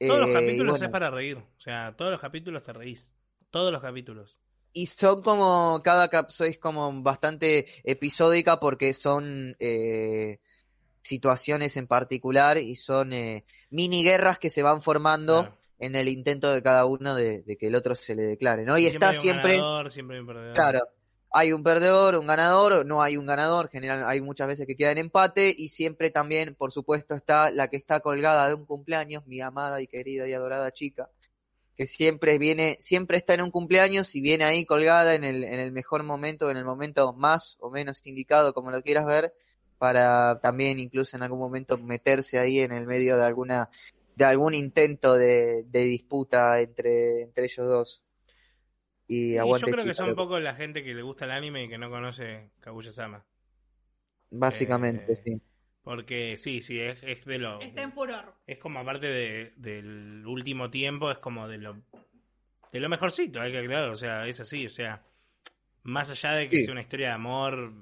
Todos 0.05 0.19
los 0.19 0.29
Eh, 0.29 0.31
capítulos 0.31 0.77
bueno, 0.77 0.85
es 0.85 0.91
para 0.91 1.09
reír. 1.09 1.37
O 1.37 1.59
sea, 1.61 1.95
todos 1.97 2.11
los 2.11 2.21
capítulos 2.21 2.63
te 2.63 2.73
reís. 2.73 3.13
Todos 3.49 3.71
los 3.71 3.81
capítulos. 3.81 4.37
Y 4.73 4.85
son 4.87 5.21
como, 5.21 5.81
cada 5.83 6.07
capítulo 6.09 6.49
es 6.49 6.57
como 6.57 7.01
bastante 7.03 7.67
episódica 7.83 8.59
porque 8.59 8.93
son 8.93 9.55
eh, 9.59 10.39
situaciones 11.03 11.77
en 11.77 11.87
particular 11.87 12.57
y 12.57 12.75
son 12.75 13.13
eh, 13.13 13.43
mini 13.69 14.03
guerras 14.03 14.39
que 14.39 14.49
se 14.49 14.63
van 14.63 14.81
formando 14.81 15.41
Claro. 15.41 15.57
en 15.79 15.95
el 15.95 16.07
intento 16.09 16.51
de 16.53 16.61
cada 16.61 16.85
uno 16.85 17.15
de, 17.15 17.41
de 17.41 17.57
que 17.57 17.67
el 17.67 17.75
otro 17.75 17.95
se 17.95 18.15
le 18.15 18.23
declare, 18.23 18.63
¿no? 18.65 18.77
Y, 18.77 18.85
está 18.85 19.09
hay 19.09 19.15
un 19.15 19.21
siempre, 19.21 19.55
ganador, 19.57 19.91
siempre 19.91 20.15
hay 20.17 20.21
un 20.21 20.27
perdedor. 20.27 20.53
claro, 20.53 20.79
hay 21.33 21.53
un 21.53 21.63
perdedor, 21.63 22.15
un 22.17 22.27
ganador, 22.27 22.85
no 22.85 23.01
hay 23.01 23.17
un 23.17 23.25
ganador, 23.25 23.69
general, 23.69 24.03
hay 24.05 24.21
muchas 24.21 24.47
veces 24.47 24.67
que 24.67 24.75
queda 24.75 24.91
en 24.91 24.97
empate 24.97 25.53
y 25.57 25.69
siempre 25.69 26.09
también, 26.11 26.55
por 26.55 26.71
supuesto, 26.73 27.15
está 27.15 27.51
la 27.51 27.69
que 27.69 27.77
está 27.77 27.99
colgada 28.01 28.47
de 28.49 28.53
un 28.53 28.65
cumpleaños, 28.65 29.25
mi 29.27 29.41
amada 29.41 29.81
y 29.81 29.87
querida 29.87 30.27
y 30.27 30.33
adorada 30.33 30.71
chica, 30.71 31.09
que 31.75 31.87
siempre 31.87 32.37
viene, 32.37 32.77
siempre 32.81 33.17
está 33.17 33.33
en 33.33 33.41
un 33.43 33.49
cumpleaños 33.49 34.13
y 34.15 34.21
viene 34.21 34.43
ahí 34.43 34.65
colgada 34.65 35.15
en 35.15 35.23
el, 35.23 35.43
en 35.45 35.59
el 35.59 35.71
mejor 35.71 36.03
momento, 36.03 36.51
en 36.51 36.57
el 36.57 36.65
momento 36.65 37.13
más 37.13 37.57
o 37.61 37.71
menos 37.71 38.05
indicado, 38.05 38.53
como 38.53 38.69
lo 38.69 38.83
quieras 38.83 39.05
ver, 39.05 39.33
para 39.81 40.39
también 40.41 40.77
incluso 40.77 41.17
en 41.17 41.23
algún 41.23 41.39
momento 41.39 41.75
meterse 41.79 42.37
ahí 42.37 42.59
en 42.59 42.71
el 42.71 42.85
medio 42.85 43.17
de 43.17 43.25
alguna, 43.25 43.67
de 44.15 44.25
algún 44.25 44.53
intento 44.53 45.15
de, 45.15 45.63
de 45.65 45.79
disputa 45.85 46.59
entre, 46.61 47.23
entre 47.23 47.45
ellos 47.45 47.67
dos. 47.67 48.03
Y 49.07 49.29
Sí, 49.29 49.35
yo 49.35 49.59
creo 49.59 49.83
que 49.83 49.93
son 49.95 50.09
un 50.09 50.15
poco 50.15 50.39
la 50.39 50.53
gente 50.53 50.83
que 50.83 50.93
le 50.93 51.01
gusta 51.01 51.25
el 51.25 51.31
anime 51.31 51.63
y 51.63 51.69
que 51.69 51.79
no 51.79 51.89
conoce 51.89 52.51
Kaguya-sama. 52.59 53.25
Básicamente, 54.29 55.13
Eh, 55.13 55.15
sí. 55.15 55.41
Porque 55.83 56.37
sí, 56.37 56.61
sí, 56.61 56.79
es, 56.79 57.01
es 57.01 57.25
de 57.25 57.39
lo... 57.39 57.59
Está 57.59 57.81
en 57.81 57.91
furor. 57.91 58.35
Es 58.45 58.59
como 58.59 58.79
aparte 58.79 59.07
de, 59.07 59.53
del 59.57 60.23
último 60.27 60.69
tiempo, 60.69 61.09
es 61.09 61.17
como 61.17 61.47
de 61.47 61.57
lo 61.57 61.75
de 62.71 62.79
lo 62.79 62.87
mejorcito, 62.87 63.41
hay 63.41 63.51
que 63.51 63.57
aclarar, 63.57 63.89
o 63.89 63.97
sea, 63.97 64.27
es 64.27 64.39
así, 64.39 64.65
o 64.65 64.69
sea, 64.69 65.03
más 65.83 66.09
allá 66.09 66.31
de 66.33 66.47
que 66.47 66.57
Sí. 66.59 66.63
sea 66.63 66.71
una 66.71 66.81
historia 66.81 67.07
de 67.07 67.13
amor 67.13 67.73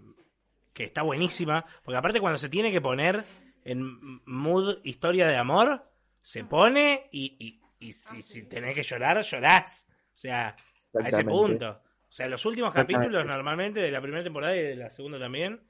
que 0.79 0.85
está 0.85 1.01
buenísima, 1.01 1.65
porque 1.83 1.97
aparte 1.97 2.21
cuando 2.21 2.37
se 2.37 2.47
tiene 2.47 2.71
que 2.71 2.79
poner 2.79 3.25
en 3.65 4.21
mood 4.25 4.77
historia 4.85 5.27
de 5.27 5.35
amor, 5.35 5.83
se 6.21 6.45
pone 6.45 7.09
y, 7.11 7.35
y, 7.37 7.61
y 7.85 7.91
si, 7.91 8.21
si 8.21 8.47
tenés 8.47 8.75
que 8.75 8.83
llorar, 8.83 9.21
llorás. 9.21 9.89
O 10.15 10.17
sea, 10.17 10.55
a 10.93 11.09
ese 11.09 11.25
punto. 11.25 11.69
O 11.69 12.07
sea, 12.07 12.29
los 12.29 12.45
últimos 12.45 12.73
capítulos 12.73 13.25
normalmente 13.25 13.81
de 13.81 13.91
la 13.91 13.99
primera 13.99 14.23
temporada 14.23 14.55
y 14.55 14.61
de 14.61 14.77
la 14.77 14.89
segunda 14.89 15.19
también 15.19 15.67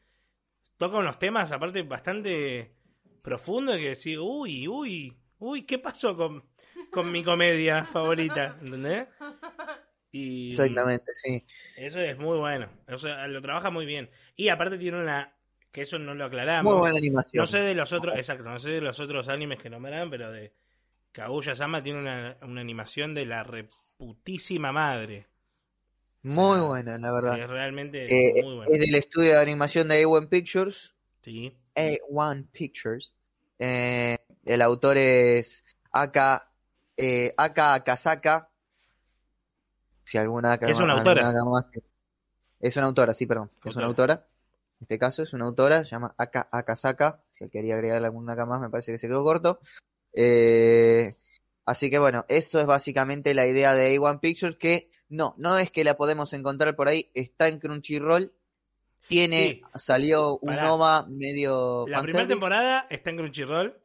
tocan 0.78 1.00
unos 1.00 1.18
temas 1.18 1.52
aparte 1.52 1.82
bastante 1.82 2.76
profundos 3.24 3.78
que 3.78 3.96
decís, 3.96 4.16
uy, 4.22 4.68
uy, 4.68 5.18
uy, 5.40 5.64
¿qué 5.64 5.80
pasó 5.80 6.16
con, 6.16 6.44
con 6.92 7.12
mi 7.12 7.24
comedia 7.24 7.84
favorita? 7.84 8.60
¿Entendés? 8.62 9.08
Y 10.12 10.48
Exactamente, 10.50 11.12
sí. 11.16 11.46
eso 11.76 12.00
es 12.00 12.18
muy 12.18 12.38
bueno. 12.38 12.70
O 12.88 12.98
sea, 12.98 13.28
lo 13.28 13.42
trabaja 13.42 13.70
muy 13.70 13.86
bien. 13.86 14.10
Y 14.36 14.50
aparte 14.50 14.78
tiene 14.78 15.00
una 15.00 15.36
que 15.72 15.82
eso 15.82 16.00
no 16.00 16.16
lo 16.16 16.26
aclaramos. 16.26 16.72
Muy 16.72 16.80
buena 16.80 16.98
animación. 16.98 17.42
No 17.42 17.48
sé 17.48 17.60
de 17.60 17.76
los 17.76 17.94
otros, 17.94 18.16
exacto, 18.18 18.44
no 18.44 18.58
sé 18.60 18.70
de 18.72 18.82
los 18.82 19.00
otros 19.00 19.28
animes 19.30 19.60
que 19.60 19.70
nombran, 19.70 20.10
pero 20.10 20.32
de 20.32 20.52
Kaguya-sama 21.12 21.84
tiene 21.84 22.00
una, 22.00 22.38
una 22.42 22.62
animación 22.62 23.14
de 23.14 23.26
la 23.28 23.44
reputísima 23.44 24.72
madre. 24.72 25.28
Muy 26.24 26.56
sea, 26.56 26.64
buena, 26.68 26.98
la 26.98 27.12
verdad. 27.12 27.40
Es 27.40 27.48
realmente 27.48 28.06
Eh, 28.10 28.44
muy 28.44 28.56
buena. 28.56 28.72
es 28.74 28.80
del 28.80 28.96
estudio 28.96 29.32
de 29.36 29.42
animación 29.42 29.88
de 29.88 30.04
A1 30.04 30.28
Pictures. 30.28 30.96
Sí. 31.22 31.56
A1 31.76 32.48
Pictures. 32.52 33.16
Eh, 33.60 34.18
el 34.46 34.62
autor 34.62 34.98
es 34.98 35.64
Aka, 35.92 36.52
eh, 36.98 37.34
Aka 37.38 37.76
Akasaka. 37.76 38.49
Si 40.10 40.18
alguna 40.18 40.56
es 40.56 40.78
una 40.80 40.94
alguna 40.96 41.12
autora. 41.12 41.46
Más 41.46 41.66
que- 41.72 41.82
Es 42.60 42.76
una 42.78 42.88
autora, 42.88 43.14
sí, 43.14 43.26
perdón. 43.28 43.52
Es 43.64 43.76
una 43.76 43.86
autora. 43.88 44.26
En 44.80 44.84
este 44.86 44.98
caso 44.98 45.22
es 45.24 45.34
una 45.34 45.46
autora, 45.46 45.84
se 45.84 45.92
llama 45.92 46.16
Aka 46.18 46.48
Akasaka. 46.52 47.22
Si 47.32 47.48
quería 47.50 47.76
agregarle 47.76 48.08
alguna 48.08 48.34
Aka 48.34 48.46
más, 48.46 48.60
me 48.62 48.70
parece 48.70 48.92
que 48.92 48.98
se 48.98 49.08
quedó 49.08 49.24
corto. 49.24 49.60
Eh, 50.14 51.16
así 51.66 51.90
que 51.90 52.00
bueno, 52.00 52.26
esto 52.28 52.60
es 52.60 52.66
básicamente 52.66 53.34
la 53.34 53.46
idea 53.46 53.76
de 53.76 53.96
A1 53.96 54.20
Pictures, 54.20 54.56
que 54.58 54.90
no, 55.10 55.36
no 55.38 55.58
es 55.58 55.70
que 55.72 55.84
la 55.84 55.96
podemos 55.96 56.34
encontrar 56.34 56.76
por 56.76 56.88
ahí, 56.88 57.12
está 57.14 57.48
en 57.48 57.60
Crunchyroll. 57.60 58.34
Tiene, 59.08 59.44
Sí. 59.44 59.62
salió 59.76 60.38
un 60.38 60.50
Pará. 60.50 60.74
OVA 60.74 61.06
medio 61.08 61.86
La 61.88 62.02
primera 62.02 62.28
temporada 62.28 62.88
está 62.90 63.10
en 63.12 63.18
Crunchyroll. 63.18 63.76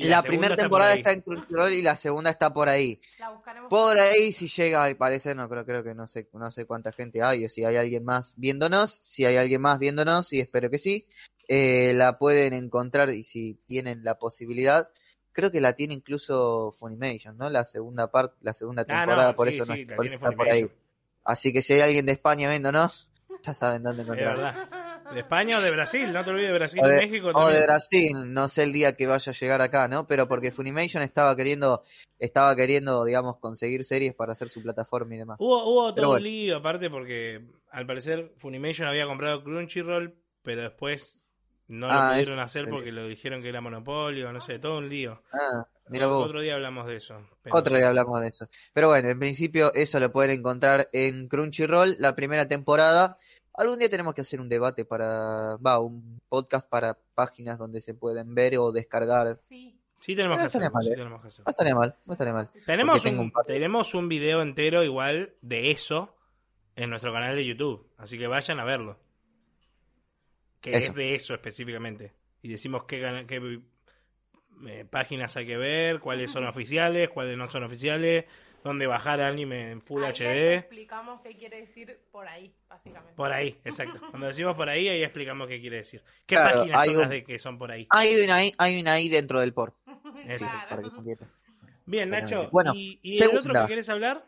Y 0.00 0.08
La, 0.08 0.22
primera 0.22 0.54
por 0.54 0.62
temporada 0.62 0.92
ahí. 0.92 0.98
está 0.98 1.12
en 1.12 1.20
Crunchyroll 1.20 1.72
y 1.72 1.82
la 1.82 1.96
segunda 1.96 2.30
está 2.30 2.52
por 2.52 2.68
ahí. 2.68 3.00
La. 3.18 3.40
Por 3.68 3.98
ahí 3.98 4.32
si 4.32 4.48
llega 4.48 4.82
al 4.84 4.96
parecer, 4.96 5.36
no 5.36 5.48
creo, 5.48 5.64
creo 5.64 5.84
que 5.84 5.94
no 5.94 6.06
sé, 6.06 6.28
no 6.32 6.50
sé 6.50 6.64
cuánta 6.66 6.92
gente 6.92 7.22
hay 7.22 7.44
o 7.44 7.48
si 7.48 7.64
hay 7.64 7.76
alguien 7.76 8.04
más 8.04 8.34
viéndonos, 8.36 8.90
si 8.90 9.24
hay 9.26 9.36
alguien 9.36 9.60
más 9.60 9.78
viéndonos 9.78 10.32
y 10.32 10.40
espero 10.40 10.70
que 10.70 10.78
sí, 10.78 11.06
eh, 11.48 11.92
la 11.94 12.18
pueden 12.18 12.52
encontrar 12.52 13.10
y 13.10 13.24
si 13.24 13.54
tienen 13.66 14.02
la 14.04 14.18
posibilidad, 14.18 14.88
creo 15.32 15.50
que 15.50 15.60
la 15.60 15.74
tiene 15.74 15.94
incluso 15.94 16.72
Funimation, 16.78 17.36
¿no? 17.36 17.50
La 17.50 17.64
segunda 17.64 18.10
parte, 18.10 18.36
la 18.40 18.52
segunda 18.54 18.82
Ah, 18.88 18.92
no, 18.92 18.98
temporada, 19.00 19.34
por 19.36 19.50
sí, 19.50 19.56
eso 19.56 19.66
no 19.66 19.74
sí, 19.74 19.84
por 19.84 20.06
eso 20.06 20.16
está 20.16 20.30
por 20.32 20.48
ahí. 20.48 20.70
Así 21.24 21.52
que 21.52 21.60
si 21.62 21.74
hay 21.74 21.80
alguien 21.82 22.06
de 22.06 22.12
España 22.12 22.48
viéndonos, 22.48 23.09
ya 23.46 23.54
saben 23.54 23.82
dónde 23.82 24.02
Es 24.02 24.08
encontrar. 24.08 24.36
verdad. 24.36 24.90
De 25.12 25.20
España 25.20 25.58
o 25.58 25.60
de 25.60 25.70
Brasil, 25.72 26.12
no 26.12 26.22
te 26.24 26.30
olvides 26.30 26.50
de 26.50 26.54
Brasil 26.54 26.80
O 26.84 26.86
de, 26.86 26.96
México 26.98 27.32
o 27.34 27.48
de 27.48 27.62
Brasil, 27.62 28.12
no 28.32 28.46
sé 28.46 28.62
el 28.62 28.72
día 28.72 28.92
que 28.94 29.08
vaya 29.08 29.32
a 29.32 29.34
llegar 29.34 29.60
acá, 29.60 29.88
¿no? 29.88 30.06
Pero 30.06 30.28
porque 30.28 30.52
Funimation 30.52 31.02
estaba 31.02 31.34
queriendo, 31.34 31.82
estaba 32.20 32.54
queriendo, 32.54 33.04
digamos, 33.04 33.38
conseguir 33.38 33.82
series 33.84 34.14
para 34.14 34.34
hacer 34.34 34.48
su 34.50 34.62
plataforma 34.62 35.14
y 35.16 35.18
demás. 35.18 35.36
Hubo, 35.40 35.64
hubo 35.64 35.94
todo 35.94 36.12
un 36.12 36.22
lío 36.22 36.58
aparte 36.58 36.90
porque 36.90 37.42
al 37.72 37.86
parecer 37.86 38.32
Funimation 38.36 38.86
había 38.86 39.04
comprado 39.06 39.42
Crunchyroll, 39.42 40.14
pero 40.42 40.62
después 40.62 41.20
no 41.66 41.88
lo 41.88 41.92
Ah, 41.92 42.10
pudieron 42.12 42.38
hacer 42.38 42.68
porque 42.68 42.92
lo 42.92 43.08
dijeron 43.08 43.42
que 43.42 43.48
era 43.48 43.60
monopolio, 43.60 44.32
no 44.32 44.40
sé, 44.40 44.60
todo 44.60 44.78
un 44.78 44.88
lío. 44.88 45.22
Ah, 45.32 45.64
mira 45.88 46.06
vos. 46.06 46.24
Otro 46.26 46.40
día 46.40 46.54
hablamos 46.54 46.86
de 46.86 46.96
eso. 46.96 47.16
pero 47.42 47.56
Otro 47.56 47.76
día 47.76 47.88
hablamos 47.88 48.20
de 48.20 48.28
eso. 48.28 48.48
Pero 48.72 48.88
bueno, 48.88 49.08
en 49.08 49.18
principio 49.18 49.72
eso 49.74 49.98
lo 49.98 50.12
pueden 50.12 50.38
encontrar 50.38 50.88
en 50.92 51.26
Crunchyroll, 51.26 51.96
la 51.98 52.14
primera 52.14 52.46
temporada. 52.46 53.16
Algún 53.54 53.78
día 53.78 53.88
tenemos 53.88 54.14
que 54.14 54.20
hacer 54.20 54.40
un 54.40 54.48
debate 54.48 54.84
para, 54.84 55.56
va, 55.56 55.78
un 55.80 56.20
podcast 56.28 56.68
para 56.68 56.96
páginas 57.14 57.58
donde 57.58 57.80
se 57.80 57.94
pueden 57.94 58.34
ver 58.34 58.56
o 58.58 58.72
descargar. 58.72 59.38
Sí. 59.42 59.76
Sí 60.00 60.16
tenemos 60.16 60.38
No 60.38 60.42
que 60.42 60.46
hacerlo, 60.46 60.70
mal, 60.70 60.82
sí 60.82 60.92
eh. 60.92 60.96
tenemos 60.96 61.20
que 61.20 61.28
hacerlo. 61.28 61.44
No 61.44 61.50
estaría 61.50 61.74
mal, 61.74 61.96
no 62.06 62.12
estaría 62.14 62.32
mal. 62.32 62.50
Tenemos 62.64 63.04
un, 63.04 63.32
tenemos 63.46 63.94
un 63.94 64.08
video 64.08 64.40
entero 64.40 64.82
igual 64.82 65.34
de 65.42 65.70
eso 65.70 66.16
en 66.74 66.88
nuestro 66.88 67.12
canal 67.12 67.36
de 67.36 67.44
YouTube, 67.44 67.86
así 67.98 68.16
que 68.18 68.26
vayan 68.26 68.60
a 68.60 68.64
verlo. 68.64 68.98
Que 70.62 70.70
Eso. 70.70 70.90
es 70.90 70.94
de 70.94 71.12
eso 71.12 71.34
específicamente. 71.34 72.14
Y 72.42 72.48
decimos 72.48 72.84
qué, 72.84 73.24
qué 73.28 73.60
eh, 74.66 74.84
páginas 74.88 75.36
hay 75.36 75.46
que 75.46 75.56
ver, 75.56 76.00
cuáles 76.00 76.30
son 76.30 76.46
oficiales, 76.48 77.10
cuáles 77.10 77.36
no 77.36 77.48
son 77.50 77.64
oficiales, 77.64 78.24
dónde 78.62 78.86
bajar 78.86 79.20
anime 79.20 79.70
en 79.70 79.82
Full 79.82 80.04
Ahí 80.04 80.12
HD. 80.12 80.54
explicamos 80.58 81.20
qué 81.22 81.36
quiere 81.36 81.60
decir 81.60 82.00
por 82.10 82.26
ahí, 82.28 82.54
básicamente. 82.68 83.14
Por 83.16 83.32
ahí, 83.32 83.58
exacto. 83.64 84.00
Cuando 84.10 84.26
decimos 84.26 84.56
por 84.56 84.68
ahí, 84.68 84.88
ahí 84.88 85.02
explicamos 85.02 85.48
qué 85.48 85.60
quiere 85.60 85.78
decir. 85.78 86.02
¿Qué 86.26 86.36
Claro, 86.36 86.58
páginas 86.60 86.80
hay 86.80 86.86
son 86.88 86.94
un- 86.96 87.00
las 87.02 87.10
de 87.10 87.24
que 87.24 87.38
son 87.38 87.58
por 87.58 87.70
ahí? 87.70 87.86
Hay 87.90 88.16
una 88.20 88.34
ahí, 88.36 88.54
hay 88.58 88.80
una 88.80 88.92
ahí 88.94 89.08
dentro 89.08 89.40
del 89.40 89.52
por. 89.54 89.74
Eso. 90.28 90.44
Claro. 90.46 90.68
Para 90.68 90.82
que 90.82 90.90
se 90.90 90.96
entienda. 90.96 91.26
Bien. 91.86 92.10
Nacho. 92.10 92.48
Bueno, 92.52 92.72
¿Y, 92.74 92.98
y 93.02 93.22
el 93.22 93.36
otro 93.36 93.52
que 93.52 93.66
querés 93.66 93.88
hablar? 93.88 94.24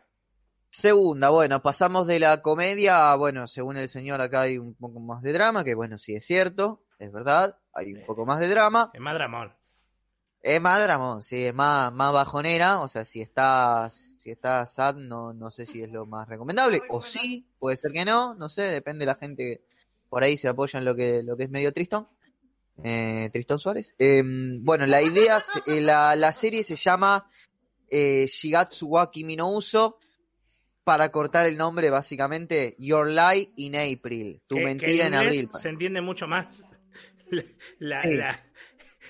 Segunda, 0.69 1.29
bueno, 1.29 1.61
pasamos 1.61 2.07
de 2.07 2.19
la 2.19 2.41
comedia, 2.41 3.11
a, 3.11 3.15
bueno, 3.15 3.47
según 3.47 3.77
el 3.77 3.89
señor 3.89 4.21
acá 4.21 4.41
hay 4.41 4.57
un 4.57 4.73
poco 4.73 4.99
más 4.99 5.21
de 5.21 5.31
drama, 5.31 5.63
que 5.63 5.75
bueno, 5.75 5.99
sí 5.99 6.15
es 6.15 6.25
cierto, 6.25 6.81
es 6.97 7.11
verdad, 7.11 7.57
hay 7.73 7.93
un 7.93 8.03
poco 8.07 8.25
más 8.25 8.39
de 8.39 8.47
drama. 8.47 8.89
Es 8.91 8.99
más 8.99 9.13
dramón. 9.13 9.53
Es 10.45 10.59
más 10.59 10.83
drama, 10.83 11.21
sí, 11.21 11.45
es 11.45 11.53
más, 11.53 11.93
más 11.93 12.11
bajonera, 12.11 12.81
o 12.81 12.87
sea, 12.89 13.05
si 13.05 13.21
estás, 13.21 14.17
si 14.19 14.29
estás 14.29 14.73
sad, 14.73 14.95
no, 14.95 15.31
no 15.33 15.49
sé 15.49 15.65
si 15.65 15.81
es 15.81 15.89
lo 15.89 16.05
más 16.05 16.27
recomendable, 16.27 16.81
o 16.89 17.01
sí, 17.01 17.47
puede 17.59 17.77
ser 17.77 17.93
que 17.93 18.03
no, 18.03 18.35
no 18.35 18.49
sé, 18.49 18.63
depende 18.63 19.03
de 19.03 19.05
la 19.05 19.15
gente 19.15 19.43
que 19.43 19.65
por 20.09 20.21
ahí 20.21 20.35
se 20.35 20.49
apoya 20.49 20.79
en 20.79 20.85
lo 20.85 20.95
que, 20.95 21.23
lo 21.23 21.37
que 21.37 21.43
es 21.45 21.49
medio 21.49 21.71
tristón. 21.73 22.07
Eh, 22.83 23.29
Tristón 23.31 23.59
Suárez. 23.59 23.93
Eh, 23.99 24.21
bueno, 24.25 24.85
la 24.85 25.01
idea, 25.01 25.39
eh, 25.67 25.79
la, 25.79 26.15
la 26.17 26.33
serie 26.33 26.63
se 26.63 26.75
llama 26.75 27.25
eh, 27.89 28.25
Shigatsu 28.27 28.87
wa 28.87 29.09
Kimi 29.11 29.35
no 29.37 29.49
Uso, 29.51 29.97
para 30.83 31.09
cortar 31.09 31.45
el 31.45 31.55
nombre, 31.55 31.89
básicamente, 31.89 32.75
Your 32.79 33.07
Lie 33.07 33.53
in 33.55 33.75
April, 33.77 34.41
tu 34.47 34.55
Que- 34.55 34.61
que 34.61 34.65
mentira 34.65 35.07
en 35.07 35.13
abril. 35.13 35.49
Se 35.57 35.69
entiende 35.69 36.01
mucho 36.01 36.27
más 36.27 36.59
la, 37.31 37.43
la- 37.79 37.99
Sí. 37.99 38.17
la- 38.17 38.43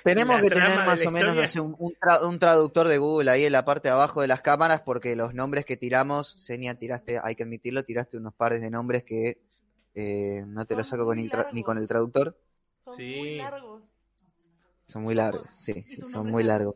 Tenemos 0.03 0.37
que 0.41 0.49
tener 0.49 0.77
más 0.85 1.05
o 1.05 1.11
menos 1.11 1.35
no 1.35 1.43
historia. 1.43 1.47
sé, 1.47 1.59
un, 1.61 1.75
un 1.79 1.93
tra- 1.93 2.21
un 2.27 2.39
traductor 2.39 2.87
de 2.87 2.97
Google 2.97 3.31
ahí 3.31 3.45
en 3.45 3.51
la 3.51 3.63
parte 3.65 3.87
de 3.87 3.93
abajo 3.93 4.21
de 4.21 4.27
las 4.27 4.41
cámaras 4.41 4.81
porque 4.81 5.15
los 5.15 5.33
nombres 5.33 5.65
que 5.65 5.77
tiramos, 5.77 6.31
Senia, 6.37 6.75
tiraste, 6.75 7.19
hay 7.23 7.35
que 7.35 7.43
admitirlo, 7.43 7.83
tiraste 7.83 8.17
unos 8.17 8.33
pares 8.33 8.61
de 8.61 8.69
nombres 8.69 9.03
que 9.03 9.41
eh, 9.95 10.43
no 10.47 10.65
te 10.65 10.75
los 10.75 10.87
saco 10.87 11.05
con 11.05 11.17
ni 11.17 11.63
con 11.63 11.77
el 11.77 11.87
traductor. 11.87 12.37
Son 12.83 12.95
Sí. 12.95 13.15
muy 13.17 13.37
largos. 13.37 13.83
Son 14.87 15.03
muy 15.03 15.15
largos, 15.15 15.47
sí, 15.47 15.81
sí, 15.83 16.01
son 16.01 16.29
muy 16.29 16.43
largos. 16.43 16.75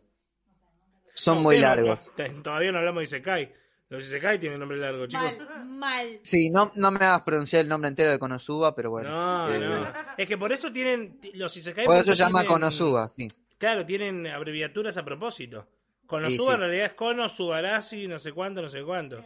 Son 1.14 1.38
No, 1.38 1.42
muy 1.44 1.58
largos. 1.60 2.12
no- 2.18 2.42
todavía 2.44 2.72
no 2.72 2.78
hablamos 2.80 3.02
de 3.02 3.04
Isekai. 3.06 3.54
Los 3.90 4.06
Isekai 4.06 4.38
tienen 4.40 4.60
nombre 4.60 4.78
largo, 4.78 5.08
chicos. 5.08 5.38
Mal, 5.38 5.66
mal. 5.66 6.20
Sí, 6.22 6.50
no, 6.50 6.72
no 6.76 6.92
me 6.92 6.98
hagas 7.06 7.22
pronunciar 7.22 7.62
el 7.64 7.70
nombre 7.70 7.88
entero 7.88 8.12
de 8.12 8.20
Konosuba, 8.20 8.76
pero 8.76 8.90
bueno. 8.90 9.10
No, 9.10 9.50
eh, 9.50 9.60
no. 9.60 9.94
Es 10.18 10.28
que 10.28 10.38
por 10.38 10.52
eso 10.52 10.72
tienen. 10.74 11.20
Los 11.34 11.56
Isekai. 11.56 11.86
Por 11.86 11.96
eso 11.96 12.04
se 12.14 12.16
tienen- 12.16 12.28
llama 12.34 12.46
Konosuba, 12.46 13.08
sí. 13.08 13.28
Claro, 13.58 13.86
tienen 13.86 14.28
abreviaturas 14.28 14.98
a 14.98 15.06
propósito. 15.06 15.68
Konosuba 16.06 16.50
sí. 16.52 16.54
en 16.56 16.60
realidad 16.60 16.86
es 16.88 16.94
Kono, 16.94 17.30
Subarashi, 17.30 18.08
no 18.08 18.20
sé 18.20 18.32
cuánto, 18.34 18.62
no 18.62 18.70
sé 18.70 18.84
cuánto. 18.84 19.24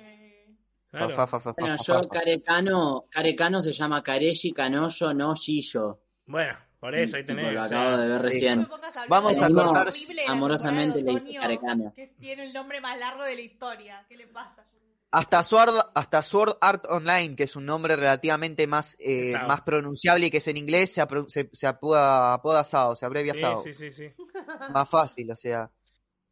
Claro. 0.91 1.09
Fa, 1.15 1.25
fa, 1.27 1.39
fa, 1.39 1.53
fa, 1.53 1.61
Bueno, 1.61 1.75
yo. 1.85 2.01
Carecano, 2.09 3.05
Carecano 3.09 3.61
se 3.61 3.71
llama 3.71 4.03
Kareshi 4.03 4.51
Kanoyo 4.51 5.13
no 5.13 5.33
Shiyo. 5.35 6.01
Bueno, 6.25 6.57
por 6.81 6.95
eso 6.95 7.15
ahí 7.15 7.23
tenés. 7.23 7.53
lo 7.53 7.61
o 7.61 7.63
acabo 7.63 7.89
sea, 7.89 7.97
de 7.97 8.07
ver 8.09 8.21
recién. 8.23 8.67
Vamos 9.07 9.39
a 9.39 9.49
cortar 9.51 9.85
la 9.85 10.31
amorosamente 10.31 10.99
otoño, 10.99 11.39
Carecano. 11.39 11.93
Que 11.95 12.07
tiene 12.19 12.43
el 12.45 12.53
nombre 12.53 12.81
más 12.81 12.97
largo 12.97 13.23
de 13.23 13.35
la 13.35 13.41
historia. 13.41 14.03
¿Qué 14.09 14.17
le 14.17 14.25
pasa? 14.25 14.65
Hasta 15.11 15.43
Sword, 15.43 15.75
hasta 15.93 16.23
Sword 16.23 16.57
Art 16.59 16.85
Online, 16.89 17.35
que 17.35 17.43
es 17.43 17.55
un 17.55 17.67
nombre 17.67 17.95
relativamente 17.95 18.65
más, 18.65 18.97
eh, 18.97 19.33
más 19.47 19.61
pronunciable 19.61 20.25
y 20.25 20.31
que 20.31 20.37
es 20.37 20.47
en 20.47 20.57
inglés, 20.57 20.93
se, 20.93 21.05
se, 21.27 21.49
se 21.51 21.67
apoda, 21.67 22.33
apoda 22.33 22.63
Sao, 22.63 22.95
se 22.95 23.05
abrevia 23.05 23.35
sí, 23.35 23.41
Sao. 23.41 23.61
sí, 23.61 23.73
sí, 23.75 23.91
sí. 23.91 24.11
Más 24.73 24.89
fácil, 24.89 25.29
o 25.31 25.35
sea. 25.35 25.69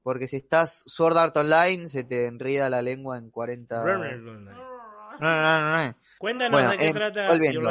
Porque 0.01 0.27
si 0.27 0.37
estás 0.37 0.81
Sword 0.87 1.17
Art 1.17 1.37
Online, 1.37 1.89
se 1.89 2.03
te 2.05 2.25
enrida 2.25 2.71
la 2.71 2.81
lengua 2.81 3.19
en 3.19 3.29
40... 3.29 3.83
No, 3.83 3.97
no, 3.97 4.17
no, 4.17 4.39
no. 4.39 5.95
Cuéntanos 6.19 6.51
Bueno, 6.59 6.71
de 6.71 6.77
qué 6.77 6.87
em, 6.87 6.93
trata 6.93 7.29
volviendo. 7.29 7.61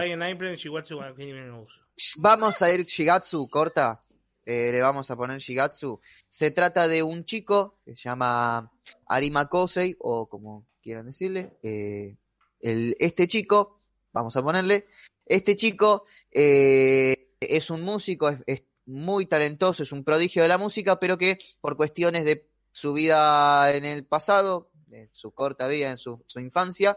Vamos 2.17 2.63
a 2.63 2.73
ir 2.73 2.87
Shigatsu, 2.87 3.47
corta. 3.47 4.03
Eh, 4.47 4.71
le 4.73 4.81
vamos 4.81 5.11
a 5.11 5.17
poner 5.17 5.39
Shigatsu. 5.39 6.01
Se 6.31 6.51
trata 6.51 6.89
de 6.89 7.03
un 7.03 7.27
chico 7.27 7.79
que 7.85 7.95
se 7.95 8.09
llama 8.09 8.73
Arima 9.07 9.51
Kosei, 9.51 9.97
o 10.01 10.31
como 10.31 10.67
quieran 10.83 11.05
decirle. 11.05 11.59
eh, 11.63 12.17
el, 12.61 12.97
este 12.99 13.29
chico, 13.29 13.83
vamos 14.15 14.35
a 14.35 14.43
ponerle. 14.43 14.87
Este 15.27 15.55
chico 15.55 16.07
eh, 16.33 17.35
es 17.41 17.69
un 17.69 17.83
músico, 17.83 18.31
es, 18.31 18.39
es 18.47 18.63
muy 18.87 19.27
talentoso, 19.27 19.83
es 19.83 19.93
un 19.93 20.05
prodigio 20.05 20.43
de 20.43 20.49
la 20.49 20.57
música, 20.57 20.99
pero 20.99 21.19
que 21.19 21.39
por 21.61 21.77
cuestiones 21.77 22.25
de 22.25 22.49
su 22.73 22.95
vida 22.95 23.75
en 23.75 23.85
el 23.85 24.07
pasado, 24.07 24.71
de 24.87 25.11
su 25.13 25.33
corta 25.33 25.69
vida 25.69 25.91
en 25.91 25.99
su, 25.99 26.25
su 26.27 26.41
infancia, 26.41 26.97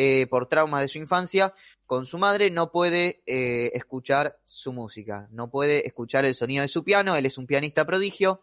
eh, 0.00 0.28
por 0.30 0.46
traumas 0.48 0.80
de 0.82 0.86
su 0.86 0.98
infancia, 0.98 1.52
con 1.84 2.06
su 2.06 2.18
madre 2.18 2.50
no 2.52 2.70
puede 2.70 3.20
eh, 3.26 3.72
escuchar 3.74 4.38
su 4.44 4.72
música, 4.72 5.26
no 5.32 5.50
puede 5.50 5.88
escuchar 5.88 6.24
el 6.24 6.36
sonido 6.36 6.62
de 6.62 6.68
su 6.68 6.84
piano, 6.84 7.16
él 7.16 7.26
es 7.26 7.36
un 7.36 7.46
pianista 7.48 7.84
prodigio 7.84 8.40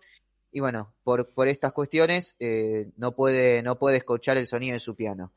y 0.51 0.59
bueno, 0.59 0.93
por, 1.05 1.29
por 1.33 1.47
estas 1.47 1.71
cuestiones 1.71 2.35
eh, 2.39 2.91
no, 2.97 3.13
puede, 3.13 3.63
no 3.63 3.79
puede 3.79 3.97
escuchar 3.97 4.35
el 4.35 4.47
sonido 4.47 4.73
de 4.73 4.81
su 4.81 4.95
piano. 4.97 5.31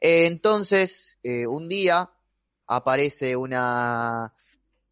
Entonces, 0.00 1.18
un 1.24 1.68
día 1.68 2.10
aparece 2.68 3.34
una, 3.34 4.32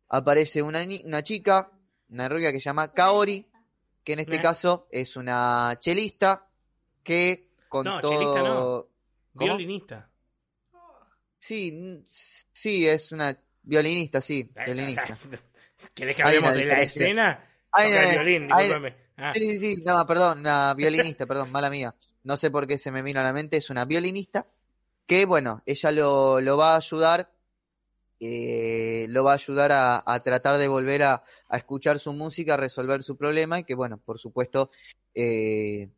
aparece 0.09 0.61
una, 0.61 0.85
una 1.05 1.23
chica, 1.23 1.71
una 2.11 2.29
rubia 2.29 2.51
que 2.51 2.59
se 2.59 2.65
llama 2.65 2.93
Kaori, 2.93 3.47
que 4.03 4.13
en 4.15 4.19
este 4.19 4.37
Eh. 4.37 4.43
caso 4.43 4.89
es 4.91 5.17
una 5.17 5.77
chelista 5.79 6.49
que 7.05 7.49
con 7.69 7.85
No, 7.85 8.01
todo... 8.01 8.11
chelista 8.13 8.43
no. 8.43 8.87
Violinista. 9.35 10.09
Sí, 11.45 12.03
sí, 12.07 12.89
es 12.89 13.13
una 13.13 13.39
violinista, 13.63 14.23
sí, 14.23 14.51
violinista. 14.65 15.19
¿Querés 15.95 16.17
que 16.17 16.23
hablemos 16.23 16.53
una 16.53 16.59
de 16.59 16.65
la 16.65 16.83
escena? 16.83 17.51
Hay 17.71 17.93
una- 17.93 18.11
violín, 18.13 18.49
hay-. 18.51 18.71
Ah, 19.19 19.31
Sí, 19.35 19.41
sí, 19.41 19.59
sí, 19.77 19.83
no, 19.85 20.07
perdón, 20.07 20.39
una 20.39 20.73
violinista, 20.73 21.27
perdón, 21.27 21.53
mala 21.53 21.69
mía. 21.69 21.95
No 22.23 22.39
sé 22.39 22.51
por 22.51 22.67
qué 22.67 22.79
se 22.79 22.91
me 22.91 23.03
vino 23.03 23.21
a 23.21 23.25
la 23.25 23.35
mente, 23.35 23.59
es 23.59 23.69
una 23.69 23.85
violinista 23.85 24.47
que, 25.07 25.27
bueno, 25.27 25.63
ella 25.67 25.93
lo, 25.93 26.41
lo 26.41 26.57
va 26.57 26.73
a 26.73 26.77
ayudar, 26.79 27.31
eh, 28.21 29.05
lo 29.11 29.23
va 29.25 29.33
a 29.33 29.35
ayudar 29.35 29.71
a, 29.73 30.03
a 30.07 30.21
tratar 30.23 30.57
de 30.57 30.67
volver 30.67 31.03
a, 31.03 31.25
a 31.51 31.57
escuchar 31.59 31.99
su 31.99 32.15
música, 32.15 32.55
a 32.55 32.57
resolver 32.57 33.03
su 33.03 33.19
problema 33.19 33.59
y 33.59 33.65
que, 33.65 33.75
bueno, 33.75 33.99
por 33.99 34.19
supuesto, 34.19 34.71
eh, 35.15 35.91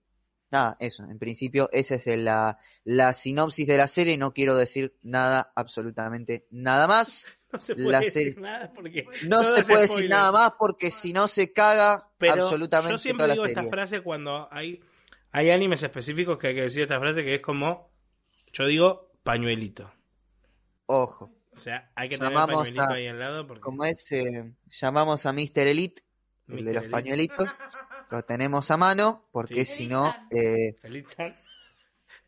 nada, 0.57 0.77
eso, 0.81 1.05
en 1.05 1.19
principio 1.19 1.69
esa 1.73 1.95
es 1.97 2.07
la, 2.07 2.59
la 2.85 3.13
sinopsis 3.13 3.67
de 3.67 3.77
la 3.79 3.87
serie, 3.89 4.17
no 4.19 4.33
quiero 4.33 4.57
decir 4.57 4.97
nada, 5.03 5.53
absolutamente 5.55 6.47
nada 6.51 6.87
más. 6.87 7.29
no 7.53 7.61
se 7.61 7.75
la 7.77 7.85
puede 7.99 8.01
decir 8.05 8.41
nada 8.41 8.73
porque 8.75 9.07
No 9.25 9.45
se 9.45 9.63
puede 9.63 9.83
decir 9.83 9.89
spoiler. 9.99 10.11
nada 10.11 10.33
más 10.33 10.53
porque 10.59 10.91
si 10.91 11.13
no 11.13 11.29
se 11.29 11.53
caga 11.53 12.11
Pero 12.19 12.45
absolutamente 12.45 12.93
yo 12.93 12.99
siempre 12.99 13.19
toda 13.25 13.29
la 13.29 13.35
digo 13.35 13.47
serie. 13.47 13.61
esta 13.61 13.71
frase 13.71 14.01
cuando 14.03 14.49
hay, 14.51 14.81
hay 15.33 15.51
animes 15.51 15.83
específicos 15.83 16.39
que 16.39 16.49
hay 16.49 16.55
que 16.55 16.63
decir 16.63 16.83
esta 16.83 16.99
frase 16.99 17.23
que 17.25 17.37
es 17.37 17.41
como, 17.43 17.91
yo 18.53 18.67
digo, 18.67 19.13
pañuelito. 19.23 19.91
Ojo. 20.87 21.33
O 21.53 21.57
sea, 21.59 21.91
hay 21.95 22.09
que 22.09 22.19
tener 22.19 22.33
Llamamos 22.33 22.57
pañuelito 22.71 22.83
a- 22.83 22.95
ahí 22.95 23.07
al 23.09 23.19
lado 23.19 23.47
porque... 23.47 23.61
Como 23.63 23.85
es, 23.85 24.13
eh, 24.13 24.53
llamamos 24.69 25.25
a 25.25 25.33
Mr. 25.33 25.67
Elite, 25.67 26.03
el 26.49 26.65
de 26.65 26.73
los 26.75 26.83
Elite. 26.83 26.91
pañuelitos, 26.91 27.49
lo 28.11 28.23
tenemos 28.23 28.71
a 28.71 28.77
mano, 28.77 29.25
porque 29.33 29.65
Sí. 29.65 29.83
si 29.83 29.87
no, 29.89 30.15
eh, 30.31 30.77
Elitsan. 30.83 31.37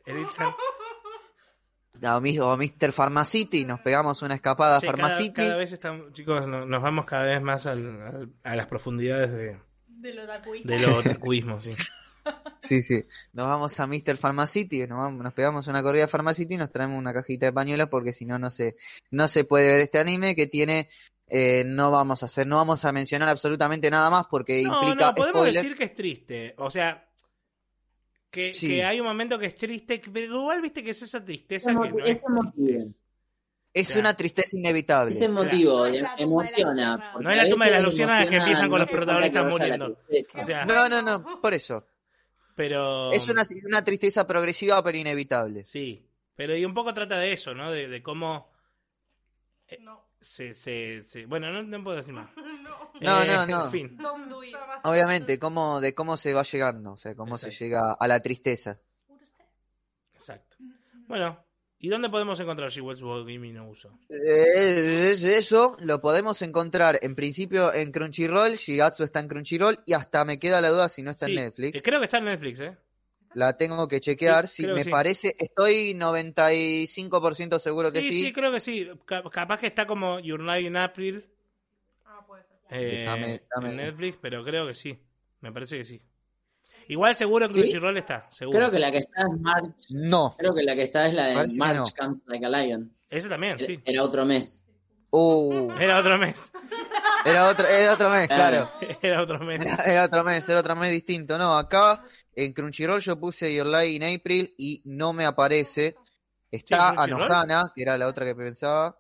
Elitsan. 0.07 0.49
a 2.03 2.21
mi- 2.21 2.39
o 2.39 2.57
Mr. 2.57 2.93
Pharmacity, 2.93 3.65
nos 3.65 3.81
pegamos 3.81 4.23
una 4.23 4.35
escapada 4.35 4.77
a 4.77 4.81
cada, 4.81 4.93
Pharmacity. 4.93 5.33
cada 5.35 5.57
vez 5.57 5.73
estamos, 5.73 6.13
chicos, 6.13 6.47
no- 6.47 6.65
nos 6.65 6.83
vamos 6.83 7.07
cada 7.07 7.25
vez 7.25 7.43
más 7.43 7.67
al- 7.67 8.01
al- 8.03 8.33
a 8.45 8.57
las 8.57 8.67
profundidades 8.67 9.33
de, 9.33 9.59
De 9.89 10.15
lo 10.15 10.27
tacuista. 10.27 10.69
de 10.73 10.79
lo 10.79 11.61
sí. 11.61 11.71
Sí, 12.61 12.83
sí. 12.83 13.05
Nos 13.33 13.47
vamos 13.47 13.81
a 13.81 13.87
Mr. 13.87 14.19
Pharmacity, 14.19 14.87
nos, 14.87 14.99
vamos- 14.99 15.23
nos 15.25 15.33
pegamos 15.33 15.67
una 15.67 15.83
corrida 15.83 16.05
a 16.05 16.09
Pharmacity 16.09 16.55
y 16.55 16.59
nos 16.59 16.71
traemos 16.71 16.99
una 16.99 17.13
cajita 17.15 17.47
de 17.47 17.53
pañuelos 17.53 17.89
porque 17.89 18.13
si 18.13 18.27
no, 18.27 18.39
no 18.39 18.51
se, 18.51 18.77
no 19.11 19.27
se 19.29 19.45
puede 19.45 19.69
ver 19.69 19.81
este 19.81 19.99
anime 19.99 20.35
que 20.37 20.47
tiene, 20.47 20.89
eh, 21.29 21.63
no 21.67 21.91
vamos 21.91 22.23
a 22.23 22.27
hacer, 22.27 22.47
no 22.47 22.57
vamos 22.57 22.85
a 22.85 22.93
mencionar 22.93 23.29
absolutamente 23.29 23.91
nada 23.91 24.09
más 24.11 24.27
porque 24.31 24.63
No, 24.63 24.83
implica 24.83 25.07
no, 25.09 25.15
podemos 25.15 25.41
spoilers. 25.43 25.63
decir 25.63 25.77
que 25.79 25.85
es 25.85 25.95
triste. 25.95 26.55
O 26.59 26.71
sea, 26.71 27.07
que, 28.31 28.53
Sí. 28.55 28.69
que 28.69 28.85
hay 28.85 29.01
un 29.01 29.07
momento 29.07 29.39
que 29.39 29.47
es 29.47 29.57
triste, 29.57 30.01
pero 30.13 30.27
igual 30.41 30.61
viste 30.61 30.83
que 30.83 30.91
es 30.91 31.03
esa 31.03 31.25
tristeza 31.25 31.71
Es 31.71 31.77
que 31.77 31.89
no 31.91 31.99
es 31.99 32.11
es 32.11 32.23
emotivo. 32.23 32.53
tristeza. 32.53 32.99
Es 33.75 33.87
Claro. 33.89 34.01
una 34.01 34.17
tristeza 34.17 34.57
inevitable. 34.57 35.15
Es 35.15 35.21
emotivo, 35.21 35.79
No 35.79 35.87
es 35.87 35.99
em- 35.99 36.03
la 36.05 36.17
tumba 36.17 36.43
de 36.45 36.51
la 36.51 36.57
emociona. 36.57 37.13
No 37.21 37.31
es 37.31 37.37
la 37.37 37.49
tumba 37.51 37.67
de 37.67 37.71
las 37.73 37.83
luciérnagas 37.83 38.29
que 38.31 38.37
empiezan 38.37 38.71
con 38.71 38.79
los 38.79 38.89
protagonistas 38.91 39.45
muriendo. 39.47 39.95
tristeza. 40.09 40.39
O 40.41 40.43
sea, 40.43 40.65
No, 40.65 40.89
no, 40.89 41.03
no, 41.03 41.41
por 41.41 41.55
eso. 41.55 41.87
pero... 42.57 43.13
Es 43.13 43.29
una, 43.29 43.43
una 43.67 43.85
tristeza 43.85 44.27
progresiva 44.27 44.83
pero 44.83 44.97
inevitable. 44.99 45.65
Sí, 45.65 46.05
pero 46.35 46.57
y 46.57 46.65
un 46.65 46.75
poco 46.75 46.93
trata 46.95 47.19
de 47.19 47.33
eso, 47.33 47.55
¿no? 47.55 47.71
De, 47.71 47.87
de 47.89 48.03
cómo 48.03 48.51
No. 49.81 50.08
Se, 50.21 50.53
se, 50.55 51.03
se- 51.03 51.27
Bueno, 51.27 51.51
no, 51.53 51.63
no 51.63 51.83
puedo 51.85 51.97
decir 51.97 52.13
más. 52.15 52.31
No, 53.01 53.23
Eh, 53.23 53.27
no, 53.29 53.47
no. 53.47 53.65
En 53.67 53.71
fin. 53.71 53.99
Obviamente, 54.83 55.39
cómo, 55.39 55.81
de 55.81 55.95
cómo 55.95 56.17
se 56.17 56.35
va 56.35 56.43
llegando, 56.43 56.93
o 56.95 56.97
sea, 56.97 57.15
cómo 57.15 57.39
se 57.39 57.51
llega 57.53 57.93
a 57.93 58.09
la 58.09 58.21
tristeza. 58.21 58.81
Exacto. 60.15 60.57
Bueno, 61.07 61.45
¿y 61.79 61.89
dónde 61.89 62.09
podemos 62.11 62.41
encontrar 62.41 62.71
Shiwatsu 62.71 63.07
wa 63.09 63.25
Kimi 63.25 63.53
no 63.53 63.69
Uso? 63.69 63.97
Eh, 64.09 65.11
es- 65.13 65.23
eso 65.23 65.77
lo 65.81 66.01
podemos 66.01 66.43
encontrar 66.43 66.99
en 67.03 67.15
principio 67.15 67.73
en 67.73 67.93
Crunchyroll, 67.93 68.55
Shigatsu 68.57 69.05
está 69.05 69.21
en 69.21 69.29
Crunchyroll 69.29 69.79
y 69.87 69.93
hasta 69.93 70.25
me 70.25 70.39
queda 70.41 70.61
la 70.61 70.71
duda 70.71 70.89
si 70.89 71.03
no 71.03 71.13
está 71.13 71.27
Sí, 71.27 71.33
en 71.33 71.39
eh, 71.39 71.43
Netflix. 71.45 71.83
creo 71.83 72.01
que 72.01 72.07
está 72.07 72.19
en 72.19 72.25
Netflix, 72.25 72.61
¿eh? 72.61 72.77
La 73.35 73.57
tengo 73.57 73.87
que 73.89 74.01
chequear, 74.01 74.49
Sí, 74.49 74.57
sí, 74.57 74.63
creo 74.65 74.75
que 74.75 74.81
me 74.81 74.85
sí. 74.85 74.91
parece, 74.91 75.37
estoy 75.39 75.95
95% 75.95 77.59
seguro 77.59 77.93
que 77.93 78.03
Sí, 78.03 78.11
sí. 78.11 78.25
sí, 78.25 78.33
creo 78.33 78.51
que 78.53 78.61
sí. 78.61 78.87
Ca- 79.05 79.23
capaz 79.31 79.59
que 79.61 79.67
está 79.69 79.87
como 79.87 80.19
Your 80.21 80.41
Lie 80.41 80.67
in 80.67 80.77
April 80.77 81.25
Ah, 82.07 82.25
puede 82.27 82.43
ser. 82.45 82.59
eh, 82.71 83.05
Déjame- 83.05 83.43
déjame- 83.43 83.71
en 83.71 83.77
Netflix, 83.77 84.19
pero 84.21 84.45
creo 84.45 84.67
que 84.67 84.75
sí. 84.75 84.99
Me 85.41 85.53
parece 85.53 85.79
que 85.79 85.85
sí. 85.85 86.01
Igual 86.89 87.15
seguro 87.15 87.49
¿Sí? 87.49 87.61
Crunchyroll 87.61 87.99
está, 87.99 88.27
seguro. 88.31 88.59
Creo 88.59 88.71
que 88.71 88.79
la 88.79 88.91
que 88.91 88.99
está 88.99 89.21
es 89.23 89.41
March. 89.41 89.75
No. 89.91 90.35
Creo 90.39 90.55
que 90.55 90.63
la 90.63 90.75
que 90.75 90.83
está 90.83 91.07
es 91.07 91.15
la 91.15 91.27
de 91.27 91.35
Parece 91.35 91.55
que 91.55 91.59
March 91.59 91.77
no. 91.77 91.85
Comes 92.07 92.21
Like 92.27 92.47
a 92.47 92.49
Lion. 92.51 92.93
Ese 93.11 93.29
también, 93.29 93.59
sí. 93.61 93.79
Era 93.85 94.03
otro 94.03 94.25
mes. 94.25 94.71
Uh, 95.11 95.71
Era 95.79 95.99
otro 96.01 96.19
mes. 96.19 96.51
era 97.25 97.49
otro, 97.49 97.67
era 97.67 97.93
otro 97.95 98.11
mes, 98.11 98.29
claro. 98.29 98.71
Era 99.03 99.23
otro 99.23 99.39
mes. 99.41 99.61
Era, 99.67 99.85
era 99.85 100.05
otro 100.05 100.25
mes, 100.25 100.49
era 100.49 100.61
otro 100.61 100.77
mes 100.77 100.91
distinto. 100.93 101.39
No, 101.39 101.57
acá 101.57 102.03
en 102.45 102.53
Crunchyroll 102.53 103.01
yo 103.01 103.19
puse 103.19 103.55
Your 103.55 103.67
Lie 103.67 103.95
in 103.97 104.05
April 104.05 104.55
y 104.57 104.83
no 104.85 105.13
me 105.13 105.25
aparece. 105.25 105.97
Está. 106.51 106.91
Anohana, 106.91 107.73
que 107.75 107.83
era 107.83 107.99
la 107.99 108.07
otra 108.07 108.25
que 108.25 108.35
pensaba. 108.35 108.99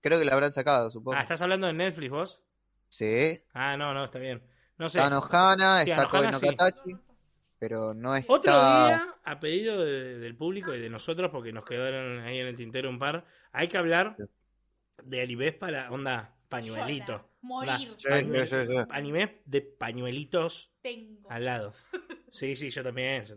Creo 0.00 0.18
que 0.18 0.24
la 0.24 0.32
habrán 0.32 0.52
sacado, 0.52 0.90
supongo. 0.90 1.16
Ah, 1.18 1.22
¿estás 1.22 1.40
hablando 1.42 1.66
de 1.66 1.72
Netflix 1.74 2.10
vos? 2.10 2.40
Sí. 2.88 3.40
Ah, 3.54 3.76
no, 3.76 3.94
no, 3.94 4.04
está 4.04 4.18
bien. 4.18 4.42
No 4.78 4.88
sé. 4.88 4.98
Está 4.98 5.10
Nohana, 5.10 5.84
Sí, 5.84 5.90
está 5.90 6.06
Koe 6.06 6.26
Anohana 6.26 6.38
no 6.58 6.82
sí. 6.84 6.96
Pero 7.58 7.92
no 7.94 8.16
está... 8.16 8.32
Otro 8.32 8.52
día, 8.52 9.14
a 9.22 9.38
pedido 9.38 9.84
de- 9.84 10.18
del 10.18 10.34
público 10.36 10.74
y 10.74 10.80
de 10.80 10.88
nosotros, 10.88 11.30
porque 11.30 11.52
nos 11.52 11.64
quedaron 11.64 12.20
ahí 12.20 12.38
en 12.38 12.46
el 12.46 12.56
tintero 12.56 12.88
un 12.88 12.98
par, 12.98 13.24
hay 13.52 13.68
que 13.68 13.76
hablar 13.76 14.16
de 15.04 15.22
animes 15.22 15.54
para 15.54 15.90
onda 15.90 16.34
pañuelito. 16.50 17.26
Morir. 17.42 17.94
Sí, 17.96 18.06
Pañuel- 18.08 18.44
sí, 18.44 18.56
sí, 18.66 18.66
sí. 18.66 18.76
Animes 18.90 19.30
de 19.46 19.62
pañuelitos 19.62 20.70
Tengo. 20.82 21.30
al 21.30 21.44
lado. 21.46 21.72
Sí, 22.30 22.54
sí, 22.54 22.68
yo 22.68 22.82
también, 22.82 23.24
yo. 23.24 23.34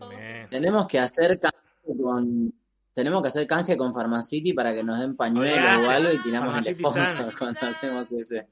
Tenemos 0.49 0.87
que 0.87 0.99
hacer 0.99 1.39
canje 1.39 1.57
con. 2.01 2.53
Tenemos 2.93 3.21
que 3.23 3.27
hacer 3.29 3.47
canje 3.47 3.75
con 3.77 3.91
Pharmacity 3.93 4.53
para 4.53 4.73
que 4.73 4.83
nos 4.83 4.99
den 4.99 5.15
pañuelos 5.15 5.57
Olvidate. 5.57 5.87
o 5.87 5.89
algo 5.89 6.11
y 6.11 6.17
tiramos 6.21 6.67
el 6.67 6.75
sponsor 6.75 7.35
cuando 7.39 7.59
hacemos 7.61 8.11
ese. 8.11 8.47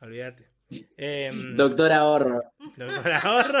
Olvídate. 0.00 0.50
Em, 0.96 1.54
Doctor 1.54 1.92
Ahorro. 1.92 2.42
doctor 2.76 3.12
ahorro. 3.12 3.60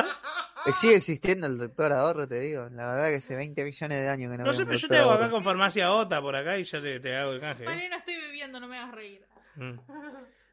Eh, 0.66 0.72
Sigue 0.72 0.96
existiendo 0.96 1.46
el 1.46 1.56
doctor 1.56 1.92
ahorro, 1.92 2.26
te 2.26 2.40
digo. 2.40 2.68
La 2.70 2.90
verdad 2.90 3.10
que 3.10 3.16
hace 3.16 3.36
20 3.36 3.62
millones 3.62 4.02
de 4.02 4.08
años 4.08 4.32
que 4.32 4.38
no 4.38 4.44
No 4.44 4.52
sé, 4.52 4.66
pero 4.66 4.76
yo 4.76 4.88
te 4.88 4.98
hago 4.98 5.12
acá 5.12 5.30
con 5.30 5.44
farmacia 5.44 5.92
OTA 5.92 6.20
por 6.20 6.34
acá 6.34 6.58
y 6.58 6.64
ya 6.64 6.80
te, 6.82 6.98
te 6.98 7.14
hago 7.16 7.30
el 7.30 7.40
canje. 7.40 7.62
¿eh? 7.62 7.66
Mariano, 7.66 7.96
estoy 7.96 8.16
bebiendo, 8.16 8.58
no 8.58 8.66
me 8.66 8.78
hagas 8.78 8.92
reír. 8.96 9.24
Mm. 9.56 9.80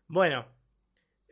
Bueno. 0.07 0.45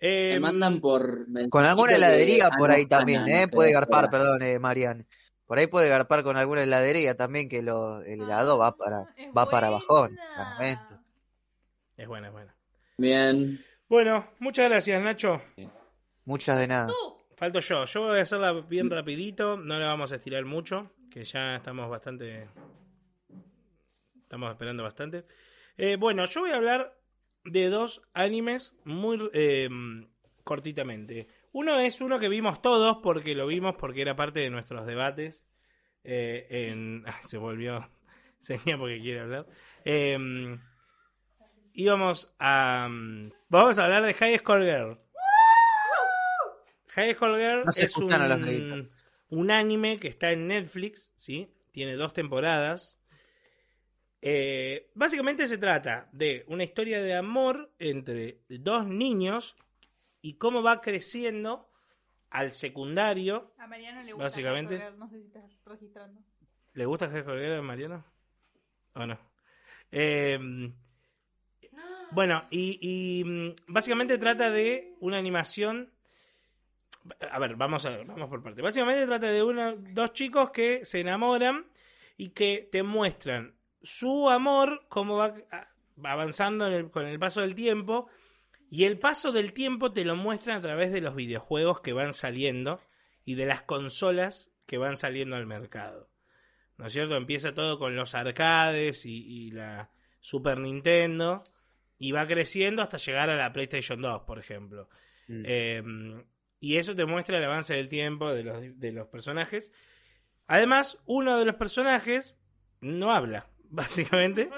Me 0.02 0.34
em, 0.34 0.42
mandan 0.42 0.80
por. 0.80 1.28
Con 1.50 1.66
alguna 1.66 1.94
heladería 1.94 2.50
por 2.58 2.72
ah, 2.72 2.76
ahí 2.76 2.86
también, 2.86 3.22
ah, 3.22 3.42
¿eh? 3.42 3.46
no, 3.46 3.52
Puede 3.52 3.72
garpar, 3.72 4.10
perdón, 4.10 4.42
eh, 4.42 4.58
Marian. 4.60 5.06
Por 5.46 5.60
ahí 5.60 5.68
puede 5.68 5.90
garpar 5.90 6.24
con 6.24 6.38
alguna 6.38 6.64
heladería 6.64 7.16
también 7.16 7.50
que 7.50 7.62
lo, 7.62 8.02
el 8.02 8.22
helado 8.22 8.58
va 8.58 8.76
para, 8.78 9.14
Es 9.18 9.28
va 9.38 9.50
para 9.50 9.70
bajón. 9.70 10.18
claramente. 10.34 10.96
Es 11.98 12.08
buena, 12.08 12.28
es 12.28 12.34
buena. 12.34 12.56
Bien. 12.98 13.64
Bueno, 13.90 14.28
muchas 14.40 14.70
gracias, 14.70 15.02
Nacho. 15.02 15.42
Muchas 16.26 16.58
de 16.58 16.68
nada. 16.68 16.88
Tú, 16.88 17.22
Falto 17.36 17.60
yo. 17.60 17.86
Yo 17.86 18.02
voy 18.04 18.20
a 18.20 18.22
hacerla 18.22 18.54
bien 18.54 18.90
rapidito. 18.90 19.58
No 19.58 19.78
la 19.78 19.88
vamos 19.88 20.12
a 20.12 20.16
estirar 20.16 20.46
mucho. 20.46 20.92
Que 21.12 21.26
ya 21.26 21.58
estamos 21.58 21.90
bastante... 21.90 22.48
Estamos 24.22 24.52
esperando 24.52 24.84
bastante. 24.84 25.26
Eh, 25.76 25.98
bueno, 25.98 26.26
yo 26.26 26.42
voy 26.42 26.52
a 26.52 26.56
hablar 26.56 27.01
de 27.44 27.70
dos 27.70 28.02
animes 28.14 28.76
muy 28.84 29.30
eh, 29.34 29.70
cortitamente. 30.44 31.28
Uno 31.52 31.80
es 31.80 32.02
uno 32.02 32.20
que 32.20 32.30
vimos 32.30 32.62
todos 32.62 32.98
porque 33.04 33.36
lo 33.36 33.48
vimos 33.48 33.76
porque 33.78 34.02
era 34.02 34.16
parte 34.16 34.40
de 34.40 34.50
nuestros 34.50 34.86
debates. 34.86 35.46
eh, 36.04 36.48
en... 36.50 37.04
ah, 37.08 37.20
se 37.24 37.38
volvió 37.38 37.90
seña 38.40 38.78
porque 38.78 39.00
quiere 39.00 39.22
hablar. 39.22 39.48
Eh, 39.86 40.58
íbamos 41.74 42.34
a... 42.40 42.88
Vamos 43.50 43.80
a 43.80 43.84
hablar 43.84 44.04
de 44.04 44.14
High 44.14 44.40
School 44.40 44.64
Girl. 44.64 45.00
High 46.90 47.16
School 47.16 47.38
Girl 47.38 47.64
No 47.66 47.72
es 47.72 47.98
un, 47.98 48.92
un 49.30 49.52
anime 49.52 50.00
que 50.00 50.10
está 50.10 50.32
en 50.32 50.48
Netflix, 50.48 51.14
¿sí? 51.18 51.54
Tiene 51.72 51.96
dos 51.96 52.14
temporadas. 52.14 52.98
Eh, 54.22 54.92
básicamente 54.94 55.48
se 55.48 55.58
trata 55.58 56.08
de 56.12 56.46
una 56.48 56.64
historia 56.64 57.02
de 57.02 57.16
amor 57.16 57.72
entre 57.80 58.42
dos 58.50 58.86
niños 58.86 59.56
y 60.22 60.36
cómo 60.36 60.62
va 60.62 60.82
creciendo 60.82 61.68
al 62.30 62.52
secundario. 62.52 63.54
a 63.58 63.68
Mariano 63.68 64.04
le 64.04 64.14
gusta. 64.14 64.24
Básicamente. 64.26 64.92
No 64.98 65.10
sé 65.10 65.20
si 65.20 65.26
estás 65.26 65.44
registrando. 65.66 66.22
¿Le 66.74 66.86
gusta 66.86 67.10
Girl 67.10 67.58
a 67.58 67.62
Mariano? 67.62 68.06
¿O 68.94 69.06
no? 69.06 69.18
Eh, 69.92 70.40
bueno, 72.12 72.46
y, 72.50 72.78
y, 72.82 73.24
mm, 73.24 73.56
básicamente 73.68 74.18
trata 74.18 74.52
de 74.52 74.96
una 75.00 75.18
animación. 75.18 75.92
A 77.32 77.40
ver, 77.40 77.56
vamos, 77.56 77.86
a, 77.86 77.98
vamos 78.04 78.30
por 78.30 78.44
parte. 78.44 78.62
Básicamente 78.62 79.06
trata 79.08 79.32
de 79.32 79.42
una, 79.42 79.74
dos 79.74 80.14
chicos 80.14 80.52
que 80.52 80.86
se 80.86 81.00
enamoran 81.00 81.66
y 82.18 82.30
que 82.30 82.70
te 82.72 82.84
muestran 82.84 83.56
su 83.84 84.30
amor, 84.30 84.86
cómo 84.90 85.18
va 85.18 85.36
a- 85.52 85.68
avanzando 86.04 86.68
en 86.68 86.74
el- 86.74 86.92
con 86.92 87.06
el 87.06 87.20
paso 87.20 87.42
del 87.42 87.56
tiempo. 87.56 88.08
Y 88.70 88.86
el 88.86 89.00
paso 89.00 89.32
del 89.32 89.54
tiempo 89.54 89.92
te 89.92 90.06
lo 90.06 90.16
muestran 90.16 90.58
a 90.58 90.62
través 90.62 90.92
de 90.92 91.02
los 91.02 91.16
videojuegos 91.16 91.82
que 91.82 91.94
van 91.94 92.14
saliendo 92.14 92.80
y 93.26 93.36
de 93.36 93.46
las 93.46 93.64
consolas 93.64 94.52
que 94.66 94.78
van 94.78 94.96
saliendo 94.96 95.36
al 95.36 95.46
mercado. 95.46 96.10
¿No 96.78 96.88
es 96.88 96.94
cierto? 96.94 97.16
Empieza 97.16 97.54
todo 97.54 97.78
con 97.78 97.96
los 97.96 98.16
arcades 98.16 99.06
y, 99.06 99.26
y 99.28 99.52
la 99.52 99.92
Super 100.22 100.58
Nintendo 100.60 101.44
y 102.00 102.14
va 102.14 102.26
creciendo 102.26 102.82
hasta 102.82 102.98
llegar 102.98 103.30
a 103.30 103.36
la 103.36 103.52
PlayStation 103.54 104.02
2, 104.02 104.22
por 104.24 104.40
ejemplo. 104.40 104.88
Mm. 105.28 105.44
Eh, 105.46 105.84
y 106.62 106.78
eso 106.78 106.96
te 106.96 107.06
muestra 107.06 107.38
el 107.38 107.44
avance 107.44 107.76
del 107.76 107.90
tiempo 107.90 108.32
de 108.34 108.44
los, 108.44 108.80
de 108.80 108.92
los 108.94 109.08
personajes. 109.10 109.72
Además, 110.48 110.98
uno 111.06 111.38
de 111.38 111.46
los 111.46 111.56
personajes 111.56 112.38
no 112.80 113.12
habla, 113.14 113.48
básicamente. 113.72 114.50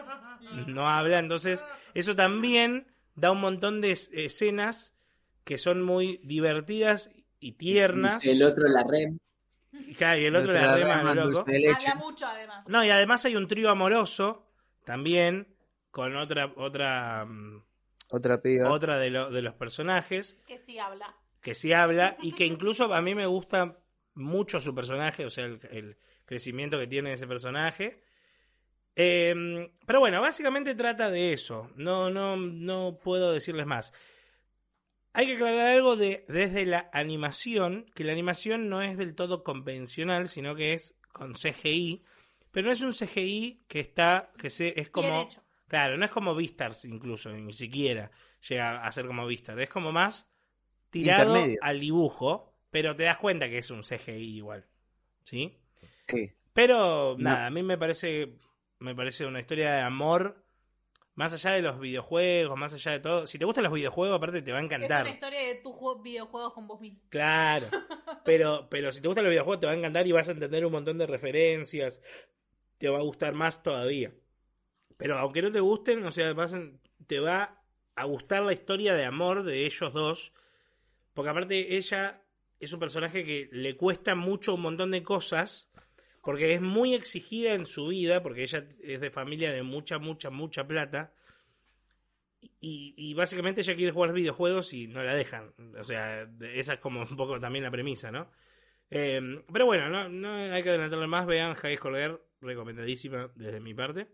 No 0.67 0.89
habla, 0.89 1.19
entonces 1.19 1.65
eso 1.93 2.15
también 2.15 2.87
da 3.15 3.31
un 3.31 3.39
montón 3.39 3.81
de 3.81 3.91
es- 3.91 4.09
escenas 4.13 4.95
que 5.43 5.57
son 5.57 5.81
muy 5.81 6.19
divertidas 6.23 7.09
y 7.39 7.53
tiernas. 7.53 8.23
El 8.25 8.43
otro 8.43 8.67
la 8.67 8.83
rem. 8.83 9.17
Y, 9.71 9.95
claro, 9.95 10.19
y 10.19 10.25
el 10.25 10.35
otro 10.35 10.53
la 10.53 10.75
rema 10.75 11.13
loco. 11.15 11.45
Habla 11.47 11.95
mucho, 11.95 12.27
además. 12.27 12.67
No, 12.67 12.83
y 12.85 12.89
además 12.89 13.25
hay 13.25 13.35
un 13.35 13.47
trío 13.47 13.69
amoroso 13.69 14.47
también 14.85 15.55
con 15.91 16.15
otra 16.15 16.51
otra 16.55 17.25
mm, 17.25 17.63
Otra 18.09 18.41
piba. 18.41 18.71
otra 18.71 18.97
de, 18.99 19.09
lo- 19.09 19.31
de 19.31 19.41
los 19.41 19.53
personajes 19.55 20.39
Que 20.47 20.59
sí 20.59 20.77
habla. 20.77 21.15
que 21.41 21.55
sí 21.55 21.73
habla 21.73 22.17
y 22.21 22.33
que 22.33 22.45
incluso 22.45 22.93
a 22.93 23.01
mí 23.01 23.15
me 23.15 23.25
gusta 23.25 23.79
mucho 24.13 24.61
su 24.61 24.75
personaje, 24.75 25.25
o 25.25 25.29
sea, 25.31 25.45
el, 25.45 25.59
el 25.71 25.97
crecimiento 26.25 26.77
que 26.79 26.87
tiene 26.87 27.13
ese 27.13 27.27
personaje. 27.27 28.03
Eh, 28.95 29.33
pero 29.85 29.99
bueno, 29.99 30.21
básicamente 30.21 30.75
trata 30.75 31.09
de 31.09 31.33
eso. 31.33 31.71
No, 31.75 32.09
no, 32.09 32.37
no 32.37 32.99
puedo 33.03 33.31
decirles 33.31 33.65
más. 33.65 33.93
Hay 35.13 35.27
que 35.27 35.33
aclarar 35.35 35.67
algo 35.67 35.95
de, 35.95 36.25
desde 36.27 36.65
la 36.65 36.89
animación, 36.91 37.85
que 37.93 38.03
la 38.03 38.11
animación 38.13 38.69
no 38.69 38.81
es 38.81 38.97
del 38.97 39.15
todo 39.15 39.43
convencional, 39.43 40.27
sino 40.27 40.55
que 40.55 40.73
es 40.73 40.95
con 41.11 41.33
CGI, 41.33 42.03
pero 42.51 42.67
no 42.67 42.73
es 42.73 42.81
un 42.81 42.93
CGI 42.93 43.63
que 43.67 43.79
está, 43.79 44.31
que 44.39 44.49
se, 44.49 44.69
es 44.79 44.91
Bien 44.91 44.91
como, 44.91 45.21
hecho. 45.21 45.43
claro, 45.67 45.97
no 45.97 46.05
es 46.05 46.11
como 46.11 46.33
Vistars 46.35 46.85
incluso, 46.85 47.31
ni 47.31 47.53
siquiera 47.53 48.09
llega 48.49 48.83
a 48.83 48.91
ser 48.91 49.05
como 49.05 49.27
Vistars, 49.27 49.59
es 49.59 49.69
como 49.69 49.91
más 49.91 50.31
tirado 50.89 51.23
Intermedio. 51.37 51.59
al 51.61 51.79
dibujo, 51.79 52.55
pero 52.71 52.95
te 52.95 53.03
das 53.03 53.17
cuenta 53.17 53.47
que 53.49 53.59
es 53.59 53.69
un 53.69 53.83
CGI 53.83 54.37
igual, 54.37 54.65
¿sí? 55.21 55.59
Sí. 56.07 56.31
Pero 56.53 57.15
No. 57.17 57.23
nada, 57.23 57.47
a 57.47 57.49
mí 57.51 57.61
me 57.63 57.77
parece 57.77 58.37
me 58.83 58.95
parece 58.95 59.25
una 59.25 59.39
historia 59.39 59.73
de 59.73 59.81
amor 59.81 60.43
más 61.15 61.31
allá 61.33 61.51
de 61.51 61.61
los 61.61 61.79
videojuegos, 61.79 62.57
más 62.57 62.73
allá 62.73 62.91
de 62.93 62.99
todo. 62.99 63.27
Si 63.27 63.37
te 63.37 63.45
gustan 63.45 63.63
los 63.63 63.73
videojuegos, 63.73 64.17
aparte 64.17 64.41
te 64.41 64.51
va 64.51 64.57
a 64.57 64.61
Es 64.61 64.65
encantar. 64.65 65.01
una 65.03 65.13
historia 65.13 65.39
de 65.47 65.55
tus 65.55 65.73
juegos- 65.73 66.03
videojuegos 66.03 66.53
con 66.53 66.67
vos 66.67 66.81
mismo. 66.81 66.99
Claro. 67.09 67.67
Pero 68.25 68.67
pero 68.69 68.89
si 68.91 69.01
te 69.01 69.07
gustan 69.09 69.25
los 69.25 69.31
videojuegos 69.31 69.59
te 69.59 69.65
va 69.67 69.73
a 69.73 69.75
encantar 69.75 70.07
y 70.07 70.11
vas 70.13 70.29
a 70.29 70.31
entender 70.31 70.65
un 70.65 70.71
montón 70.71 70.97
de 70.97 71.05
referencias. 71.07 72.01
Te 72.77 72.87
va 72.89 72.99
a 72.99 73.01
gustar 73.03 73.33
más 73.33 73.61
todavía. 73.63 74.13
Pero 74.97 75.17
aunque 75.19 75.41
no 75.41 75.51
te 75.51 75.59
gusten, 75.59 76.05
o 76.05 76.11
sea, 76.11 76.33
te 77.07 77.19
va 77.19 77.61
a 77.95 78.05
gustar 78.05 78.43
la 78.43 78.53
historia 78.53 78.93
de 78.95 79.03
amor 79.05 79.43
de 79.43 79.65
ellos 79.65 79.93
dos. 79.93 80.33
Porque 81.13 81.29
aparte 81.29 81.75
ella 81.75 82.21
es 82.59 82.71
un 82.73 82.79
personaje 82.79 83.23
que 83.25 83.49
le 83.51 83.75
cuesta 83.75 84.15
mucho 84.15 84.55
un 84.55 84.61
montón 84.61 84.91
de 84.91 85.03
cosas. 85.03 85.69
Porque 86.23 86.53
es 86.53 86.61
muy 86.61 86.93
exigida 86.93 87.53
en 87.53 87.65
su 87.65 87.87
vida, 87.87 88.23
porque 88.23 88.43
ella 88.43 88.65
es 88.81 89.01
de 89.01 89.11
familia 89.11 89.51
de 89.51 89.61
mucha, 89.61 89.99
mucha, 89.99 90.29
mucha 90.29 90.65
plata. 90.65 91.13
Y, 92.61 92.93
y 92.97 93.13
básicamente 93.13 93.61
ella 93.61 93.75
quiere 93.75 93.91
jugar 93.91 94.13
videojuegos 94.13 94.73
y 94.73 94.87
no 94.87 95.03
la 95.03 95.15
dejan. 95.15 95.53
O 95.77 95.83
sea, 95.83 96.27
esa 96.53 96.73
es 96.75 96.79
como 96.79 97.01
un 97.01 97.17
poco 97.17 97.39
también 97.39 97.65
la 97.65 97.71
premisa, 97.71 98.09
¿no? 98.11 98.29
Eh, 98.89 99.43
pero 99.51 99.65
bueno, 99.65 99.89
no, 99.89 100.07
no 100.07 100.33
hay 100.33 100.63
que 100.63 100.69
adelantarle 100.69 101.07
más. 101.07 101.25
Vean 101.25 101.55
High 101.55 101.77
School 101.77 101.95
Girl, 101.95 102.21
recomendadísima 102.41 103.29
desde 103.35 103.59
mi 103.59 103.73
parte. 103.73 104.07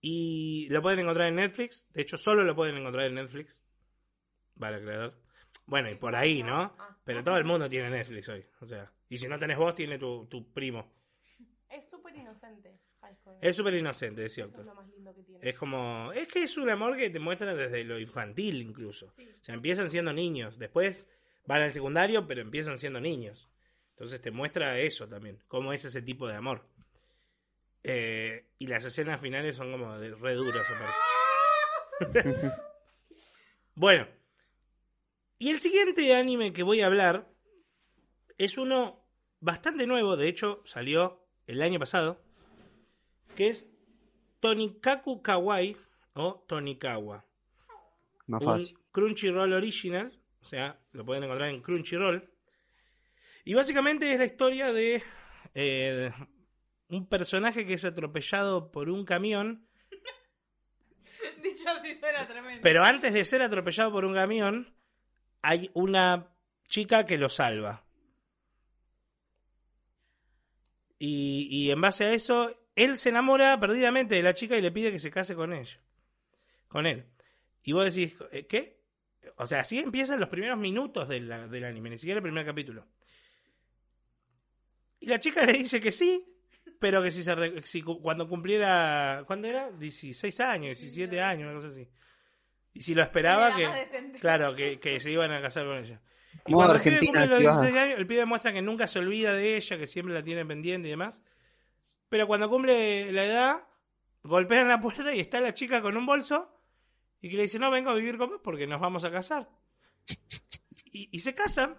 Y 0.00 0.66
lo 0.70 0.82
pueden 0.82 1.00
encontrar 1.00 1.28
en 1.28 1.36
Netflix. 1.36 1.86
De 1.92 2.02
hecho, 2.02 2.16
solo 2.16 2.42
lo 2.42 2.56
pueden 2.56 2.76
encontrar 2.76 3.06
en 3.06 3.14
Netflix. 3.14 3.62
Vale 4.56 4.78
aclarar. 4.78 5.14
Bueno, 5.66 5.88
y 5.90 5.94
por 5.94 6.16
ahí, 6.16 6.42
¿no? 6.42 6.76
Pero 7.04 7.22
todo 7.22 7.36
el 7.36 7.44
mundo 7.44 7.68
tiene 7.68 7.90
Netflix 7.90 8.28
hoy. 8.28 8.44
O 8.60 8.66
sea, 8.66 8.90
y 9.12 9.18
si 9.18 9.28
no 9.28 9.38
tenés 9.38 9.58
vos, 9.58 9.74
tiene 9.74 9.98
tu, 9.98 10.24
tu 10.24 10.50
primo. 10.54 10.90
Es 11.68 11.84
súper 11.84 12.16
inocente. 12.16 12.78
High 13.02 13.14
School. 13.16 13.36
Es 13.42 13.54
súper 13.56 13.74
inocente, 13.74 14.24
es 14.24 14.32
Eso 14.32 14.34
cierto. 14.36 14.60
es 14.60 14.66
lo 14.66 14.74
más 14.74 14.88
lindo 14.88 15.14
que 15.14 15.22
tiene. 15.22 15.50
Es 15.50 15.58
como. 15.58 16.10
Es 16.14 16.28
que 16.28 16.44
es 16.44 16.56
un 16.56 16.70
amor 16.70 16.96
que 16.96 17.10
te 17.10 17.18
muestra 17.18 17.54
desde 17.54 17.84
lo 17.84 17.98
infantil, 17.98 18.62
incluso. 18.62 19.12
Sí. 19.14 19.28
O 19.28 19.44
sea, 19.44 19.54
empiezan 19.54 19.90
siendo 19.90 20.14
niños. 20.14 20.58
Después 20.58 21.10
van 21.44 21.60
al 21.60 21.74
secundario, 21.74 22.26
pero 22.26 22.40
empiezan 22.40 22.78
siendo 22.78 23.00
niños. 23.00 23.50
Entonces 23.90 24.18
te 24.22 24.30
muestra 24.30 24.78
eso 24.78 25.06
también. 25.06 25.42
Cómo 25.46 25.74
es 25.74 25.84
ese 25.84 26.00
tipo 26.00 26.26
de 26.26 26.34
amor. 26.34 26.66
Eh, 27.82 28.46
y 28.58 28.66
las 28.66 28.82
escenas 28.86 29.20
finales 29.20 29.56
son 29.56 29.72
como 29.72 29.98
de 29.98 30.14
re 30.14 30.32
duras 30.36 30.66
aparte. 30.70 32.50
bueno. 33.74 34.08
Y 35.38 35.50
el 35.50 35.60
siguiente 35.60 36.14
anime 36.14 36.54
que 36.54 36.62
voy 36.62 36.80
a 36.80 36.86
hablar 36.86 37.28
es 38.38 38.56
uno 38.56 39.01
bastante 39.42 39.86
nuevo, 39.86 40.16
de 40.16 40.28
hecho 40.28 40.62
salió 40.64 41.26
el 41.46 41.60
año 41.60 41.78
pasado, 41.78 42.22
que 43.36 43.48
es 43.48 43.70
Tonikaku 44.40 45.20
Kawaii 45.20 45.76
o 46.14 46.44
Tonikawa. 46.48 47.26
Más 48.26 48.40
un 48.40 48.46
fácil. 48.46 48.78
Crunchyroll 48.92 49.52
Original, 49.52 50.12
o 50.40 50.44
sea, 50.44 50.80
lo 50.92 51.04
pueden 51.04 51.24
encontrar 51.24 51.50
en 51.50 51.60
Crunchyroll. 51.60 52.30
Y 53.44 53.54
básicamente 53.54 54.12
es 54.12 54.18
la 54.18 54.24
historia 54.24 54.72
de 54.72 55.02
eh, 55.54 56.12
un 56.88 57.08
personaje 57.08 57.66
que 57.66 57.74
es 57.74 57.84
atropellado 57.84 58.70
por 58.70 58.88
un 58.88 59.04
camión, 59.04 59.66
Dicho 61.42 61.68
así 61.68 61.94
suena 61.94 62.26
tremendo. 62.26 62.62
pero 62.62 62.84
antes 62.84 63.12
de 63.12 63.24
ser 63.24 63.42
atropellado 63.42 63.92
por 63.92 64.04
un 64.04 64.14
camión, 64.14 64.74
hay 65.42 65.70
una 65.74 66.28
chica 66.68 67.04
que 67.06 67.18
lo 67.18 67.28
salva. 67.28 67.84
Y, 71.04 71.48
y 71.50 71.70
en 71.72 71.80
base 71.80 72.04
a 72.04 72.12
eso, 72.12 72.56
él 72.76 72.96
se 72.96 73.08
enamora 73.08 73.58
perdidamente 73.58 74.14
de 74.14 74.22
la 74.22 74.34
chica 74.34 74.56
y 74.56 74.60
le 74.60 74.70
pide 74.70 74.92
que 74.92 75.00
se 75.00 75.10
case 75.10 75.34
con 75.34 75.52
ella. 75.52 75.80
Con 76.68 76.86
él. 76.86 77.06
Y 77.64 77.72
vos 77.72 77.92
decís, 77.92 78.16
"¿Eh, 78.30 78.46
¿qué? 78.46 78.78
O 79.36 79.44
sea, 79.46 79.60
así 79.60 79.78
empiezan 79.80 80.20
los 80.20 80.28
primeros 80.28 80.56
minutos 80.58 81.08
de 81.08 81.18
la- 81.20 81.48
del 81.48 81.64
anime, 81.64 81.90
ni 81.90 81.98
siquiera 81.98 82.18
el 82.18 82.22
primer 82.22 82.46
capítulo. 82.46 82.86
Y 85.00 85.06
la 85.06 85.18
chica 85.18 85.44
le 85.44 85.54
dice 85.54 85.80
que 85.80 85.90
sí, 85.90 86.24
pero 86.78 87.02
que 87.02 87.10
si, 87.10 87.24
se 87.24 87.34
si 87.62 87.82
cuando 87.82 88.28
cumpliera, 88.28 89.24
¿cuándo 89.26 89.48
era? 89.48 89.72
16 89.72 90.38
años, 90.38 90.78
17 90.78 91.20
años, 91.20 91.46
una 91.50 91.54
cosa 91.56 91.68
así. 91.68 91.88
Y 92.74 92.80
si 92.80 92.94
lo 92.94 93.02
esperaba, 93.02 93.48
Era 93.48 93.56
que, 93.56 94.18
claro, 94.20 94.54
que, 94.54 94.78
que 94.78 95.00
se 95.00 95.10
iban 95.10 95.32
a 95.32 95.42
casar 95.42 95.64
con 95.66 95.78
ella. 95.78 96.00
Y 96.46 96.52
cuando 96.52 96.74
el 96.74 96.80
pibe 96.80 96.94
Argentina 96.94 97.20
cumple 97.20 97.26
los 97.26 97.38
activada. 97.38 97.62
16 97.62 97.82
años, 97.82 97.98
el 97.98 98.06
pibe 98.06 98.24
muestra 98.24 98.52
que 98.52 98.62
nunca 98.62 98.86
se 98.86 98.98
olvida 98.98 99.32
de 99.32 99.56
ella, 99.56 99.78
que 99.78 99.86
siempre 99.86 100.14
la 100.14 100.22
tiene 100.22 100.44
pendiente 100.44 100.88
y 100.88 100.90
demás. 100.90 101.22
Pero 102.08 102.26
cuando 102.26 102.48
cumple 102.50 103.12
la 103.12 103.24
edad, 103.24 103.56
golpean 104.22 104.68
la 104.68 104.80
puerta 104.80 105.14
y 105.14 105.20
está 105.20 105.40
la 105.40 105.54
chica 105.54 105.80
con 105.80 105.96
un 105.96 106.06
bolso 106.06 106.48
y 107.20 107.30
que 107.30 107.36
le 107.36 107.42
dice, 107.42 107.58
no, 107.58 107.70
vengo 107.70 107.90
a 107.90 107.94
vivir 107.94 108.18
con 108.18 108.30
vos 108.30 108.40
porque 108.42 108.66
nos 108.66 108.80
vamos 108.80 109.04
a 109.04 109.10
casar. 109.10 109.48
Y, 110.84 111.08
y 111.12 111.20
se 111.20 111.34
casan. 111.34 111.76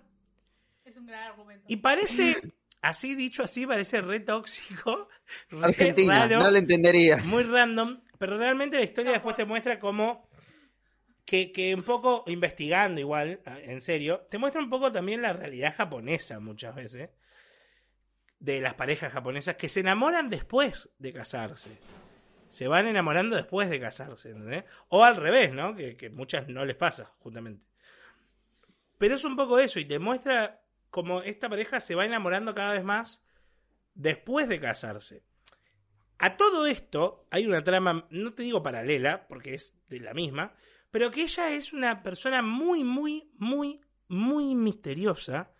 Es 0.85 0.97
un 0.97 1.05
gran 1.05 1.23
argumento. 1.23 1.65
Y 1.67 1.77
parece, 1.77 2.41
así 2.81 3.13
dicho 3.15 3.43
así, 3.43 3.67
parece 3.67 4.01
re 4.01 4.21
tóxico. 4.21 5.09
re 5.49 5.65
Argentina, 5.65 6.27
raro, 6.27 6.39
no 6.39 6.51
lo 6.51 6.57
entendería. 6.57 7.17
Muy 7.25 7.43
random. 7.43 8.01
Pero 8.17 8.37
realmente 8.37 8.77
la 8.77 8.83
historia 8.83 9.11
después 9.11 9.35
te 9.35 9.45
muestra 9.45 9.79
como 9.79 10.29
que, 11.25 11.51
que 11.51 11.73
un 11.73 11.83
poco 11.83 12.23
investigando 12.27 12.99
igual, 12.99 13.41
en 13.45 13.81
serio, 13.81 14.27
te 14.29 14.37
muestra 14.37 14.61
un 14.61 14.69
poco 14.69 14.91
también 14.91 15.21
la 15.21 15.33
realidad 15.33 15.75
japonesa 15.75 16.39
muchas 16.39 16.75
veces. 16.75 17.09
De 18.39 18.59
las 18.59 18.73
parejas 18.73 19.13
japonesas 19.13 19.55
que 19.55 19.69
se 19.69 19.79
enamoran 19.79 20.29
después 20.29 20.89
de 20.99 21.13
casarse. 21.13 21.77
Se 22.49 22.67
van 22.67 22.87
enamorando 22.87 23.37
después 23.37 23.69
de 23.69 23.79
casarse, 23.79 24.31
¿entendés? 24.31 24.65
O 24.89 25.03
al 25.03 25.15
revés, 25.15 25.53
¿no? 25.53 25.75
Que, 25.75 25.95
que 25.95 26.09
muchas 26.09 26.49
no 26.49 26.65
les 26.65 26.75
pasa, 26.75 27.13
justamente. 27.19 27.65
Pero 28.97 29.15
es 29.15 29.23
un 29.23 29.35
poco 29.35 29.59
eso, 29.59 29.79
y 29.79 29.85
te 29.85 29.97
muestra 29.97 30.61
como 30.89 31.21
esta 31.23 31.49
pareja 31.49 31.79
se 31.79 31.95
va 31.95 32.05
enamorando 32.05 32.53
cada 32.53 32.73
vez 32.73 32.83
más 32.83 33.25
después 33.95 34.47
de 34.47 34.59
casarse. 34.59 35.23
A 36.19 36.37
todo 36.37 36.65
esto 36.65 37.25
hay 37.31 37.45
una 37.45 37.63
trama, 37.63 38.07
no 38.09 38.33
te 38.33 38.43
digo 38.43 38.61
paralela, 38.61 39.27
porque 39.27 39.55
es 39.55 39.75
de 39.89 39.99
la 39.99 40.13
misma, 40.13 40.55
pero 40.93 41.09
que 41.09 41.23
ella 41.23 41.49
es 41.49 41.73
una 41.73 42.03
persona 42.03 42.43
muy, 42.43 42.83
muy, 42.83 43.27
muy, 43.39 43.81
muy 44.09 44.53
misteriosa 44.53 45.51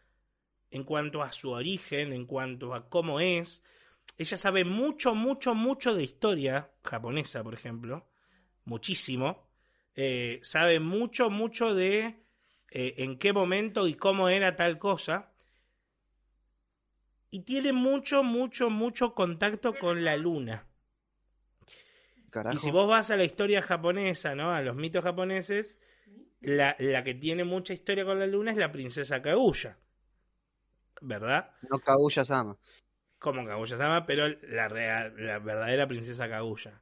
en 0.69 0.83
cuanto 0.83 1.23
a 1.23 1.31
su 1.31 1.49
origen, 1.49 2.13
en 2.13 2.27
cuanto 2.27 2.75
a 2.75 2.87
cómo 2.87 3.19
es. 3.19 3.63
Ella 4.15 4.37
sabe 4.37 4.63
mucho, 4.63 5.15
mucho, 5.15 5.55
mucho 5.55 5.95
de 5.95 6.03
historia 6.03 6.69
japonesa, 6.83 7.43
por 7.43 7.55
ejemplo. 7.55 8.07
Muchísimo. 8.65 9.49
Eh, 9.95 10.39
sabe 10.43 10.79
mucho, 10.79 11.31
mucho 11.31 11.73
de 11.73 12.23
eh, 12.69 12.93
en 12.97 13.17
qué 13.17 13.33
momento 13.33 13.87
y 13.87 13.95
cómo 13.95 14.29
era 14.29 14.55
tal 14.55 14.77
cosa. 14.77 15.33
Y 17.31 17.39
tiene 17.39 17.73
mucho, 17.73 18.21
mucho, 18.21 18.69
mucho 18.69 19.15
contacto 19.15 19.73
con 19.73 20.03
la 20.03 20.15
luna. 20.15 20.67
Carajo. 22.33 22.55
Y 22.55 22.59
si 22.59 22.71
vos 22.71 22.87
vas 22.89 23.11
a 23.11 23.15
la 23.15 23.23
historia 23.23 23.61
japonesa, 23.61 24.33
¿no? 24.35 24.51
A 24.51 24.61
los 24.61 24.75
mitos 24.75 25.03
japoneses, 25.03 25.79
la, 26.41 26.75
la 26.79 27.03
que 27.03 27.13
tiene 27.13 27.43
mucha 27.43 27.73
historia 27.73 28.03
con 28.05 28.19
la 28.19 28.25
luna 28.27 28.51
es 28.51 28.57
la 28.57 28.71
princesa 28.71 29.21
Kaguya. 29.21 29.77
¿Verdad? 31.01 31.51
No 31.69 31.79
Kaguya 31.79 32.25
Sama. 32.25 32.57
Como 33.19 33.45
Kaguya-sama, 33.45 34.05
pero 34.05 34.27
la, 34.27 34.67
real- 34.67 35.13
la 35.17 35.39
verdadera 35.39 35.87
princesa 35.87 36.27
Kaguya. 36.27 36.81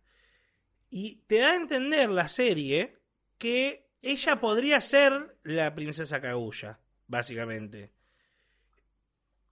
Y 0.90 1.18
te 1.28 1.38
da 1.40 1.52
a 1.52 1.56
entender 1.56 2.10
la 2.10 2.28
serie 2.28 2.98
que 3.38 3.90
ella 4.02 4.40
podría 4.40 4.82
ser 4.82 5.38
la 5.44 5.76
princesa 5.76 6.20
Kaguya, 6.22 6.80
básicamente. 7.08 7.92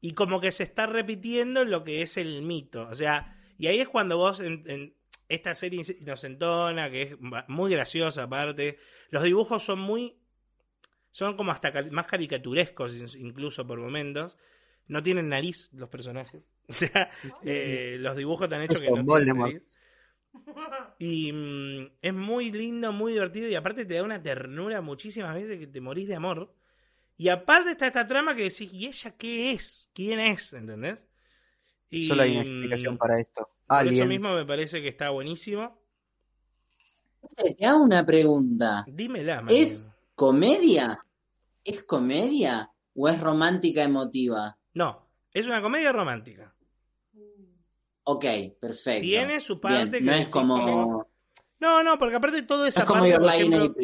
Y 0.02 0.14
como 0.14 0.40
que 0.40 0.52
se 0.52 0.64
está 0.64 0.88
repitiendo 0.88 1.66
lo 1.66 1.84
que 1.84 2.02
es 2.02 2.18
el 2.18 2.42
mito. 2.42 2.88
O 2.88 2.96
sea, 2.96 3.38
y 3.58 3.68
ahí 3.68 3.80
es 3.82 3.90
cuando 3.90 4.18
vos 4.18 4.40
en, 4.40 4.64
en 4.68 4.96
esta 5.30 5.56
serie 5.56 5.84
inocentona, 6.00 6.90
que 6.90 7.04
es 7.04 7.18
muy 7.48 7.72
graciosa 7.72 8.24
aparte, 8.24 8.78
los 9.10 9.24
dibujos 9.24 9.64
son 9.64 9.80
muy... 9.80 10.18
Son 11.12 11.36
como 11.36 11.52
hasta 11.52 11.72
más 11.92 12.06
caricaturescos 12.06 12.96
in- 12.96 13.28
incluso 13.28 13.66
por 13.66 13.80
momentos. 13.80 14.38
No 14.88 15.02
tienen 15.04 15.30
nariz 15.30 15.70
los 15.74 15.90
personajes. 15.90 16.44
O 16.70 16.74
sea, 16.74 17.10
eh, 17.44 17.98
los 18.00 18.16
dibujos 18.16 18.44
están 18.46 18.62
hechos 18.62 18.82
que 18.82 18.92
no 18.92 19.04
tienen 19.04 19.34
nariz. 19.34 19.64
Y 21.00 21.32
mm, 21.32 21.92
es 22.02 22.14
muy 22.14 22.52
lindo, 22.52 22.92
muy 22.92 23.14
divertido 23.14 23.48
y 23.48 23.56
aparte 23.56 23.86
te 23.86 23.96
da 23.96 24.04
una 24.04 24.22
ternura 24.22 24.82
muchísimas 24.82 25.34
veces 25.34 25.58
que 25.60 25.68
te 25.68 25.82
morís 25.82 26.08
de 26.08 26.16
amor. 26.16 26.54
Y 27.18 27.30
aparte 27.30 27.72
está 27.72 27.88
esta 27.88 28.08
trama 28.08 28.36
que 28.36 28.44
decís, 28.44 28.74
¿y 28.74 28.88
ella 28.88 29.12
qué 29.18 29.52
es? 29.52 29.90
¿Quién 29.94 30.20
es? 30.20 30.54
¿Entendés? 30.54 31.08
Y, 31.90 32.06
Solo 32.06 32.24
hay 32.24 32.32
una 32.32 32.42
mm, 32.42 32.44
explicación 32.44 32.98
para 32.98 33.20
esto. 33.20 33.50
Por 33.70 33.78
Aliens. 33.78 34.00
eso 34.00 34.08
mismo 34.08 34.34
me 34.36 34.46
parece 34.46 34.82
que 34.82 34.88
está 34.90 35.12
buenísimo. 35.12 35.80
Te 37.58 37.66
hago 37.66 37.84
una 37.84 38.06
pregunta. 38.06 38.84
Dímela, 38.88 39.44
¿Es 39.48 39.92
comedia? 40.16 41.06
¿Es 41.64 41.84
comedia 41.84 42.72
o 42.96 43.08
es 43.08 43.20
romántica 43.22 43.84
emotiva? 43.84 44.58
No, 44.74 45.08
es 45.34 45.46
una 45.48 45.62
comedia 45.62 45.92
romántica. 45.92 46.54
Ok, 48.04 48.26
perfecto. 48.60 49.02
Tiene 49.02 49.40
su 49.40 49.60
Bien, 49.60 49.62
parte 49.62 50.00
que 50.00 50.04
no 50.04 50.14
es 50.14 50.28
como, 50.30 50.56
como- 50.66 51.10
No, 51.60 51.84
no, 51.84 52.00
porque 52.00 52.16
aparte 52.16 52.42
toda 52.44 52.62
no 52.62 52.66
esa 52.66 52.80
es 52.80 52.86
como 52.88 53.02
parte, 53.02 53.12
Your 53.12 53.22
por 53.22 53.30
ejemplo, 53.34 53.76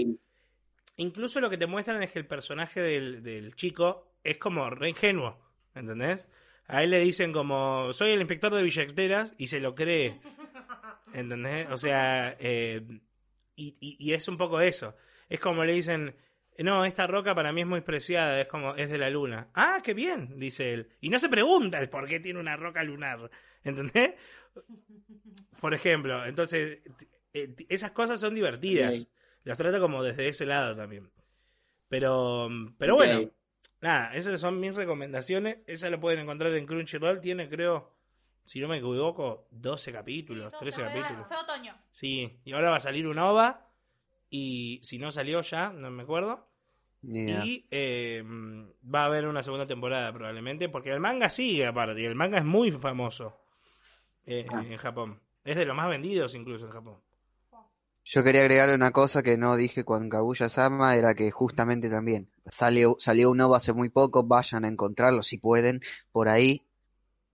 incluso 0.97 1.39
lo 1.41 1.49
que 1.49 1.57
te 1.59 1.67
muestran 1.67 2.01
es 2.01 2.11
que 2.11 2.19
el 2.19 2.27
personaje 2.27 2.81
del, 2.81 3.21
del 3.21 3.55
chico 3.55 4.15
es 4.23 4.37
como 4.39 4.67
re 4.71 4.89
ingenuo, 4.89 5.37
¿entendés? 5.75 6.27
A 6.67 6.83
él 6.83 6.89
le 6.91 6.99
dicen 6.99 7.31
como, 7.31 7.93
soy 7.93 8.11
el 8.11 8.19
inspector 8.19 8.53
de 8.53 8.63
billeteras 8.63 9.35
y 9.37 9.47
se 9.47 9.59
lo 9.59 9.75
cree, 9.75 10.19
¿entendés? 11.13 11.67
O 11.69 11.77
sea, 11.77 12.35
eh, 12.39 12.81
y, 13.55 13.75
y- 13.79 13.97
y 13.99 14.13
es 14.13 14.27
un 14.27 14.37
poco 14.37 14.59
eso. 14.61 14.95
Es 15.29 15.39
como 15.39 15.63
le 15.63 15.73
dicen, 15.73 16.15
no, 16.59 16.85
esta 16.85 17.05
roca 17.07 17.35
para 17.35 17.51
mí 17.51 17.61
es 17.61 17.67
muy 17.67 17.81
preciada, 17.81 18.39
es 18.41 18.47
como, 18.47 18.75
es 18.75 18.89
de 18.89 18.97
la 18.97 19.09
luna. 19.09 19.49
Ah, 19.53 19.79
qué 19.83 19.93
bien, 19.93 20.39
dice 20.39 20.73
él. 20.73 20.89
Y 21.01 21.09
no 21.09 21.19
se 21.19 21.29
pregunta 21.29 21.79
el 21.79 21.89
por 21.89 22.07
qué 22.07 22.19
tiene 22.19 22.39
una 22.39 22.57
roca 22.57 22.83
lunar, 22.83 23.29
¿entendés? 23.63 24.13
Por 25.59 25.73
ejemplo, 25.73 26.25
entonces, 26.25 26.79
eh, 27.33 27.55
esas 27.69 27.91
cosas 27.91 28.19
son 28.19 28.35
divertidas. 28.35 28.99
Ok. 29.01 29.07
Las 29.43 29.57
trata 29.57 29.79
como 29.79 30.01
desde 30.01 30.27
ese 30.27 30.45
lado 30.45 30.75
también. 30.75 31.11
Pero, 31.87 32.49
pero 32.79 32.95
bueno, 32.95 33.31
nada, 33.81 34.13
esas 34.15 34.39
son 34.39 34.59
mis 34.59 34.73
recomendaciones. 34.75 35.57
Esa 35.67 35.89
lo 35.89 35.99
pueden 35.99 36.19
encontrar 36.19 36.53
en 36.53 36.65
Crunchyroll. 36.65 37.21
Tiene, 37.21 37.49
creo, 37.49 37.91
si 38.45 38.59
no 38.59 38.67
me 38.67 38.77
equivoco, 38.77 39.47
12 39.51 39.91
capítulos, 39.91 40.51
Sí, 40.53 40.59
13 40.59 40.83
fue- 40.83 40.91
capítulos. 40.93 41.27
Fue 41.27 41.37
otoño. 41.37 41.75
Sí, 41.91 42.39
y 42.45 42.53
ahora 42.53 42.71
va 42.71 42.77
a 42.77 42.81
salir 42.81 43.07
un 43.07 43.19
OVA. 43.19 43.67
Y 44.29 44.79
si 44.83 44.97
no 44.97 45.11
salió 45.11 45.41
ya, 45.41 45.69
no 45.69 45.89
me 45.91 46.03
acuerdo. 46.03 46.47
Y 47.03 47.65
eh, 47.69 48.23
va 48.25 49.03
a 49.03 49.05
haber 49.05 49.27
una 49.27 49.43
segunda 49.43 49.67
temporada 49.67 50.11
probablemente. 50.11 50.67
Porque 50.69 50.91
el 50.91 50.99
manga 50.99 51.29
sigue 51.29 51.65
aparte. 51.67 52.01
Y 52.01 52.05
el 52.05 52.15
manga 52.15 52.39
es 52.39 52.43
muy 52.45 52.71
famoso 52.71 53.39
eh, 54.25 54.45
Ah. 54.51 54.63
en 54.67 54.77
Japón. 54.77 55.21
Es 55.43 55.55
de 55.55 55.65
los 55.65 55.75
más 55.75 55.87
vendidos 55.87 56.33
incluso 56.33 56.65
en 56.65 56.71
Japón. 56.71 56.97
Yo 58.07 58.23
quería 58.23 58.41
agregar 58.41 58.69
una 58.69 58.91
cosa 58.91 59.23
que 59.23 59.35
no 59.35 59.55
dije 59.55 59.83
con 59.83 60.09
Kaguya 60.09 60.47
Sama, 60.47 60.95
era 60.95 61.15
que 61.15 61.31
justamente 61.31 61.89
también 61.89 62.29
salió, 62.45 62.95
salió 62.99 63.31
un 63.31 63.41
OVA 63.41 63.57
hace 63.57 63.73
muy 63.73 63.89
poco, 63.89 64.23
vayan 64.23 64.63
a 64.63 64.67
encontrarlo 64.67 65.23
si 65.23 65.39
pueden, 65.39 65.81
por 66.11 66.29
ahí. 66.29 66.63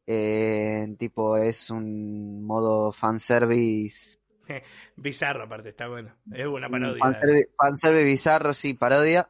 Eh, 0.07 0.87
tipo, 0.97 1.35
es 1.37 1.69
un 1.69 2.43
modo 2.45 2.91
fanservice, 2.93 4.17
Bizarro 4.95 5.43
aparte, 5.43 5.69
está 5.69 5.87
bueno. 5.87 6.15
Es 6.33 6.45
una 6.45 6.67
un 6.67 6.71
parodia. 6.71 6.99
fanservice, 6.99 7.49
fanservice 7.57 8.05
bizarro, 8.05 8.53
sí, 8.53 8.73
parodia. 8.73 9.29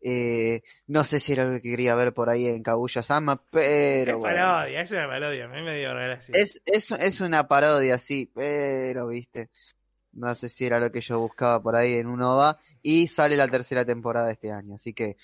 Eh, 0.00 0.62
no 0.86 1.02
sé 1.02 1.18
si 1.18 1.32
era 1.32 1.44
lo 1.46 1.54
que 1.54 1.62
quería 1.62 1.96
ver 1.96 2.14
por 2.14 2.30
ahí 2.30 2.46
en 2.46 2.62
Kaguya 2.62 3.02
Sama, 3.02 3.42
Es 3.42 3.48
pero 3.50 4.18
bueno. 4.18 4.36
parodia, 4.36 4.80
es 4.82 4.90
una 4.92 5.08
parodia. 5.08 5.44
A 5.46 5.48
mí 5.48 5.62
me 5.62 5.76
dio 5.78 5.92
gracia. 5.94 6.32
Es, 6.36 6.62
es, 6.64 6.92
es 6.92 7.20
una 7.20 7.48
parodia, 7.48 7.98
sí, 7.98 8.30
pero 8.34 9.08
viste. 9.08 9.50
No 10.16 10.34
sé 10.34 10.48
si 10.48 10.66
era 10.66 10.80
lo 10.80 10.90
que 10.90 11.00
yo 11.00 11.18
buscaba 11.20 11.62
por 11.62 11.76
ahí 11.76 11.94
en 11.94 12.06
un 12.06 12.22
OVA. 12.22 12.58
Y 12.82 13.06
sale 13.06 13.36
la 13.36 13.48
tercera 13.48 13.84
temporada 13.84 14.30
este 14.30 14.50
año. 14.50 14.74
Así 14.74 14.92
que 14.94 15.16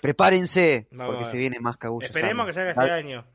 prepárense, 0.00 0.88
Vamos 0.90 1.14
porque 1.14 1.28
a 1.28 1.30
se 1.30 1.38
viene 1.38 1.60
más 1.60 1.76
Kaguya 1.76 2.08
Esperemos 2.08 2.46
que 2.46 2.52
salga 2.52 2.70
este 2.72 2.92
año. 2.92 3.26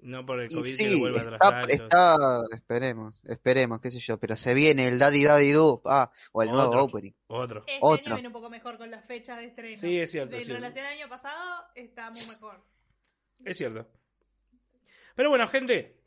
No 0.00 0.24
por 0.24 0.40
el 0.40 0.50
Y 0.50 0.54
COVID 0.54 0.64
que 0.64 0.76
sí, 0.76 0.88
lo 0.88 0.98
vuelva 1.00 1.18
a 1.18 1.22
está, 1.22 1.48
y 1.48 1.50
todo 1.50 1.66
eso. 1.68 1.84
está, 1.84 2.16
esperemos, 2.56 3.20
esperemos, 3.24 3.80
qué 3.80 3.90
sé 3.90 3.98
yo, 3.98 4.16
pero 4.18 4.36
se 4.36 4.54
viene 4.54 4.86
el 4.88 4.98
Daddy 4.98 5.24
Daddy 5.24 5.52
Do, 5.52 5.82
ah, 5.84 6.10
o 6.32 6.42
el 6.42 6.50
nuevo 6.50 6.68
Otro. 6.68 6.84
opening. 6.84 7.12
Otro. 7.26 7.58
Este 7.66 7.78
Otro. 7.80 8.06
año 8.06 8.14
viene 8.14 8.28
un 8.28 8.32
poco 8.32 8.48
mejor 8.48 8.78
con 8.78 8.90
las 8.90 9.04
fechas 9.04 9.38
de 9.38 9.46
estreno. 9.46 9.76
Sí, 9.76 9.98
es 9.98 10.10
cierto, 10.10 10.36
cierto. 10.36 10.54
relación 10.54 10.86
al 10.86 10.92
año 10.92 11.08
pasado, 11.08 11.64
estamos 11.74 12.26
mejor. 12.26 12.62
Es 13.44 13.58
cierto. 13.58 13.86
Pero 15.14 15.28
bueno, 15.30 15.48
gente. 15.48 15.97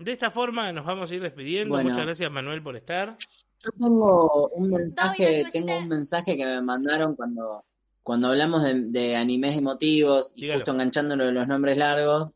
De 0.00 0.12
esta 0.12 0.30
forma 0.30 0.72
nos 0.72 0.84
vamos 0.84 1.10
a 1.10 1.14
ir 1.14 1.22
despidiendo. 1.22 1.74
Bueno. 1.74 1.90
Muchas 1.90 2.04
gracias, 2.04 2.30
Manuel, 2.30 2.62
por 2.62 2.76
estar. 2.76 3.16
Yo 3.64 3.70
tengo 3.78 4.48
un 4.48 4.70
mensaje, 4.70 5.44
tengo 5.50 5.76
un 5.76 5.88
mensaje 5.88 6.36
que 6.36 6.44
me 6.44 6.60
mandaron 6.62 7.16
cuando, 7.16 7.64
cuando 8.02 8.28
hablamos 8.28 8.62
de, 8.62 8.74
de 8.84 9.16
animes 9.16 9.56
emotivos 9.56 10.34
y 10.36 10.42
Dígalo. 10.42 10.60
justo 10.60 10.72
enganchándolo 10.72 11.26
de 11.26 11.32
los 11.32 11.48
nombres 11.48 11.78
largos. 11.78 12.30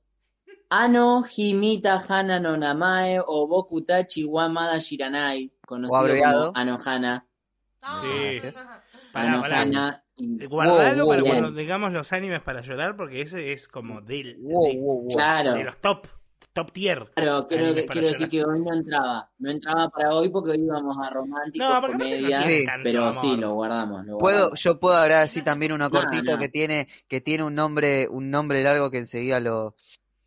Ano 0.70 1.24
Himita 1.36 2.00
Hana 2.08 2.38
no 2.40 2.56
Namae 2.56 3.18
o 3.26 3.46
Bokutachi 3.48 4.24
wa 4.24 4.48
Mada 4.48 4.78
Shiranai, 4.78 5.52
conocido 5.66 6.16
como 6.22 6.52
Anohana. 6.54 7.26
Ah, 7.82 8.00
Sí. 8.02 8.40
Anohana. 9.12 10.04
Guardalo 10.48 11.04
Wow, 11.04 11.08
para 11.08 11.22
wow, 11.22 11.30
cuando 11.30 11.48
wow. 11.50 11.58
digamos 11.58 11.92
los 11.92 12.12
animes 12.12 12.40
para 12.42 12.60
llorar, 12.60 12.94
porque 12.96 13.22
ese 13.22 13.52
es 13.52 13.66
como 13.68 14.00
del, 14.02 14.36
Wow, 14.38 14.64
de, 14.66 14.76
wow, 14.78 15.02
wow. 15.04 15.08
Claro. 15.16 15.54
de 15.54 15.64
los 15.64 15.78
top, 15.78 16.06
top 16.52 16.72
tier. 16.72 17.10
Claro, 17.14 17.46
creo 17.46 17.74
que, 17.74 17.86
quiero 17.86 18.08
decir 18.08 18.28
que 18.28 18.44
hoy 18.44 18.60
no 18.60 18.74
entraba. 18.74 19.30
No 19.38 19.50
entraba 19.50 19.88
para 19.88 20.10
hoy 20.14 20.28
porque 20.28 20.52
hoy 20.52 20.60
íbamos 20.60 20.96
a 20.98 21.10
romántico, 21.10 21.64
No, 21.64 21.80
no 21.80 21.86
comedia, 21.88 22.42
Sí. 22.42 22.66
pero 22.82 23.02
amor. 23.02 23.14
sí, 23.14 23.36
lo 23.36 23.54
guardamos. 23.54 24.04
Lo 24.06 24.18
Puedo, 24.18 24.38
guardamos. 24.38 24.60
yo 24.62 24.80
puedo 24.80 24.96
agregar 24.96 25.22
así 25.24 25.42
también 25.42 25.72
cortito 25.90 26.32
no. 26.32 26.38
que 26.38 26.48
tiene, 26.48 26.88
que 27.08 27.20
tiene 27.20 27.44
un 27.44 27.54
nombre, 27.54 28.08
un 28.08 28.30
nombre 28.30 28.62
largo 28.62 28.90
que 28.90 28.98
enseguida 28.98 29.40
lo, 29.40 29.74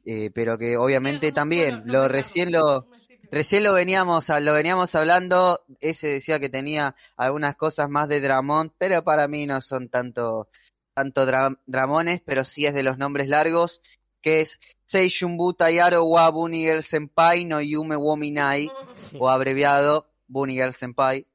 eh, 0.05 0.31
pero 0.33 0.57
que 0.57 0.77
obviamente 0.77 1.31
también, 1.31 1.83
lo 1.85 2.07
recién 2.07 2.51
lo, 2.51 2.87
recién 3.31 3.63
lo 3.63 3.73
veníamos, 3.73 4.29
a- 4.29 4.39
lo 4.39 4.53
veníamos 4.53 4.93
hablando, 4.95 5.63
ese 5.79 6.07
decía 6.07 6.39
que 6.39 6.49
tenía 6.49 6.95
algunas 7.17 7.55
cosas 7.55 7.89
más 7.89 8.07
de 8.07 8.21
Dramón, 8.21 8.71
pero 8.77 9.03
para 9.03 9.27
mí 9.27 9.45
no 9.47 9.59
son 9.61 9.89
tanto, 9.89 10.47
tanto 10.93 11.25
dra- 11.25 11.57
Dramones, 11.65 12.21
pero 12.25 12.45
sí 12.45 12.65
es 12.65 12.73
de 12.73 12.83
los 12.83 12.97
nombres 12.97 13.27
largos, 13.27 13.81
que 14.23 14.41
es 14.41 14.59
Seishunbu 14.85 15.53
Tayaro 15.53 16.03
wa 16.05 16.29
Buniger 16.31 16.81
Senpai 16.81 17.45
no 17.45 17.61
Yume 17.61 17.95
Wominai, 17.95 18.71
o 19.19 19.29
abreviado 19.29 20.07
Buniger 20.27 20.73
Senpai. 20.73 21.27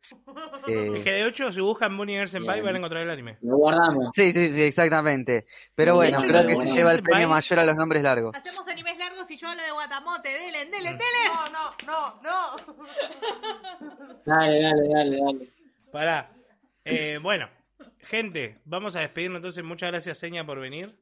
Eh, 0.66 0.90
Es 0.98 1.04
que 1.04 1.12
de 1.12 1.24
8, 1.24 1.52
si 1.52 1.60
buscan 1.60 1.96
Bunny 1.96 2.14
Girl 2.14 2.28
Senpai, 2.28 2.56
Bien. 2.56 2.66
van 2.66 2.74
a 2.74 2.78
encontrar 2.78 3.02
el 3.04 3.10
anime. 3.10 3.38
Lo 3.42 3.56
guardamos. 3.58 4.08
Sí, 4.14 4.32
sí, 4.32 4.48
sí, 4.50 4.62
exactamente. 4.62 5.46
Pero 5.74 5.94
Muy 5.94 6.06
bueno, 6.10 6.20
creo 6.26 6.46
que 6.46 6.54
bueno. 6.54 6.70
se 6.70 6.76
lleva 6.76 6.90
el 6.90 6.96
Senpai. 6.96 7.12
premio 7.12 7.28
mayor 7.28 7.58
a 7.60 7.64
los 7.64 7.76
nombres 7.76 8.02
largos. 8.02 8.34
Hacemos 8.34 8.66
animes 8.68 8.98
largos 8.98 9.30
y 9.30 9.36
yo 9.36 9.48
hablo 9.48 9.62
de 9.62 9.70
Guatamote. 9.70 10.28
Delen, 10.30 10.70
delen, 10.70 10.94
Mm. 10.94 10.98
delen. 10.98 11.32
No, 11.52 11.76
no, 11.86 12.20
no, 12.22 12.56
no. 12.56 12.56
Dale, 14.26 14.60
dale, 14.60 14.88
dale, 14.88 15.16
dale. 15.24 15.52
Pará. 15.92 16.30
Eh, 16.84 17.18
bueno, 17.22 17.48
gente, 18.00 18.58
vamos 18.64 18.96
a 18.96 19.00
despedirnos 19.00 19.38
entonces. 19.38 19.64
Muchas 19.64 19.90
gracias, 19.90 20.18
Seña, 20.18 20.44
por 20.44 20.60
venir. 20.60 20.98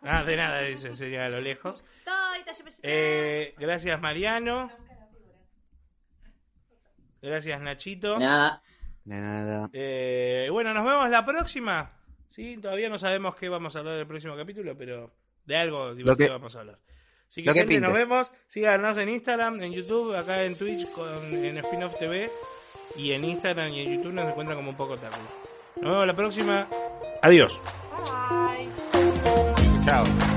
De 0.00 0.06
nada. 0.08 0.20
Ah, 0.20 0.24
de 0.24 0.36
nada, 0.36 0.60
dice 0.62 0.94
Seña 0.94 1.26
a 1.26 1.28
lo 1.28 1.40
lejos. 1.40 1.84
Eh, 2.82 3.54
gracias, 3.58 4.00
Mariano. 4.00 4.70
Gracias, 7.20 7.60
Nachito. 7.60 8.18
Nada. 8.18 8.62
De 9.04 9.16
nada. 9.20 9.68
Eh, 9.72 10.48
bueno, 10.50 10.72
nos 10.74 10.84
vemos 10.84 11.08
la 11.10 11.24
próxima. 11.24 11.92
Sí, 12.30 12.58
todavía 12.58 12.88
no 12.88 12.98
sabemos 12.98 13.34
qué 13.36 13.48
vamos 13.48 13.74
a 13.74 13.80
hablar 13.80 13.96
del 13.96 14.06
próximo 14.06 14.36
capítulo, 14.36 14.76
pero 14.76 15.12
de 15.44 15.56
algo 15.56 15.94
divertido 15.94 16.26
que- 16.28 16.32
vamos 16.32 16.54
a 16.54 16.60
hablar. 16.60 16.78
Así 17.28 17.42
que, 17.42 17.52
gente, 17.52 17.80
nos 17.80 17.92
vemos. 17.92 18.32
Síganos 18.46 18.96
en 18.96 19.08
Instagram, 19.10 19.60
en 19.62 19.72
YouTube, 19.72 20.14
acá 20.16 20.44
en 20.44 20.56
Twitch, 20.56 20.90
con, 20.92 21.08
en 21.44 21.62
Spinoff 21.62 21.98
TV. 21.98 22.30
Y 22.96 23.12
en 23.12 23.24
Instagram 23.24 23.70
y 23.72 23.80
en 23.82 23.94
YouTube 23.96 24.12
nos 24.14 24.28
encuentran 24.30 24.56
como 24.56 24.70
un 24.70 24.76
poco 24.76 24.96
taco. 24.96 25.16
Nos 25.76 25.90
vemos 25.90 26.06
la 26.06 26.16
próxima. 26.16 26.68
Adiós. 27.22 27.60
Bye. 28.92 29.47
Chao. 29.88 30.27